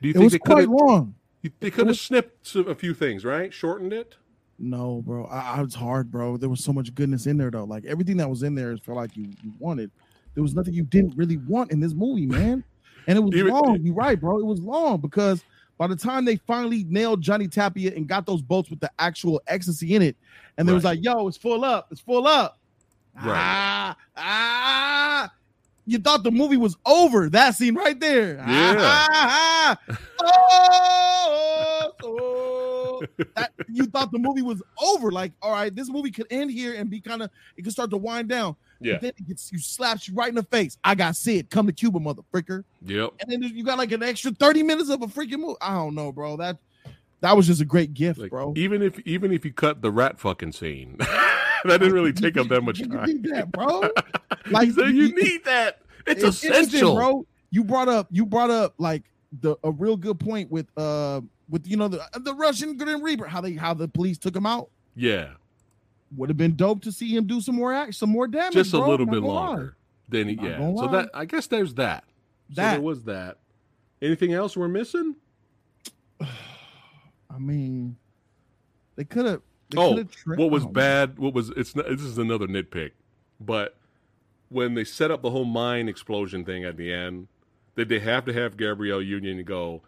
Do 0.00 0.08
you 0.08 0.14
It 0.14 0.18
think 0.18 0.32
could 0.32 0.40
quite 0.42 0.68
long. 0.68 1.14
they 1.60 1.70
could 1.70 1.86
have 1.86 1.96
snipped 1.98 2.54
a 2.54 2.74
few 2.74 2.92
things, 2.94 3.24
right? 3.24 3.52
Shortened 3.52 3.92
it. 3.92 4.16
No, 4.58 5.02
bro. 5.04 5.26
I, 5.26 5.58
I 5.58 5.62
was 5.62 5.74
hard, 5.74 6.10
bro. 6.10 6.36
There 6.36 6.48
was 6.48 6.62
so 6.64 6.72
much 6.72 6.94
goodness 6.94 7.26
in 7.26 7.36
there, 7.36 7.50
though. 7.50 7.64
Like 7.64 7.84
everything 7.84 8.16
that 8.18 8.28
was 8.28 8.42
in 8.42 8.54
there 8.54 8.76
felt 8.78 8.96
like 8.96 9.16
you, 9.16 9.24
you 9.42 9.52
wanted. 9.58 9.90
There 10.34 10.42
was 10.42 10.54
nothing 10.54 10.74
you 10.74 10.84
didn't 10.84 11.14
really 11.16 11.36
want 11.38 11.72
in 11.72 11.80
this 11.80 11.92
movie, 11.94 12.26
man. 12.26 12.62
And 13.06 13.18
it 13.18 13.20
was 13.20 13.34
Even- 13.36 13.52
long. 13.52 13.78
You're 13.82 13.94
right, 13.94 14.18
bro. 14.20 14.38
It 14.38 14.44
was 14.46 14.60
long 14.60 15.00
because 15.00 15.42
by 15.78 15.86
the 15.86 15.96
time 15.96 16.24
they 16.24 16.36
finally 16.36 16.84
nailed 16.88 17.20
Johnny 17.20 17.48
Tapia 17.48 17.92
and 17.94 18.06
got 18.08 18.24
those 18.26 18.40
boats 18.42 18.70
with 18.70 18.80
the 18.80 18.90
actual 18.98 19.40
ecstasy 19.46 19.94
in 19.94 20.02
it, 20.02 20.16
and 20.56 20.66
they 20.68 20.72
was 20.72 20.84
like, 20.84 21.00
"Yo, 21.02 21.28
it's 21.28 21.36
full 21.36 21.64
up. 21.64 21.88
It's 21.90 22.00
full 22.00 22.26
up." 22.26 22.58
Right. 23.16 23.34
Ah, 23.36 23.96
ah. 24.16 25.32
You 25.86 25.98
thought 25.98 26.24
the 26.24 26.32
movie 26.32 26.56
was 26.56 26.76
over. 26.84 27.28
That 27.28 27.54
scene 27.54 27.74
right 27.76 27.98
there. 27.98 28.36
Yeah. 28.36 28.74
Ah, 28.78 29.08
ah, 29.10 29.78
ah. 29.88 29.98
Oh, 30.22 31.92
oh. 32.02 33.02
That, 33.36 33.52
you 33.68 33.84
thought 33.86 34.10
the 34.10 34.18
movie 34.18 34.42
was 34.42 34.62
over. 34.82 35.12
Like, 35.12 35.32
all 35.40 35.52
right, 35.52 35.74
this 35.74 35.88
movie 35.88 36.10
could 36.10 36.26
end 36.30 36.50
here 36.50 36.74
and 36.74 36.90
be 36.90 37.00
kind 37.00 37.22
of, 37.22 37.30
it 37.56 37.62
could 37.62 37.72
start 37.72 37.90
to 37.90 37.96
wind 37.96 38.28
down. 38.28 38.56
Yeah. 38.80 38.94
But 38.94 39.00
then 39.02 39.12
it 39.18 39.28
gets 39.28 39.52
you 39.52 39.58
slaps 39.58 40.08
you 40.08 40.14
right 40.14 40.28
in 40.28 40.34
the 40.34 40.42
face. 40.42 40.76
I 40.84 40.94
got 40.94 41.16
Sid. 41.16 41.50
Come 41.50 41.66
to 41.66 41.72
Cuba, 41.72 41.98
motherfucker. 41.98 42.64
Yep. 42.84 43.10
And 43.20 43.30
then 43.30 43.42
you 43.42 43.64
got 43.64 43.78
like 43.78 43.92
an 43.92 44.02
extra 44.02 44.32
30 44.32 44.62
minutes 44.64 44.90
of 44.90 45.02
a 45.02 45.06
freaking 45.06 45.40
movie. 45.40 45.56
I 45.60 45.74
don't 45.74 45.94
know, 45.94 46.12
bro. 46.12 46.36
That 46.36 46.58
that 47.20 47.36
was 47.36 47.46
just 47.46 47.60
a 47.60 47.64
great 47.64 47.94
gift, 47.94 48.18
Like, 48.18 48.30
bro. 48.30 48.52
Even 48.56 48.82
if 48.82 48.98
even 49.00 49.32
if 49.32 49.44
you 49.44 49.52
cut 49.52 49.80
the 49.80 49.90
rat 49.90 50.18
fucking 50.20 50.52
scene, 50.52 50.98
that 51.68 51.78
didn't 51.78 51.94
really 51.94 52.12
take 52.12 52.36
up 52.36 52.48
that 52.48 52.62
much 52.62 52.78
You 52.80 52.88
time. 52.88 53.06
need 53.06 53.24
that, 53.24 53.50
bro. 53.52 53.80
Like 54.50 54.76
Like 54.76 54.76
you, 54.76 54.84
you 54.84 55.14
need 55.14 55.44
that. 55.44 55.82
It's, 56.06 56.22
It's 56.22 56.36
essential, 56.38 56.56
interesting, 56.62 56.94
bro. 56.94 57.26
You 57.50 57.64
brought 57.64 57.88
up 57.88 58.06
you 58.10 58.24
brought 58.26 58.50
up 58.50 58.74
like 58.78 59.04
the 59.40 59.56
a 59.64 59.70
real 59.72 59.96
good 59.96 60.20
point 60.20 60.50
with 60.50 60.66
uh 60.76 61.20
with 61.48 61.66
you 61.66 61.76
know 61.76 61.88
the 61.88 62.00
the 62.20 62.34
Russian 62.34 62.76
Grim 62.76 63.02
Reaper 63.02 63.26
how 63.26 63.40
they 63.40 63.52
how 63.54 63.74
the 63.74 63.88
police 63.88 64.18
took 64.18 64.34
him 64.36 64.46
out. 64.46 64.70
Yeah, 64.94 65.30
Would 66.16 66.28
have 66.30 66.36
been 66.36 66.54
dope 66.56 66.82
to 66.82 66.92
see 66.92 67.14
him 67.16 67.26
do 67.26 67.40
some 67.40 67.54
more 67.56 67.72
act 67.72 67.94
some 67.96 68.10
more 68.10 68.26
damage. 68.28 68.54
just 68.54 68.72
a 68.74 68.78
bro. 68.78 68.88
little 68.90 69.06
Not 69.06 69.12
bit 69.12 69.22
longer. 69.22 69.76
Then 70.08 70.28
he, 70.28 70.34
yeah. 70.40 70.58
So 70.58 70.70
lie. 70.70 70.92
that 70.92 71.10
I 71.12 71.24
guess 71.24 71.48
there's 71.48 71.74
that. 71.74 72.04
So 72.50 72.54
That 72.62 72.72
there 72.74 72.80
was 72.80 73.02
that. 73.04 73.38
Anything 74.00 74.32
else 74.32 74.56
we're 74.56 74.68
missing? 74.68 75.16
I 76.20 77.38
mean, 77.38 77.96
they 78.94 79.04
could 79.04 79.26
have. 79.26 79.42
Oh, 79.76 80.04
what 80.26 80.50
was 80.50 80.64
bad? 80.66 81.18
What 81.18 81.32
was 81.34 81.50
it's? 81.56 81.74
not- 81.74 81.86
This 81.88 82.02
is 82.02 82.18
another 82.18 82.46
nitpick, 82.46 82.92
but 83.40 83.76
when 84.48 84.74
they 84.74 84.84
set 84.84 85.10
up 85.10 85.22
the 85.22 85.30
whole 85.30 85.44
mine 85.44 85.88
explosion 85.88 86.44
thing 86.44 86.64
at 86.64 86.76
the 86.76 86.92
end, 86.92 87.26
did 87.76 87.88
they 87.88 87.98
have 87.98 88.24
to 88.26 88.32
have 88.32 88.56
Gabrielle 88.56 89.02
Union 89.02 89.42
go? 89.44 89.82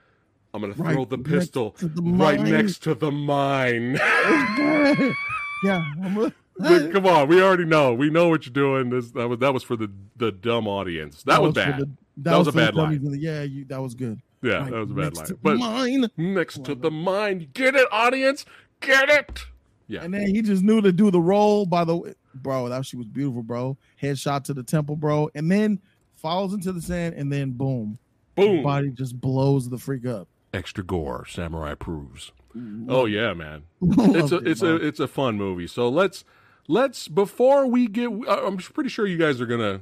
I'm 0.52 0.62
gonna 0.62 0.72
Right 0.74 0.94
throw 0.94 1.04
the 1.04 1.18
pistol 1.18 1.72
to 1.72 1.86
the 1.88 2.02
right 2.02 2.40
next 2.40 2.82
to 2.84 2.94
the 2.94 3.12
mine. 3.12 3.94
yeah. 5.64 5.82
A- 6.02 6.32
But 6.60 6.90
come 6.90 7.06
on, 7.06 7.28
we 7.28 7.40
already 7.40 7.64
know. 7.64 7.94
We 7.94 8.10
know 8.10 8.28
what 8.30 8.44
you're 8.44 8.52
doing. 8.52 8.90
This 8.90 9.12
that 9.12 9.28
was 9.28 9.38
that 9.38 9.54
was 9.54 9.62
for 9.62 9.76
the 9.76 9.92
the 10.16 10.32
dumb 10.32 10.66
audience. 10.66 11.22
That, 11.22 11.40
was, 11.40 11.50
for 11.50 11.54
bad. 11.54 11.78
the- 11.82 11.84
that, 11.84 11.90
That 12.16 12.36
was 12.36 12.46
was, 12.46 12.54
a 12.56 12.58
bad 12.58 12.74
line. 12.74 13.00
Yeah, 13.16 13.42
you, 13.44 13.64
that 13.66 13.80
was 13.80 13.94
good. 13.94 14.20
yeah, 14.42 14.54
Right 14.62 14.70
that 14.72 14.80
was 14.80 14.90
a 14.90 14.94
bad 14.94 15.04
next 15.04 15.18
line. 15.18 15.26
to 15.28 15.34
But 15.40 15.56
mine. 15.58 16.06
next 16.16 16.64
to 16.64 16.74
the 16.74 16.90
mine, 16.90 17.48
get 17.54 17.76
it, 17.76 17.86
audience, 17.92 18.44
get 18.80 19.08
it. 19.08 19.46
Yeah, 19.88 20.04
And 20.04 20.12
then 20.12 20.26
he 20.34 20.42
just 20.42 20.62
knew 20.62 20.82
to 20.82 20.92
do 20.92 21.10
the 21.10 21.20
roll 21.20 21.64
by 21.66 21.84
the 21.84 21.96
way. 21.96 22.14
Bro, 22.34 22.68
that 22.68 22.86
she 22.86 22.96
was 22.96 23.06
beautiful, 23.06 23.42
bro. 23.42 23.76
Headshot 24.00 24.44
to 24.44 24.54
the 24.54 24.62
temple, 24.62 24.96
bro. 24.96 25.30
And 25.34 25.50
then 25.50 25.80
falls 26.14 26.52
into 26.52 26.72
the 26.72 26.82
sand, 26.82 27.14
and 27.14 27.32
then 27.32 27.52
boom. 27.52 27.98
boom. 28.36 28.62
Body 28.62 28.90
just 28.90 29.20
blows 29.20 29.68
the 29.68 29.78
freak 29.78 30.06
up. 30.06 30.28
Extra 30.52 30.84
gore. 30.84 31.26
Samurai 31.26 31.72
approves. 31.72 32.32
Mm-hmm. 32.56 32.90
Oh 32.90 33.06
yeah, 33.06 33.32
man. 33.34 33.64
it's 33.82 34.32
a 34.32 34.36
it, 34.36 34.46
it's 34.46 34.62
a 34.62 34.76
it's 34.76 35.00
a 35.00 35.08
fun 35.08 35.36
movie. 35.36 35.66
So 35.66 35.88
let's 35.88 36.24
let's 36.66 37.08
before 37.08 37.66
we 37.66 37.86
get. 37.86 38.10
I'm 38.28 38.58
pretty 38.58 38.90
sure 38.90 39.06
you 39.06 39.18
guys 39.18 39.40
are 39.40 39.46
gonna. 39.46 39.80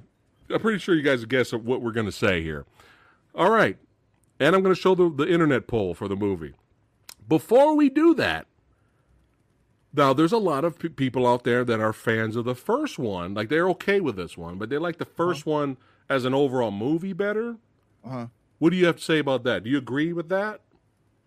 I'm 0.50 0.60
pretty 0.60 0.78
sure 0.78 0.94
you 0.94 1.02
guys 1.02 1.24
guess 1.24 1.52
what 1.52 1.82
we're 1.82 1.92
gonna 1.92 2.12
say 2.12 2.42
here. 2.42 2.64
All 3.34 3.50
right, 3.50 3.76
and 4.40 4.54
I'm 4.54 4.62
gonna 4.62 4.74
show 4.74 4.94
the 4.94 5.10
the 5.10 5.28
internet 5.28 5.66
poll 5.66 5.94
for 5.94 6.08
the 6.08 6.16
movie. 6.16 6.54
Before 7.28 7.74
we 7.74 7.88
do 7.88 8.14
that, 8.14 8.46
now 9.96 10.12
there's 10.12 10.32
a 10.32 10.38
lot 10.38 10.64
of 10.64 10.78
pe- 10.78 10.88
people 10.88 11.26
out 11.26 11.44
there 11.44 11.64
that 11.64 11.80
are 11.80 11.92
fans 11.92 12.36
of 12.36 12.44
the 12.44 12.54
first 12.54 12.98
one. 12.98 13.34
Like 13.34 13.48
they're 13.48 13.68
okay 13.70 14.00
with 14.00 14.16
this 14.16 14.36
one, 14.36 14.58
but 14.58 14.70
they 14.70 14.78
like 14.78 14.98
the 14.98 15.06
1st 15.06 15.46
one 15.46 15.76
as 16.08 16.24
an 16.24 16.34
overall 16.34 16.70
movie 16.70 17.12
better. 17.12 17.56
Uh-huh. 18.04 18.26
What 18.58 18.70
do 18.70 18.76
you 18.76 18.86
have 18.86 18.96
to 18.96 19.02
say 19.02 19.18
about 19.18 19.44
that? 19.44 19.64
Do 19.64 19.70
you 19.70 19.78
agree 19.78 20.12
with 20.12 20.28
that? 20.28 20.60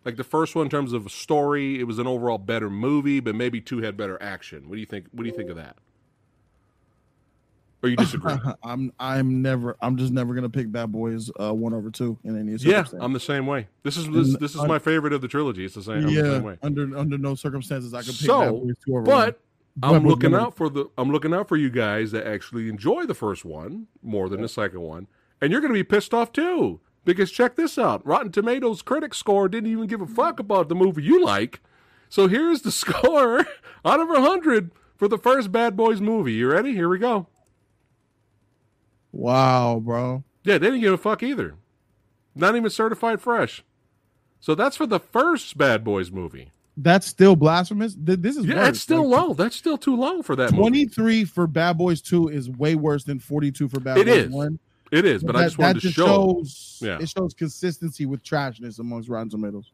Like 0.05 0.15
the 0.15 0.23
first 0.23 0.55
one 0.55 0.65
in 0.65 0.69
terms 0.69 0.93
of 0.93 1.05
a 1.05 1.09
story, 1.09 1.79
it 1.79 1.83
was 1.83 1.99
an 1.99 2.07
overall 2.07 2.37
better 2.37 2.69
movie, 2.69 3.19
but 3.19 3.35
maybe 3.35 3.59
two 3.59 3.79
had 3.79 3.97
better 3.97 4.21
action. 4.21 4.69
What 4.69 4.75
do 4.75 4.79
you 4.79 4.85
think? 4.85 5.07
What 5.11 5.23
do 5.23 5.29
you 5.29 5.35
think 5.35 5.49
of 5.49 5.57
that? 5.57 5.77
Or 7.81 7.89
you 7.89 7.95
disagree? 7.97 8.35
I'm 8.63 8.91
I'm 8.99 9.41
never 9.41 9.77
I'm 9.81 9.97
just 9.97 10.11
never 10.11 10.33
gonna 10.33 10.49
pick 10.49 10.71
Bad 10.71 10.91
Boys 10.91 11.31
uh, 11.39 11.53
one 11.53 11.73
over 11.73 11.89
two 11.89 12.17
in 12.23 12.37
any 12.37 12.57
yeah. 12.57 12.83
I'm 12.99 13.13
the 13.13 13.19
same 13.19 13.45
way. 13.47 13.67
This 13.83 13.97
is 13.97 14.09
this, 14.09 14.37
this 14.37 14.55
is 14.55 14.63
my 14.63 14.79
favorite 14.79 15.13
of 15.13 15.21
the 15.21 15.27
trilogy. 15.27 15.65
It's 15.65 15.75
the 15.75 15.83
same. 15.83 15.97
I'm 15.97 16.05
the 16.05 16.11
yeah, 16.11 16.21
same 16.23 16.43
way. 16.43 16.57
under 16.61 16.97
under 16.97 17.17
no 17.17 17.35
circumstances 17.35 17.93
I 17.93 17.99
could 17.99 18.17
pick 18.17 18.27
So, 18.27 18.39
Bad 18.39 18.51
Boys 18.51 18.75
two 18.85 18.93
over. 18.93 19.03
But 19.03 19.39
Bad 19.75 19.95
I'm 19.95 20.05
looking 20.05 20.35
out 20.35 20.55
for 20.55 20.69
the 20.69 20.89
I'm 20.97 21.11
looking 21.11 21.33
out 21.33 21.47
for 21.47 21.55
you 21.55 21.69
guys 21.69 22.11
that 22.11 22.27
actually 22.27 22.67
enjoy 22.67 23.05
the 23.05 23.13
first 23.13 23.45
one 23.45 23.87
more 24.01 24.27
than 24.27 24.41
the 24.41 24.49
second 24.49 24.81
one, 24.81 25.07
and 25.41 25.51
you're 25.51 25.61
going 25.61 25.73
to 25.73 25.79
be 25.79 25.83
pissed 25.83 26.13
off 26.13 26.33
too 26.33 26.81
because 27.05 27.31
check 27.31 27.55
this 27.55 27.77
out: 27.77 28.05
Rotten 28.05 28.31
Tomatoes 28.31 28.81
critic 28.81 29.13
score 29.13 29.47
didn't 29.47 29.71
even 29.71 29.87
give 29.87 30.01
a 30.01 30.07
fuck 30.07 30.39
about 30.39 30.67
the 30.67 30.75
movie 30.75 31.03
you 31.03 31.23
like. 31.23 31.61
So 32.09 32.27
here's 32.27 32.61
the 32.61 32.71
score 32.73 33.45
out 33.85 33.99
of 33.99 34.09
hundred 34.09 34.71
for 34.97 35.07
the 35.07 35.17
first 35.17 35.51
Bad 35.51 35.77
Boys 35.77 36.01
movie. 36.01 36.33
You 36.33 36.51
ready? 36.51 36.73
Here 36.73 36.89
we 36.89 36.99
go. 36.99 37.27
Wow, 39.11 39.81
bro. 39.83 40.23
Yeah, 40.43 40.57
they 40.57 40.67
didn't 40.67 40.81
give 40.81 40.93
a 40.93 40.97
fuck 40.97 41.23
either. 41.23 41.55
Not 42.35 42.55
even 42.55 42.69
certified 42.69 43.21
fresh. 43.21 43.63
So 44.39 44.55
that's 44.55 44.77
for 44.77 44.85
the 44.87 44.99
first 44.99 45.57
Bad 45.57 45.83
Boys 45.83 46.11
movie. 46.11 46.51
That's 46.77 47.05
still 47.05 47.35
blasphemous. 47.35 47.95
Th- 47.95 48.19
This 48.19 48.37
is 48.37 48.45
Yeah, 48.45 48.55
worse. 48.55 48.65
that's 48.65 48.79
still 48.81 49.07
Like, 49.09 49.19
low. 49.27 49.33
That's 49.33 49.55
still 49.55 49.77
too 49.77 49.95
low 49.97 50.21
for 50.21 50.35
that 50.37 50.51
23 50.51 51.25
for 51.25 51.45
Bad 51.45 51.77
Boys 51.77 52.01
2 52.01 52.29
is 52.29 52.49
way 52.49 52.75
worse 52.75 53.03
than 53.03 53.19
42 53.19 53.67
for 53.67 53.79
Bad 53.81 53.97
It 53.97 54.05
Boys 54.07 54.15
is. 54.17 54.29
1. 54.31 54.59
It 54.91 55.05
is, 55.05 55.21
but 55.23 55.35
I 55.35 55.39
that- 55.39 55.45
just 55.47 55.57
wanted 55.57 55.73
that 55.75 55.79
to 55.81 55.87
just 55.87 55.95
show. 55.95 56.05
shows 56.05 56.79
Yeah. 56.81 56.99
it 57.01 57.09
shows 57.09 57.33
consistency 57.33 58.05
with 58.05 58.23
trashness 58.23 58.79
amongst 58.79 59.09
Rotten 59.09 59.29
Tomatoes. 59.29 59.71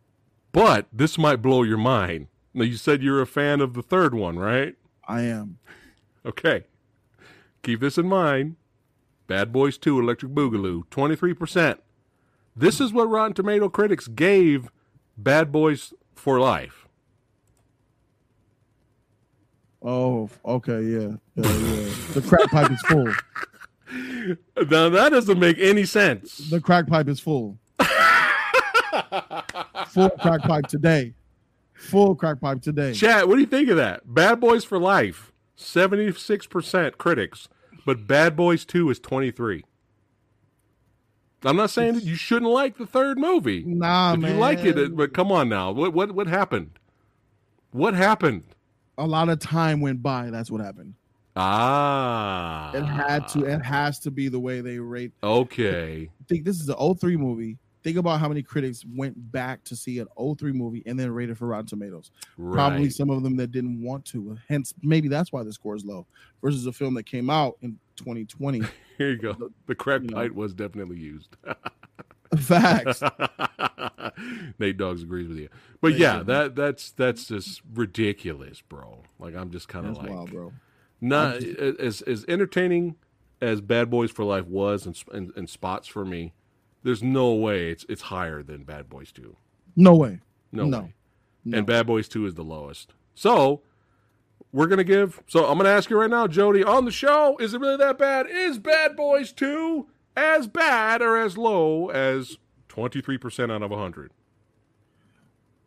But 0.51 0.87
this 0.91 1.17
might 1.17 1.41
blow 1.43 1.61
your 1.63 1.77
mind. 1.77 2.27
Now, 2.53 2.63
you 2.63 2.77
said 2.77 3.03
you're 3.03 3.21
a 3.21 3.27
fan 3.27 3.61
of 3.61 3.73
the 3.75 3.81
third 3.83 4.15
one, 4.15 4.39
right? 4.39 4.75
I 5.07 5.21
am. 5.23 5.59
Okay. 6.25 6.63
Keep 7.61 7.81
this 7.81 7.97
in 7.97 8.07
mind. 8.07 8.55
Bad 9.27 9.51
Boys 9.51 9.77
2 9.77 9.99
Electric 9.99 10.31
Boogaloo, 10.31 10.85
23%. 10.89 11.77
This 12.55 12.79
is 12.79 12.93
what 12.93 13.09
Rotten 13.09 13.33
Tomato 13.33 13.69
critics 13.69 14.07
gave 14.07 14.69
Bad 15.17 15.51
Boys 15.51 15.93
for 16.15 16.39
Life. 16.39 16.87
Oh, 19.81 20.29
okay, 20.43 20.81
yeah. 20.81 21.15
Yeah, 21.35 21.51
yeah. 21.51 21.89
The 22.13 22.23
crack 22.27 22.49
pipe 22.49 22.71
is 22.71 22.81
full. 22.81 23.13
Now, 24.57 24.89
that 24.89 25.09
doesn't 25.09 25.37
make 25.37 25.59
any 25.59 25.85
sense. 25.85 26.49
The 26.49 26.59
crack 26.59 26.87
pipe 26.87 27.07
is 27.07 27.19
full. 27.19 27.59
full 29.87 30.09
crack 30.09 30.41
pipe 30.41 30.65
today. 30.67 31.13
Full 31.75 32.15
crack 32.15 32.41
pipe 32.41 32.61
today. 32.61 32.93
Chat, 32.93 33.27
what 33.27 33.35
do 33.35 33.41
you 33.41 33.47
think 33.47 33.69
of 33.69 33.77
that? 33.77 34.01
Bad 34.11 34.39
Boys 34.39 34.63
for 34.65 34.79
Life, 34.79 35.31
76% 35.57 36.97
critics, 36.97 37.47
but 37.85 38.07
Bad 38.07 38.35
Boys 38.35 38.65
2 38.65 38.89
is 38.89 38.99
23. 38.99 39.63
I'm 41.43 41.55
not 41.55 41.69
saying 41.69 41.93
that 41.93 42.03
you 42.03 42.15
shouldn't 42.15 42.51
like 42.51 42.77
the 42.77 42.87
third 42.87 43.19
movie. 43.19 43.63
Nah, 43.65 44.13
if 44.13 44.19
man. 44.19 44.33
you 44.33 44.39
like 44.39 44.65
it, 44.65 44.95
but 44.95 45.13
come 45.13 45.31
on 45.31 45.47
now. 45.47 45.71
What 45.71 45.93
what 45.93 46.11
what 46.11 46.27
happened? 46.27 46.71
What 47.71 47.93
happened? 47.93 48.45
a 48.97 49.05
lot 49.05 49.29
of 49.29 49.39
time 49.39 49.81
went 49.81 50.01
by. 50.01 50.29
That's 50.29 50.49
what 50.49 50.61
happened. 50.61 50.93
Ah. 51.35 52.71
It 52.73 52.83
had 52.83 53.27
to. 53.29 53.43
It 53.43 53.59
has 53.59 53.99
to 53.99 54.11
be 54.11 54.29
the 54.29 54.39
way 54.39 54.61
they 54.61 54.79
rate. 54.79 55.11
Okay. 55.21 56.09
I 56.09 56.23
think 56.27 56.45
this 56.45 56.59
is 56.59 56.69
an 56.69 56.95
03 56.95 57.17
movie. 57.17 57.57
Think 57.85 57.97
about 57.97 58.19
how 58.19 58.27
many 58.27 58.41
critics 58.41 58.83
went 58.95 59.31
back 59.31 59.63
to 59.65 59.75
see 59.75 59.99
an 59.99 60.07
03 60.17 60.51
movie 60.53 60.81
and 60.87 60.99
then 60.99 61.11
rated 61.11 61.37
for 61.37 61.45
Rotten 61.45 61.67
Tomatoes. 61.67 62.09
Right. 62.35 62.55
Probably 62.55 62.89
some 62.89 63.11
of 63.11 63.21
them 63.21 63.35
that 63.37 63.51
didn't 63.51 63.79
want 63.79 64.03
to. 64.05 64.39
Hence, 64.49 64.73
maybe 64.81 65.07
that's 65.07 65.31
why 65.31 65.43
the 65.43 65.53
score 65.53 65.75
is 65.75 65.85
low. 65.85 66.07
Versus 66.41 66.65
a 66.65 66.71
film 66.71 66.95
that 66.95 67.03
came 67.03 67.29
out 67.29 67.59
in 67.61 67.77
2020. 67.97 68.63
Here 68.97 69.11
you 69.11 69.17
go. 69.17 69.51
The 69.67 69.75
crack 69.75 70.01
you 70.01 70.07
know. 70.07 70.15
pipe 70.15 70.33
was 70.33 70.55
definitely 70.55 70.97
used. 70.97 71.37
Facts. 72.39 73.03
Nate 74.57 74.77
Dogs 74.77 75.03
agrees 75.03 75.27
with 75.27 75.37
you. 75.37 75.49
But 75.79 75.91
Nate 75.91 75.99
yeah, 75.99 76.13
Dogg. 76.15 76.25
that 76.25 76.55
that's 76.55 76.89
that's 76.89 77.27
just 77.27 77.61
ridiculous, 77.71 78.61
bro. 78.61 79.03
Like 79.19 79.35
I'm 79.35 79.51
just 79.51 79.67
kind 79.67 79.85
of 79.85 79.97
like 79.97 80.09
wild, 80.09 80.31
bro. 80.31 80.53
not 81.01 81.35
as 81.35 82.01
as 82.01 82.25
entertaining 82.27 82.95
as 83.41 83.61
Bad 83.61 83.91
Boys 83.91 84.09
for 84.09 84.25
Life 84.25 84.47
was 84.47 84.87
and 84.87 84.99
and, 85.13 85.31
and 85.35 85.47
spots 85.47 85.87
for 85.87 86.03
me. 86.03 86.33
There's 86.85 87.01
no 87.01 87.33
way 87.33 87.71
it's 87.71 87.83
it's 87.89 88.03
higher 88.03 88.43
than 88.43 88.63
Bad 88.63 88.89
Boys 88.89 89.11
2. 89.11 89.35
No 89.75 89.95
way. 89.95 90.19
No, 90.51 90.65
No. 90.65 90.81
way. 90.81 90.93
No. 91.43 91.57
And 91.57 91.65
Bad 91.65 91.87
Boys 91.87 92.07
2 92.07 92.27
is 92.27 92.35
the 92.35 92.43
lowest. 92.43 92.93
So 93.15 93.61
we're 94.53 94.67
gonna 94.67 94.83
give. 94.83 95.19
So 95.25 95.45
I'm 95.47 95.57
gonna 95.57 95.69
ask 95.69 95.89
you 95.89 95.99
right 95.99 96.09
now, 96.11 96.27
Jody, 96.27 96.63
on 96.63 96.85
the 96.85 96.91
show, 96.91 97.37
is 97.39 97.55
it 97.55 97.59
really 97.59 97.77
that 97.77 97.97
bad? 97.97 98.27
Is 98.29 98.59
Bad 98.59 98.95
Boys 98.95 99.31
2 99.33 99.87
as 100.15 100.45
bad 100.47 101.01
or 101.01 101.17
as 101.17 101.39
low 101.39 101.89
as 101.89 102.37
23% 102.69 103.51
out 103.51 103.63
of 103.63 103.71
100? 103.71 104.11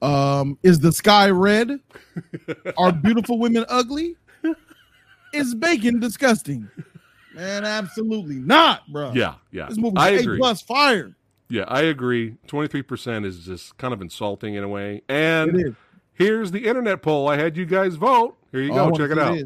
Um, 0.01 0.57
is 0.63 0.79
the 0.79 0.93
sky 0.93 1.31
red? 1.31 1.81
Are 2.77 2.93
beautiful 2.93 3.41
women 3.41 3.65
ugly? 3.69 4.15
Is 5.33 5.53
bacon 5.57 5.99
disgusting? 5.99 6.71
Man, 7.39 7.65
absolutely 7.65 8.35
not, 8.35 8.83
bro. 8.93 9.13
Yeah, 9.15 9.35
yeah. 9.53 9.67
This 9.69 9.79
movie 9.79 9.97
I 9.97 10.09
A 10.11 10.19
agree. 10.19 10.39
plus 10.39 10.61
fire. 10.61 11.15
Yeah, 11.49 11.63
I 11.69 11.83
agree. 11.83 12.35
23% 12.49 13.25
is 13.25 13.45
just 13.47 13.79
kind 13.79 13.95
of 13.95 14.03
insulting 14.03 14.55
in 14.55 14.65
a 14.65 14.69
way. 14.69 15.03
And 15.09 15.77
here's 16.15 16.51
the 16.51 16.67
internet 16.67 17.01
poll. 17.01 17.29
I 17.29 17.37
had 17.37 17.57
you 17.57 17.65
guys 17.65 17.95
vote. 17.95 18.37
Here 18.51 18.61
you 18.61 18.73
Oh, 18.73 18.75
go. 18.75 18.85
wanna 18.87 18.97
Check 18.99 19.11
it 19.13 19.19
out. 19.23 19.35
this. 19.35 19.45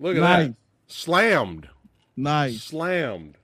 Look 0.00 0.16
at 0.16 0.20
Nice. 0.20 0.46
that. 0.48 0.54
Slammed. 0.88 1.68
Nice. 2.16 2.62
Slammed. 2.62 3.36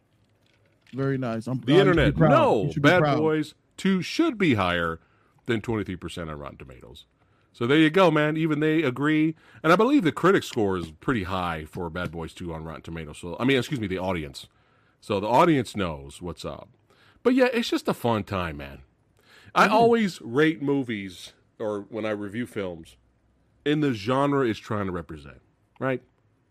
Very 0.92 1.18
nice. 1.18 1.46
I'm 1.46 1.60
The 1.60 1.72
you 1.72 1.78
should 1.78 1.96
be 1.96 2.02
internet. 2.02 2.16
No, 2.30 2.64
You 2.64 2.72
should 2.72 2.82
be 2.82 2.88
Bad. 2.88 3.16
Boys 3.16 3.54
2 3.76 4.02
should 4.02 4.36
be 4.38 4.54
higher 4.54 4.98
than 5.46 5.60
23% 5.60 6.30
on 6.30 6.38
Rotten 6.38 6.58
Tomatoes. 6.58 7.06
So 7.52 7.66
there 7.66 7.78
you 7.78 7.90
go, 7.90 8.10
man. 8.10 8.36
Even 8.36 8.60
they 8.60 8.82
agree. 8.82 9.34
And 9.62 9.72
I 9.72 9.76
believe 9.76 10.04
the 10.04 10.12
critic 10.12 10.42
score 10.42 10.76
is 10.76 10.90
pretty 10.90 11.24
high 11.24 11.66
for 11.66 11.90
Bad 11.90 12.10
Boys 12.10 12.32
2 12.32 12.52
on 12.52 12.64
Rotten 12.64 12.82
Tomatoes. 12.82 13.18
So, 13.18 13.36
I 13.38 13.44
mean, 13.44 13.58
excuse 13.58 13.80
me, 13.80 13.86
the 13.86 13.98
audience. 13.98 14.46
So 15.00 15.20
the 15.20 15.28
audience 15.28 15.76
knows 15.76 16.22
what's 16.22 16.44
up. 16.44 16.68
But 17.22 17.34
yeah, 17.34 17.48
it's 17.52 17.68
just 17.68 17.88
a 17.88 17.94
fun 17.94 18.24
time, 18.24 18.56
man. 18.56 18.80
I 19.54 19.68
mm. 19.68 19.72
always 19.72 20.20
rate 20.22 20.62
movies 20.62 21.34
or 21.58 21.86
when 21.90 22.04
I 22.04 22.10
review 22.10 22.46
films 22.46 22.96
in 23.64 23.80
the 23.80 23.92
genre 23.92 24.46
it's 24.46 24.58
trying 24.58 24.86
to 24.86 24.92
represent, 24.92 25.40
right? 25.78 26.02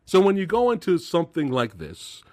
So 0.05 0.19
when 0.21 0.37
you 0.37 0.45
go 0.45 0.71
into 0.71 0.97
something 0.97 1.51
like 1.51 1.77
this, 1.77 2.23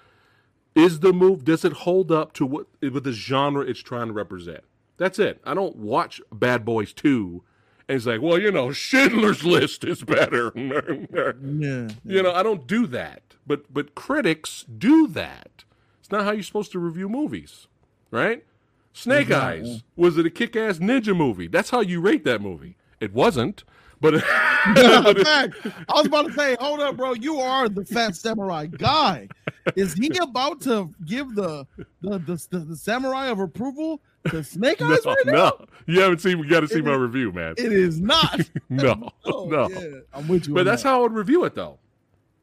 is 0.75 0.99
the 0.99 1.11
move 1.11 1.43
does 1.43 1.65
it 1.65 1.73
hold 1.73 2.11
up 2.11 2.33
to 2.33 2.45
what 2.45 2.67
with 2.81 3.03
the 3.03 3.11
genre 3.11 3.65
it's 3.65 3.81
trying 3.81 4.07
to 4.07 4.13
represent? 4.13 4.63
That's 4.97 5.19
it. 5.19 5.41
I 5.43 5.53
don't 5.53 5.75
watch 5.77 6.21
Bad 6.31 6.65
Boys 6.65 6.93
2 6.93 7.43
and 7.89 7.95
it's 7.95 8.05
like, 8.05 8.21
well, 8.21 8.39
you 8.39 8.51
know, 8.51 8.71
Schindler's 8.71 9.43
List 9.43 9.83
is 9.83 10.03
better. 10.03 10.53
Yeah. 11.41 11.89
You 12.05 12.23
know, 12.23 12.33
I 12.33 12.43
don't 12.43 12.67
do 12.67 12.85
that. 12.87 13.21
But 13.47 13.73
but 13.73 13.95
critics 13.95 14.63
do 14.63 15.07
that. 15.07 15.63
It's 15.99 16.11
not 16.11 16.23
how 16.23 16.31
you're 16.31 16.43
supposed 16.43 16.71
to 16.73 16.79
review 16.79 17.09
movies, 17.09 17.67
right? 18.11 18.45
Snake 18.93 19.29
not, 19.29 19.43
Eyes. 19.43 19.83
Was 19.95 20.17
it 20.17 20.25
a 20.25 20.29
kick 20.29 20.55
ass 20.55 20.77
ninja 20.77 21.15
movie? 21.15 21.47
That's 21.47 21.71
how 21.71 21.81
you 21.81 21.99
rate 21.99 22.23
that 22.25 22.41
movie. 22.41 22.77
It 22.99 23.13
wasn't, 23.13 23.63
but 24.01 24.21
Fact. 24.23 25.55
I 25.87 25.93
was 25.93 26.05
about 26.07 26.27
to 26.27 26.33
say, 26.33 26.55
hold 26.59 26.79
up, 26.79 26.97
bro. 26.97 27.13
You 27.13 27.39
are 27.39 27.69
the 27.69 27.85
Phat 27.85 28.15
samurai 28.15 28.65
guy. 28.67 29.27
Is 29.75 29.93
he 29.93 30.11
about 30.21 30.61
to 30.61 30.93
give 31.05 31.35
the 31.35 31.65
the 32.01 32.19
the, 32.19 32.47
the, 32.51 32.59
the 32.59 32.75
samurai 32.75 33.27
of 33.27 33.39
approval 33.39 34.01
to 34.29 34.43
Snake 34.43 34.79
no, 34.81 34.91
Eyes 34.91 35.05
right 35.05 35.15
now? 35.25 35.33
no, 35.33 35.65
you 35.87 36.01
haven't 36.01 36.19
seen. 36.19 36.39
You 36.39 36.49
got 36.49 36.61
to 36.61 36.67
see 36.67 36.79
It 36.79 36.85
my 36.85 36.93
is- 36.93 36.99
review, 36.99 37.31
man. 37.31 37.53
It 37.57 37.71
is 37.71 37.99
not. 38.01 38.41
no, 38.69 39.09
Oh, 39.25 39.45
no. 39.47 39.69
yeah. 39.69 39.99
I'm 40.13 40.27
with 40.27 40.47
you. 40.47 40.53
But 40.53 40.63
that's 40.65 40.83
that. 40.83 40.89
how 40.89 40.99
I 40.99 41.01
would 41.03 41.13
review 41.13 41.43
it, 41.45 41.55
though. 41.55 41.79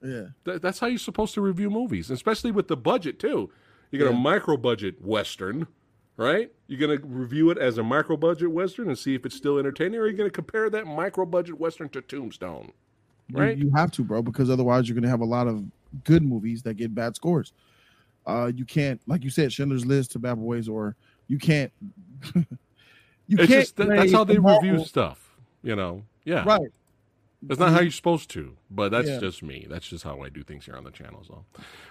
Yeah. 0.03 0.27
Th- 0.45 0.61
that's 0.61 0.79
how 0.79 0.87
you're 0.87 0.99
supposed 0.99 1.35
to 1.35 1.41
review 1.41 1.71
movies, 1.71 2.11
especially 2.11 2.53
with 2.53 2.69
the 2.69 2.77
budget 2.77 3.19
too. 3.19 3.51
You 3.91 3.99
got 3.99 4.09
a 4.11 4.15
micro 4.17 4.57
budget 4.57 5.01
western, 5.05 5.67
right? 6.17 6.51
You're 6.67 6.81
gonna 6.81 7.01
review 7.05 7.51
it 7.51 7.59
as 7.59 7.79
a 7.79 7.83
micro 7.83 8.17
budget 8.17 8.51
western 8.51 8.89
and 8.89 8.99
see 8.99 9.14
if 9.14 9.27
it's 9.27 9.37
still 9.37 9.59
entertaining, 9.59 10.01
or 10.01 10.07
you're 10.07 10.17
gonna 10.17 10.31
compare 10.31 10.71
that 10.71 10.87
micro 10.87 11.27
budget 11.27 11.59
western 11.59 11.89
to 11.91 12.01
Tombstone, 12.01 12.73
right? 13.31 13.57
You, 13.57 13.71
have 13.75 13.91
to, 13.93 14.05
bro, 14.05 14.23
because 14.23 14.51
otherwise 14.51 14.89
you're 14.89 14.95
going 14.95 15.05
to 15.05 15.11
have 15.11 15.21
a 15.21 15.27
lot 15.27 15.47
of 15.47 15.64
good 16.05 16.23
movies 16.23 16.62
that 16.62 16.75
get 16.75 16.95
bad 16.95 17.17
scores. 17.17 17.53
Uh, 18.27 18.51
you 18.55 18.64
can't, 18.64 19.01
like 19.07 19.23
you 19.23 19.31
said, 19.31 19.53
Schindler's 19.53 19.87
List 19.87 20.12
to 20.12 20.19
Bad 20.19 20.35
Boys, 20.35 20.69
or 20.69 20.97
you 21.29 21.39
can't. 21.39 21.73
you 22.35 22.45
it's 23.31 23.39
can't. 23.39 23.49
just 23.49 23.77
that, 23.77 23.89
that's 23.89 24.12
how 24.12 24.25
they 24.25 24.39
review 24.39 24.85
stuff, 24.85 25.37
you 25.62 25.77
know. 25.77 26.03
Yeah, 26.25 26.45
Right. 26.45 26.69
That's 27.43 27.61
not 27.61 27.72
how 27.72 27.80
you're 27.80 27.91
supposed 27.91 28.30
to, 28.30 28.57
but 28.70 28.91
that's 28.91 29.09
Yeah. 29.09 29.20
just 29.20 29.43
me. 29.43 29.66
That's 29.68 29.87
just 29.87 30.03
how 30.05 30.20
I 30.22 30.28
do 30.30 30.43
things 30.43 30.64
here 30.64 30.74
on 30.74 30.84
the 30.84 30.91
channel. 30.91 31.22
So, 31.26 31.45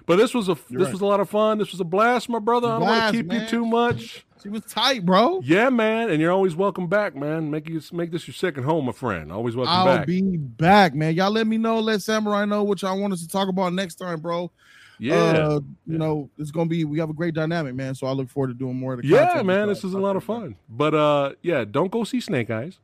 but 0.05 0.17
this 0.17 0.33
was 0.33 0.49
a 0.49 0.57
You're 0.69 0.79
this 0.79 0.85
right. 0.87 0.93
was 0.93 1.01
a 1.01 1.05
lot 1.05 1.19
of 1.19 1.29
fun. 1.29 1.59
This 1.59 1.71
was 1.71 1.79
a 1.79 1.85
blast, 1.85 2.27
my 2.29 2.39
brother. 2.39 2.67
I 2.67 2.79
don't 2.79 2.81
want 2.87 3.15
to 3.15 3.23
keep 3.23 3.31
you 3.31 3.45
too 3.47 3.65
much. 3.65 4.25
She 4.41 4.49
was 4.49 4.63
tight, 4.65 5.05
bro. 5.05 5.41
Yeah, 5.43 5.69
man, 5.69 6.09
and 6.09 6.19
you're 6.21 6.31
always 6.31 6.55
welcome 6.55 6.87
back, 6.87 7.15
man. 7.15 7.49
Make 7.51 7.69
you 7.69 7.81
make 7.93 8.11
this 8.11 8.27
your 8.27 8.33
second 8.33 8.63
home, 8.63 8.85
my 8.85 8.91
friend. 8.91 9.31
Always 9.31 9.55
welcome 9.55 9.73
I'll 9.73 9.85
back. 9.85 10.07
be 10.07 10.37
back, 10.37 10.93
man. 10.93 11.13
Y'all 11.15 11.31
let 11.31 11.47
me 11.47 11.57
know. 11.57 11.79
Let 11.79 12.01
Samurai 12.01 12.45
know 12.45 12.63
what 12.63 12.81
y'all 12.81 12.99
want 12.99 13.13
us 13.13 13.21
to 13.21 13.27
talk 13.27 13.47
about 13.47 13.73
next 13.73 13.95
time, 13.95 14.19
bro. 14.19 14.51
yeah. 14.99 15.15
Uh, 15.15 15.59
you 15.85 15.93
Yeah. 15.93 15.97
know, 15.97 16.29
it's 16.37 16.51
gonna 16.51 16.69
be 16.69 16.85
we 16.85 16.99
have 16.99 17.09
a 17.09 17.13
great 17.13 17.33
dynamic, 17.33 17.75
man. 17.75 17.95
So 17.95 18.07
I 18.07 18.11
look 18.11 18.29
forward 18.29 18.47
to 18.49 18.53
doing 18.53 18.75
more 18.75 18.93
of 18.93 19.01
the 19.01 19.07
Yeah, 19.07 19.41
man, 19.43 19.67
this 19.67 19.83
is 19.83 19.93
a 19.93 19.99
lot 19.99 20.15
of 20.15 20.23
fun. 20.23 20.55
But 20.69 20.93
uh, 20.93 21.33
yeah, 21.41 21.65
don't 21.65 21.91
go 21.91 22.03
see 22.03 22.19
Snake 22.19 22.49
Eyes. 22.49 22.79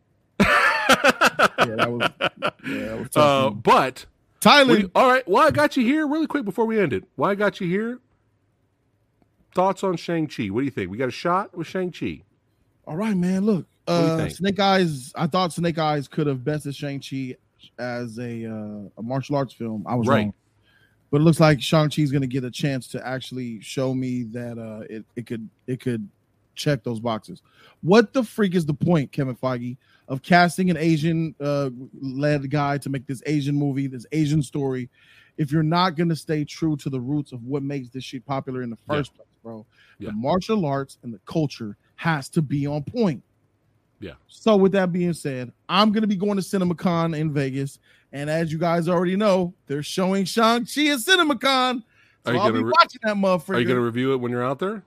Yeah, 1.61 1.75
that 1.75 1.91
was 1.91 2.09
yeah, 2.67 2.85
that 2.85 2.99
was 2.99 3.09
tough. 3.11 3.17
Uh, 3.17 3.49
but 3.51 4.05
Tyler, 4.39 4.73
we- 4.77 4.91
all 4.95 5.07
right, 5.09 5.27
well, 5.27 5.45
I 5.47 5.51
got 5.51 5.77
you 5.77 5.83
here 5.83 6.07
really 6.07 6.25
quick 6.27 6.43
before 6.45 6.65
we 6.65 6.79
end 6.79 6.91
it. 6.93 7.03
Why 7.15 7.31
I 7.31 7.35
got 7.35 7.61
you 7.61 7.67
here? 7.67 7.99
Thoughts 9.53 9.83
on 9.83 9.97
Shang 9.97 10.27
Chi? 10.27 10.47
What 10.47 10.61
do 10.61 10.65
you 10.65 10.71
think? 10.71 10.89
We 10.89 10.97
got 10.97 11.09
a 11.09 11.11
shot 11.11 11.55
with 11.55 11.67
Shang 11.67 11.91
Chi. 11.91 12.23
all 12.87 12.95
right, 12.95 13.15
man. 13.15 13.45
Look, 13.45 13.67
uh. 13.87 14.29
Snake 14.29 14.59
Eyes. 14.59 15.11
I 15.15 15.27
thought 15.27 15.53
Snake 15.53 15.77
Eyes 15.77 16.07
could 16.07 16.25
have 16.27 16.43
bested 16.43 16.75
Shang 16.75 16.99
Chi 17.01 17.35
as 17.77 18.17
a 18.17 18.45
uh, 18.45 18.89
a 18.97 19.03
martial 19.03 19.35
arts 19.35 19.53
film. 19.53 19.83
I 19.87 19.95
was 19.95 20.07
Right. 20.07 20.23
wrong. 20.23 20.33
But 21.11 21.19
it 21.21 21.25
looks 21.25 21.41
like 21.41 21.61
Shang 21.61 21.89
Chi's 21.89 22.11
going 22.11 22.21
to 22.21 22.27
get 22.27 22.45
a 22.45 22.51
chance 22.51 22.87
to 22.89 23.05
actually 23.05 23.59
show 23.59 23.93
me 23.93 24.23
that 24.31 24.57
uh, 24.57 24.85
it 24.89 25.05
it 25.17 25.25
could 25.27 25.47
it 25.67 25.81
could 25.81 26.07
check 26.55 26.83
those 26.83 26.99
boxes. 27.01 27.41
What 27.81 28.13
the 28.13 28.23
freak 28.23 28.55
is 28.55 28.65
the 28.65 28.73
point, 28.73 29.11
Kevin 29.11 29.35
Feige, 29.35 29.75
of 30.07 30.21
casting 30.21 30.69
an 30.69 30.77
Asian 30.77 31.33
uh, 31.39 31.69
led 32.01 32.49
guy 32.49 32.77
to 32.79 32.89
make 32.89 33.05
this 33.07 33.21
Asian 33.25 33.55
movie, 33.55 33.87
this 33.87 34.05
Asian 34.11 34.41
story, 34.43 34.89
if 35.37 35.51
you're 35.51 35.63
not 35.63 35.95
going 35.95 36.09
to 36.09 36.15
stay 36.15 36.43
true 36.43 36.75
to 36.77 36.89
the 36.89 36.99
roots 36.99 37.31
of 37.31 37.43
what 37.45 37.63
makes 37.63 37.89
this 37.89 38.03
shit 38.03 38.25
popular 38.25 38.61
in 38.61 38.69
the 38.69 38.77
Yeah. 38.89 38.95
first 38.95 39.15
place, 39.15 39.27
bro? 39.43 39.65
Yeah. 39.99 40.09
The 40.09 40.15
martial 40.15 40.65
arts 40.65 40.97
and 41.03 41.13
the 41.13 41.19
culture 41.25 41.77
has 41.95 42.29
to 42.29 42.41
be 42.41 42.67
on 42.67 42.83
point. 42.83 43.23
Yeah. 43.99 44.13
So 44.27 44.55
with 44.55 44.71
that 44.73 44.91
being 44.91 45.13
said, 45.13 45.51
I'm 45.69 45.91
going 45.91 46.01
to 46.01 46.07
be 46.07 46.15
going 46.15 46.35
to 46.35 46.41
CinemaCon 46.43 47.15
in 47.17 47.31
Vegas, 47.31 47.79
and 48.11 48.29
as 48.29 48.51
you 48.51 48.57
guys 48.57 48.89
already 48.89 49.15
know, 49.15 49.53
they're 49.67 49.83
showing 49.83 50.25
Shang 50.25 50.65
Chi 50.65 50.87
at 50.87 50.99
CinemaCon. 50.99 51.83
So 52.25 52.31
Are 52.31 52.33
you 52.33 52.39
I'll 52.39 52.47
gonna 52.49 52.59
be 52.59 52.63
re- 52.65 52.73
watching 52.77 52.99
that 53.03 53.15
motherfucker. 53.15 53.55
Are 53.55 53.59
you 53.59 53.65
going 53.65 53.77
to 53.77 53.81
review 53.85 54.13
it 54.13 54.17
when 54.17 54.31
you're 54.31 54.43
out 54.43 54.59
there? 54.59 54.83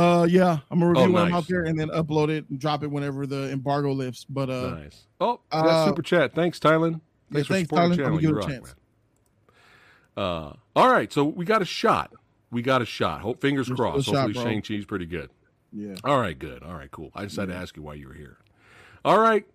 Uh, 0.00 0.24
yeah, 0.24 0.58
I'm 0.70 0.78
gonna 0.78 0.90
review 0.92 1.04
Oh, 1.04 1.10
when 1.10 1.22
I'm 1.26 1.34
out 1.34 1.46
there 1.48 1.64
and 1.64 1.78
then 1.78 1.88
upload 1.90 2.28
it 2.30 2.48
and 2.48 2.58
drop 2.58 2.82
it 2.82 2.90
whenever 2.90 3.26
the 3.26 3.50
embargo 3.50 3.92
lifts. 3.92 4.24
But 4.28 4.48
uh, 4.50 4.70
nice. 4.70 5.06
Oh, 5.20 5.40
got 5.50 5.66
uh, 5.66 5.86
super 5.86 6.02
chat. 6.02 6.34
Thanks, 6.34 6.58
Tylen. 6.58 6.92
yeah, 6.92 6.98
Thanks 7.34 7.48
for 7.48 7.54
thanks, 7.54 7.68
supporting 7.68 7.90
Tylen. 7.92 7.96
the 7.96 8.02
channel. 8.02 8.22
You 8.22 8.28
it 8.28 8.32
a 8.32 8.34
rock, 8.36 8.48
man. 8.48 8.62
Uh, 10.16 10.52
all 10.76 10.90
right, 10.92 11.12
so 11.12 11.24
we 11.24 11.44
got 11.44 11.62
a 11.62 11.66
shot. 11.66 12.12
We 12.50 12.62
got 12.62 12.82
a 12.82 12.86
shot. 12.86 13.20
Hope 13.20 13.40
fingers 13.40 13.68
There's 13.68 13.76
crossed. 13.78 14.06
Hopefully. 14.08 14.34
Shang 14.34 14.62
Chi's 14.62 14.84
pretty 14.84 15.06
good. 15.06 15.30
yeah, 15.72 15.94
All 16.04 16.18
right, 16.20 16.38
good. 16.38 16.62
All 16.62 16.74
right, 16.74 16.90
cool. 16.90 17.10
I 17.14 17.24
just 17.24 17.36
had 17.36 17.48
to 17.48 17.54
ask 17.54 17.76
you 17.76 17.82
why 17.82 17.94
you 17.94 18.08
were 18.08 18.14
here. 18.14 18.38
All 19.04 19.18
right. 19.20 19.46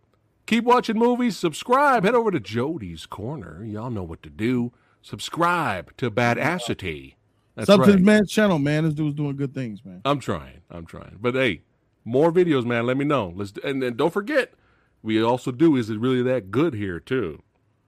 Keep 0.46 0.64
watching 0.64 0.98
movies. 0.98 1.36
Subscribe. 1.38 2.04
Head 2.04 2.14
over 2.16 2.30
to 2.32 2.40
Jody's 2.40 3.06
Corner. 3.06 3.66
Y'all 3.66 3.90
know 3.90 4.04
what 4.04 4.22
to 4.24 4.30
do. 4.30 4.72
Subscribe 5.02 5.96
to 5.98 6.10
Badassity. 6.12 7.16
That's 7.56 7.68
Sub 7.68 7.84
to 7.86 7.92
right. 7.92 8.02
man's 8.02 8.30
channel, 8.30 8.60
man. 8.60 8.84
This 8.84 8.94
dude's 8.94 9.16
doing 9.16 9.36
good 9.36 9.54
things, 9.54 9.84
man. 9.84 10.02
I'm 10.06 10.20
trying. 10.20 10.62
I'm 10.70 10.86
trying. 10.86 11.18
But 11.22 11.36
hey, 11.36 11.62
more 12.04 12.32
videos, 12.32 12.66
man. 12.66 12.86
Let 12.86 12.98
me 12.98 13.06
know. 13.06 13.34
Let's 13.36 13.54
and 13.64 13.82
then 13.82 13.96
don't 13.96 14.12
forget, 14.12 14.54
we 15.02 15.22
also 15.24 15.52
do 15.52 15.76
is 15.76 15.90
it 15.90 16.00
really 16.00 16.22
that 16.24 16.52
good 16.52 16.74
here 16.74 17.00
too? 17.00 17.42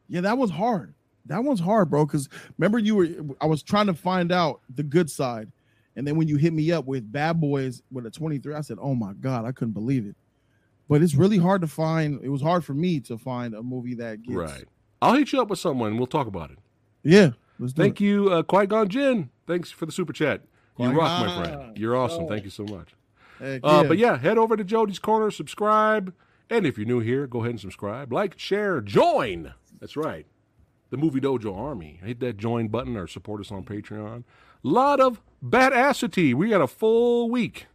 Yeah, 0.08 0.22
that 0.22 0.38
was 0.38 0.52
hard. 0.52 0.94
That 1.26 1.44
one's 1.44 1.60
hard, 1.60 1.90
bro. 1.90 2.06
Because 2.06 2.30
remember, 2.58 2.80
you 2.80 2.96
were 2.96 3.08
I 3.42 3.46
was 3.46 3.62
trying 3.62 3.88
to 3.88 3.94
find 3.94 4.32
out 4.32 4.62
the 4.74 4.84
good 4.84 5.10
side, 5.10 5.52
and 5.96 6.08
then 6.08 6.16
when 6.16 6.28
you 6.28 6.38
hit 6.38 6.54
me 6.54 6.72
up 6.72 6.86
with 6.86 7.12
Bad 7.12 7.42
Boys 7.42 7.82
with 7.92 8.06
a 8.06 8.12
23, 8.12 8.54
I 8.54 8.62
said, 8.62 8.78
"Oh 8.80 8.96
my 8.96 9.14
god, 9.14 9.46
I 9.46 9.52
couldn't 9.52 9.74
believe 9.74 10.06
it." 10.06 10.16
But 10.88 11.02
it's 11.02 11.16
really 11.16 11.38
hard 11.38 11.60
to 11.62 11.68
find. 11.68 12.24
It 12.24 12.30
was 12.30 12.42
hard 12.42 12.64
for 12.64 12.74
me 12.74 13.02
to 13.02 13.18
find 13.18 13.54
a 13.54 13.62
movie 13.62 13.96
that 13.96 14.24
gets 14.24 14.34
Right. 14.34 14.64
I'll 15.02 15.14
hit 15.14 15.34
you 15.34 15.42
up 15.42 15.50
with 15.50 15.60
someone. 15.60 15.98
We'll 15.98 16.08
talk 16.08 16.28
about 16.28 16.52
it. 16.52 16.58
Yeah, 17.04 17.32
Thank 17.60 18.02
it. 18.02 18.04
you, 18.04 18.30
uh, 18.32 18.44
Qui 18.44 18.66
Gon 18.66 18.88
Jinn. 18.88 19.30
Thanks 19.46 19.72
for 19.72 19.86
the 19.86 19.92
super 19.92 20.14
chat. 20.14 20.42
You 20.78 20.92
rock, 20.92 21.26
my 21.26 21.44
friend. 21.44 21.78
You're 21.78 21.96
awesome. 21.96 22.26
Oh. 22.26 22.28
Thank 22.28 22.44
you 22.44 22.50
so 22.50 22.64
much. 22.64 22.94
Uh. 23.42 23.84
But 23.84 23.98
yeah, 23.98 24.18
head 24.18 24.38
over 24.38 24.56
to 24.56 24.64
Jody's 24.64 25.00
Corner, 25.00 25.32
subscribe, 25.32 26.14
and 26.50 26.66
if 26.66 26.78
you're 26.78 26.88
new 26.88 27.00
here, 27.00 27.28
go 27.28 27.40
ahead 27.40 27.52
and 27.52 27.60
subscribe, 27.60 28.12
like, 28.12 28.38
share, 28.40 28.82
join. 28.82 29.54
That's 29.80 29.96
right, 29.96 30.26
the 30.90 30.98
Movie 30.98 31.20
Dojo 31.20 31.56
Army. 31.56 32.00
Hit 32.04 32.20
that 32.22 32.38
join 32.38 32.68
button 32.68 32.96
or 32.98 33.08
support 33.08 33.42
us 33.42 33.52
on 33.52 33.64
Patreon. 33.64 34.24
Lot 34.64 35.00
of 35.00 35.22
badassity. 35.44 36.34
We 36.34 36.50
got 36.50 36.62
a 36.62 36.68
full 36.68 37.30
week 37.30 37.68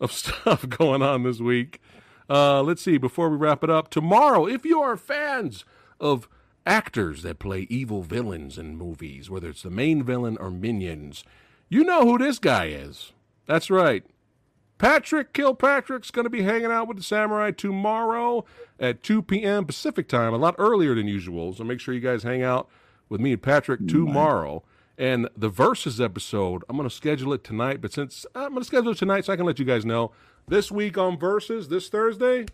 of 0.00 0.12
stuff 0.12 0.68
going 0.68 1.02
on 1.02 1.22
this 1.22 1.40
week. 1.40 1.80
Uh, 2.28 2.62
let's 2.62 2.82
see. 2.82 2.96
Before 2.96 3.28
we 3.28 3.36
wrap 3.36 3.62
it 3.62 3.70
up, 3.70 3.90
tomorrow, 3.90 4.46
if 4.46 4.64
you 4.64 4.80
are 4.80 4.96
fans 4.96 5.64
of 6.00 6.28
actors 6.66 7.22
that 7.22 7.38
play 7.38 7.66
evil 7.68 8.02
villains 8.02 8.58
in 8.58 8.76
movies, 8.76 9.30
whether 9.30 9.48
it's 9.48 9.62
the 9.62 9.70
main 9.70 10.02
villain 10.02 10.36
or 10.38 10.50
minions, 10.50 11.24
you 11.68 11.84
know 11.84 12.02
who 12.02 12.18
this 12.18 12.38
guy 12.38 12.66
is. 12.66 13.12
That's 13.46 13.70
right. 13.70 14.04
Patrick 14.78 15.32
Kilpatrick's 15.32 16.10
going 16.10 16.24
to 16.24 16.30
be 16.30 16.42
hanging 16.42 16.72
out 16.72 16.88
with 16.88 16.96
the 16.96 17.02
Samurai 17.02 17.52
tomorrow 17.52 18.44
at 18.78 19.02
2 19.02 19.22
p.m. 19.22 19.64
Pacific 19.64 20.08
time, 20.08 20.34
a 20.34 20.38
lot 20.38 20.56
earlier 20.58 20.94
than 20.94 21.06
usual. 21.06 21.52
So 21.52 21.64
make 21.64 21.80
sure 21.80 21.94
you 21.94 22.00
guys 22.00 22.22
hang 22.22 22.42
out 22.42 22.68
with 23.08 23.20
me 23.20 23.32
and 23.32 23.42
Patrick 23.42 23.86
tomorrow. 23.86 24.64
And 24.96 25.28
the 25.36 25.48
Versus 25.48 26.00
episode, 26.00 26.64
I'm 26.68 26.76
going 26.76 26.88
to 26.88 26.94
schedule 26.94 27.32
it 27.32 27.44
tonight, 27.44 27.80
but 27.80 27.92
since 27.92 28.26
I'm 28.34 28.50
going 28.50 28.60
to 28.60 28.66
schedule 28.66 28.92
it 28.92 28.98
tonight 28.98 29.24
so 29.24 29.32
I 29.32 29.36
can 29.36 29.46
let 29.46 29.58
you 29.58 29.64
guys 29.64 29.84
know. 29.84 30.12
This 30.46 30.70
week 30.70 30.98
on 30.98 31.18
Versus, 31.18 31.68
this 31.68 31.88
Thursday, 31.88 32.46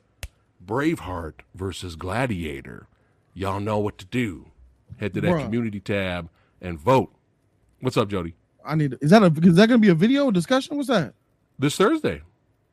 Braveheart 0.65 1.41
versus 1.55 1.97
Gladiator. 1.97 2.87
Y'all 3.35 3.61
know 3.61 3.79
what 3.79 3.99
to 3.99 4.05
do. 4.07 4.51
Head 4.99 5.15
to 5.15 5.21
that 5.23 5.31
Bruh. 5.31 5.45
community 5.45 5.81
tab 5.81 6.29
and 6.61 6.79
vote. 6.79 7.13
What's 7.81 7.97
up, 7.97 8.09
Jody? 8.09 8.35
I 8.65 8.75
need. 8.75 8.97
Is 9.01 9.11
that 9.11 9.23
a? 9.23 9.27
Is 9.27 9.57
that 9.57 9.69
going 9.69 9.79
to 9.81 9.87
be 9.87 9.89
a 9.89 9.95
video 9.95 10.31
discussion? 10.31 10.77
What's 10.77 10.89
that? 10.89 11.15
This 11.59 11.77
Thursday, 11.77 12.23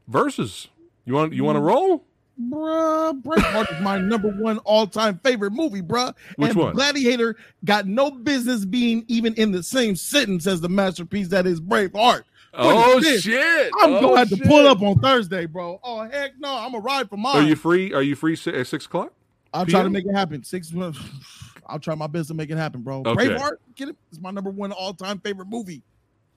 Versus. 0.07 0.67
You 1.05 1.13
want 1.13 1.33
you 1.33 1.43
Mm. 1.43 1.45
want 1.45 1.55
to 1.57 1.61
roll? 1.61 2.03
Bruh, 2.39 3.21
Braveheart 3.21 3.71
is 3.71 3.79
my 3.79 3.97
number 3.99 4.27
one 4.27 4.57
all-time 4.59 5.19
favorite 5.23 5.51
movie, 5.51 5.81
bruh. 5.81 6.13
Which 6.35 6.51
and 6.51 6.59
one? 6.59 6.73
Gladiator 6.75 7.35
got 7.65 7.87
no 7.87 8.11
business 8.11 8.63
being 8.65 9.05
even 9.07 9.33
in 9.35 9.51
the 9.51 9.63
same 9.63 9.95
sentence 9.95 10.45
as 10.45 10.61
the 10.61 10.69
masterpiece 10.69 11.29
that 11.29 11.47
is 11.47 11.59
Braveheart. 11.61 12.23
Oh 12.53 12.99
shit. 13.01 13.21
shit! 13.23 13.71
I'm 13.81 13.93
Oh, 13.95 14.01
gonna 14.01 14.17
have 14.19 14.29
to 14.29 14.37
pull 14.37 14.67
up 14.67 14.81
on 14.81 14.99
Thursday, 14.99 15.45
bro. 15.45 15.79
Oh 15.83 16.01
heck 16.03 16.33
no, 16.39 16.53
I'm 16.55 16.71
gonna 16.73 16.79
ride 16.83 17.09
for 17.09 17.17
mine. 17.17 17.37
Are 17.37 17.47
you 17.47 17.55
free? 17.55 17.93
Are 17.93 18.01
you 18.03 18.15
free 18.15 18.33
at 18.33 18.67
six 18.67 18.85
o'clock? 18.85 19.13
I'll 19.53 19.65
try 19.65 19.83
to 19.83 19.89
make 19.89 20.05
it 20.05 20.13
happen. 20.13 20.43
Six. 20.43 20.71
months. 20.71 20.99
I'll 21.67 21.79
try 21.79 21.95
my 21.95 22.07
best 22.07 22.29
to 22.29 22.33
make 22.33 22.49
it 22.49 22.57
happen, 22.57 22.81
bro. 22.81 23.03
Okay. 23.05 23.27
Braveheart, 23.27 23.57
get 23.75 23.89
it? 23.89 23.95
It's 24.09 24.21
my 24.21 24.31
number 24.31 24.49
one 24.49 24.71
all-time 24.71 25.19
favorite 25.19 25.47
movie. 25.49 25.83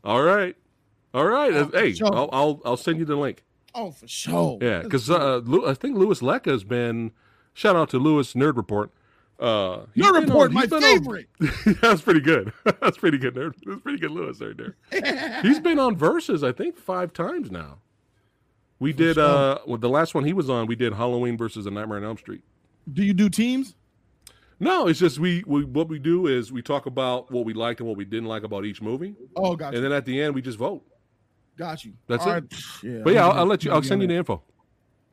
All 0.02 0.22
right, 0.22 0.56
all 1.14 1.24
right. 1.26 1.52
Oh, 1.54 1.70
hey, 1.72 1.92
sure. 1.92 2.12
I'll, 2.12 2.28
I'll 2.32 2.60
I'll 2.64 2.76
send 2.76 2.98
you 2.98 3.04
the 3.04 3.14
link. 3.16 3.44
Oh, 3.74 3.92
for 3.92 4.08
sure. 4.08 4.58
Yeah, 4.60 4.80
because 4.82 5.08
uh, 5.10 5.40
I 5.66 5.74
think 5.74 5.96
Louis 5.96 6.20
Lecca 6.20 6.46
has 6.50 6.64
been. 6.64 7.12
Shout 7.54 7.76
out 7.76 7.90
to 7.90 7.98
Louis 7.98 8.32
Nerd 8.34 8.56
Report. 8.56 8.90
Uh, 9.38 9.86
Your 9.94 10.12
report, 10.20 10.48
on- 10.48 10.54
my 10.54 10.62
he's 10.62 10.72
on- 10.72 10.82
favorite. 10.82 11.28
That's 11.80 12.02
pretty 12.02 12.20
good. 12.20 12.52
That's 12.64 12.98
pretty 12.98 13.16
good, 13.18 13.34
nerd. 13.34 13.54
That's 13.64 13.80
pretty 13.80 13.98
good, 13.98 14.10
Louis 14.10 14.38
right 14.40 14.56
there. 14.56 15.40
He's 15.42 15.58
been 15.60 15.78
on 15.78 15.96
verses, 15.96 16.44
I 16.44 16.52
think, 16.52 16.76
five 16.76 17.12
times 17.12 17.50
now. 17.50 17.78
We 18.78 18.92
did 18.92 19.18
uh 19.18 19.58
well, 19.66 19.78
the 19.78 19.88
last 19.88 20.14
one 20.14 20.24
he 20.24 20.32
was 20.32 20.48
on. 20.50 20.66
We 20.66 20.74
did 20.76 20.94
Halloween 20.94 21.36
versus 21.36 21.66
a 21.66 21.70
Nightmare 21.70 21.98
on 21.98 22.04
Elm 22.04 22.16
Street. 22.18 22.42
Do 22.92 23.02
you 23.04 23.12
do 23.14 23.28
teams? 23.28 23.74
No, 24.58 24.88
it's 24.88 24.98
just 24.98 25.18
we, 25.18 25.42
we 25.46 25.64
what 25.64 25.88
we 25.88 25.98
do 25.98 26.26
is 26.26 26.52
we 26.52 26.60
talk 26.62 26.86
about 26.86 27.30
what 27.30 27.44
we 27.46 27.54
liked 27.54 27.80
and 27.80 27.88
what 27.88 27.96
we 27.96 28.04
didn't 28.04 28.28
like 28.28 28.42
about 28.42 28.64
each 28.66 28.82
movie, 28.82 29.14
Oh, 29.36 29.56
got 29.56 29.72
you. 29.72 29.78
and 29.78 29.84
then 29.84 29.92
at 29.92 30.04
the 30.04 30.20
end 30.20 30.34
we 30.34 30.42
just 30.42 30.58
vote. 30.58 30.82
got 31.56 31.82
you. 31.84 31.92
That's 32.08 32.24
All 32.26 32.32
it. 32.32 32.34
right. 32.34 32.44
Yeah, 32.82 33.00
But 33.02 33.14
yeah, 33.14 33.24
I'll, 33.26 33.32
I'll 33.40 33.46
let 33.46 33.64
you. 33.64 33.70
I'll 33.72 33.82
send 33.82 34.02
you 34.02 34.08
the 34.08 34.14
info. 34.16 34.42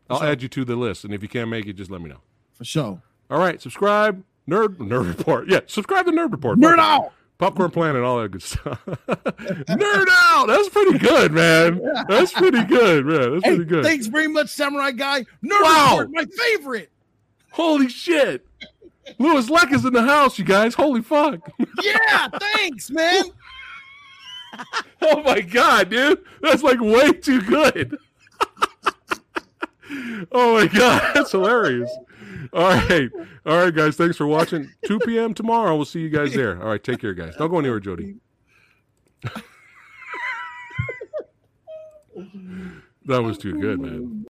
I'll 0.10 0.24
add 0.24 0.42
you 0.42 0.48
to 0.50 0.66
the 0.66 0.76
list, 0.76 1.04
and 1.06 1.14
if 1.14 1.22
you 1.22 1.30
can't 1.30 1.50
make 1.50 1.66
it, 1.66 1.74
just 1.74 1.92
let 1.92 2.02
me 2.02 2.10
know. 2.10 2.20
for 2.54 2.64
sure. 2.66 3.02
All 3.30 3.40
right, 3.40 3.62
subscribe. 3.62 4.24
Nerd 4.50 4.78
Nerd 4.78 5.08
Report. 5.18 5.48
Yeah, 5.50 5.60
subscribe 5.68 6.06
to 6.06 6.12
Nerd 6.12 6.32
Report. 6.32 6.58
Nerd 6.60 6.80
out. 6.80 7.12
Popcorn 7.38 7.70
Planet, 7.70 8.02
all 8.04 8.20
that 8.22 8.32
good 8.32 8.42
stuff. 8.42 8.82
Nerd 8.88 10.06
out. 10.10 10.48
That's 10.48 10.70
pretty 10.70 10.98
good, 10.98 11.32
man. 11.32 11.82
That's 12.10 12.32
pretty 12.34 12.64
good, 12.64 13.06
man. 13.06 13.32
That's 13.34 13.46
Hey, 13.46 13.56
pretty 13.56 13.66
good. 13.66 13.84
thanks 13.86 14.08
very 14.08 14.28
much, 14.28 14.50
Samurai 14.50 14.92
Guy. 14.92 15.22
Nerd 15.44 15.62
Wow. 15.62 15.98
Report, 16.00 16.10
my 16.12 16.26
favorite. 16.26 16.92
Holy 17.58 17.90
shit. 17.90 18.46
Louis 19.18 19.50
Leck 19.50 19.74
is 19.74 19.84
in 19.84 19.92
the 19.92 20.04
house, 20.04 20.38
you 20.38 20.46
guys. 20.46 20.76
Holy 20.76 21.02
fuck. 21.02 21.40
Yeah, 21.82 22.28
thanks, 22.40 22.92
man. 22.92 23.26
Oh 25.04 25.22
my 25.22 25.42
god, 25.42 25.92
dude. 25.92 26.24
That's 26.42 26.64
like 26.64 26.82
way 26.82 27.12
too 27.12 27.42
good. 27.42 27.96
oh 30.32 30.56
my 30.56 30.66
god, 30.66 31.12
that's 31.14 31.32
hilarious. 31.32 31.92
All 32.54 32.70
right. 32.70 33.10
All 33.46 33.58
right, 33.58 33.76
guys. 33.76 33.98
Thanks 33.98 34.18
for 34.18 34.26
watching. 34.26 34.72
2 34.88 34.98
p.m. 35.00 35.36
tomorrow. 35.36 35.76
We'll 35.76 35.86
see 35.86 36.00
you 36.00 36.10
guys 36.10 36.34
there. 36.34 36.60
All 36.60 36.70
right, 36.70 36.84
take 36.84 37.00
care, 37.00 37.14
guys. 37.14 37.36
Don't 37.36 37.52
go 37.52 37.60
anywhere, 37.60 37.80
Jody. 37.80 38.16
that 43.06 43.22
was 43.22 43.38
too 43.38 43.60
good, 43.60 43.80
man. 43.80 44.26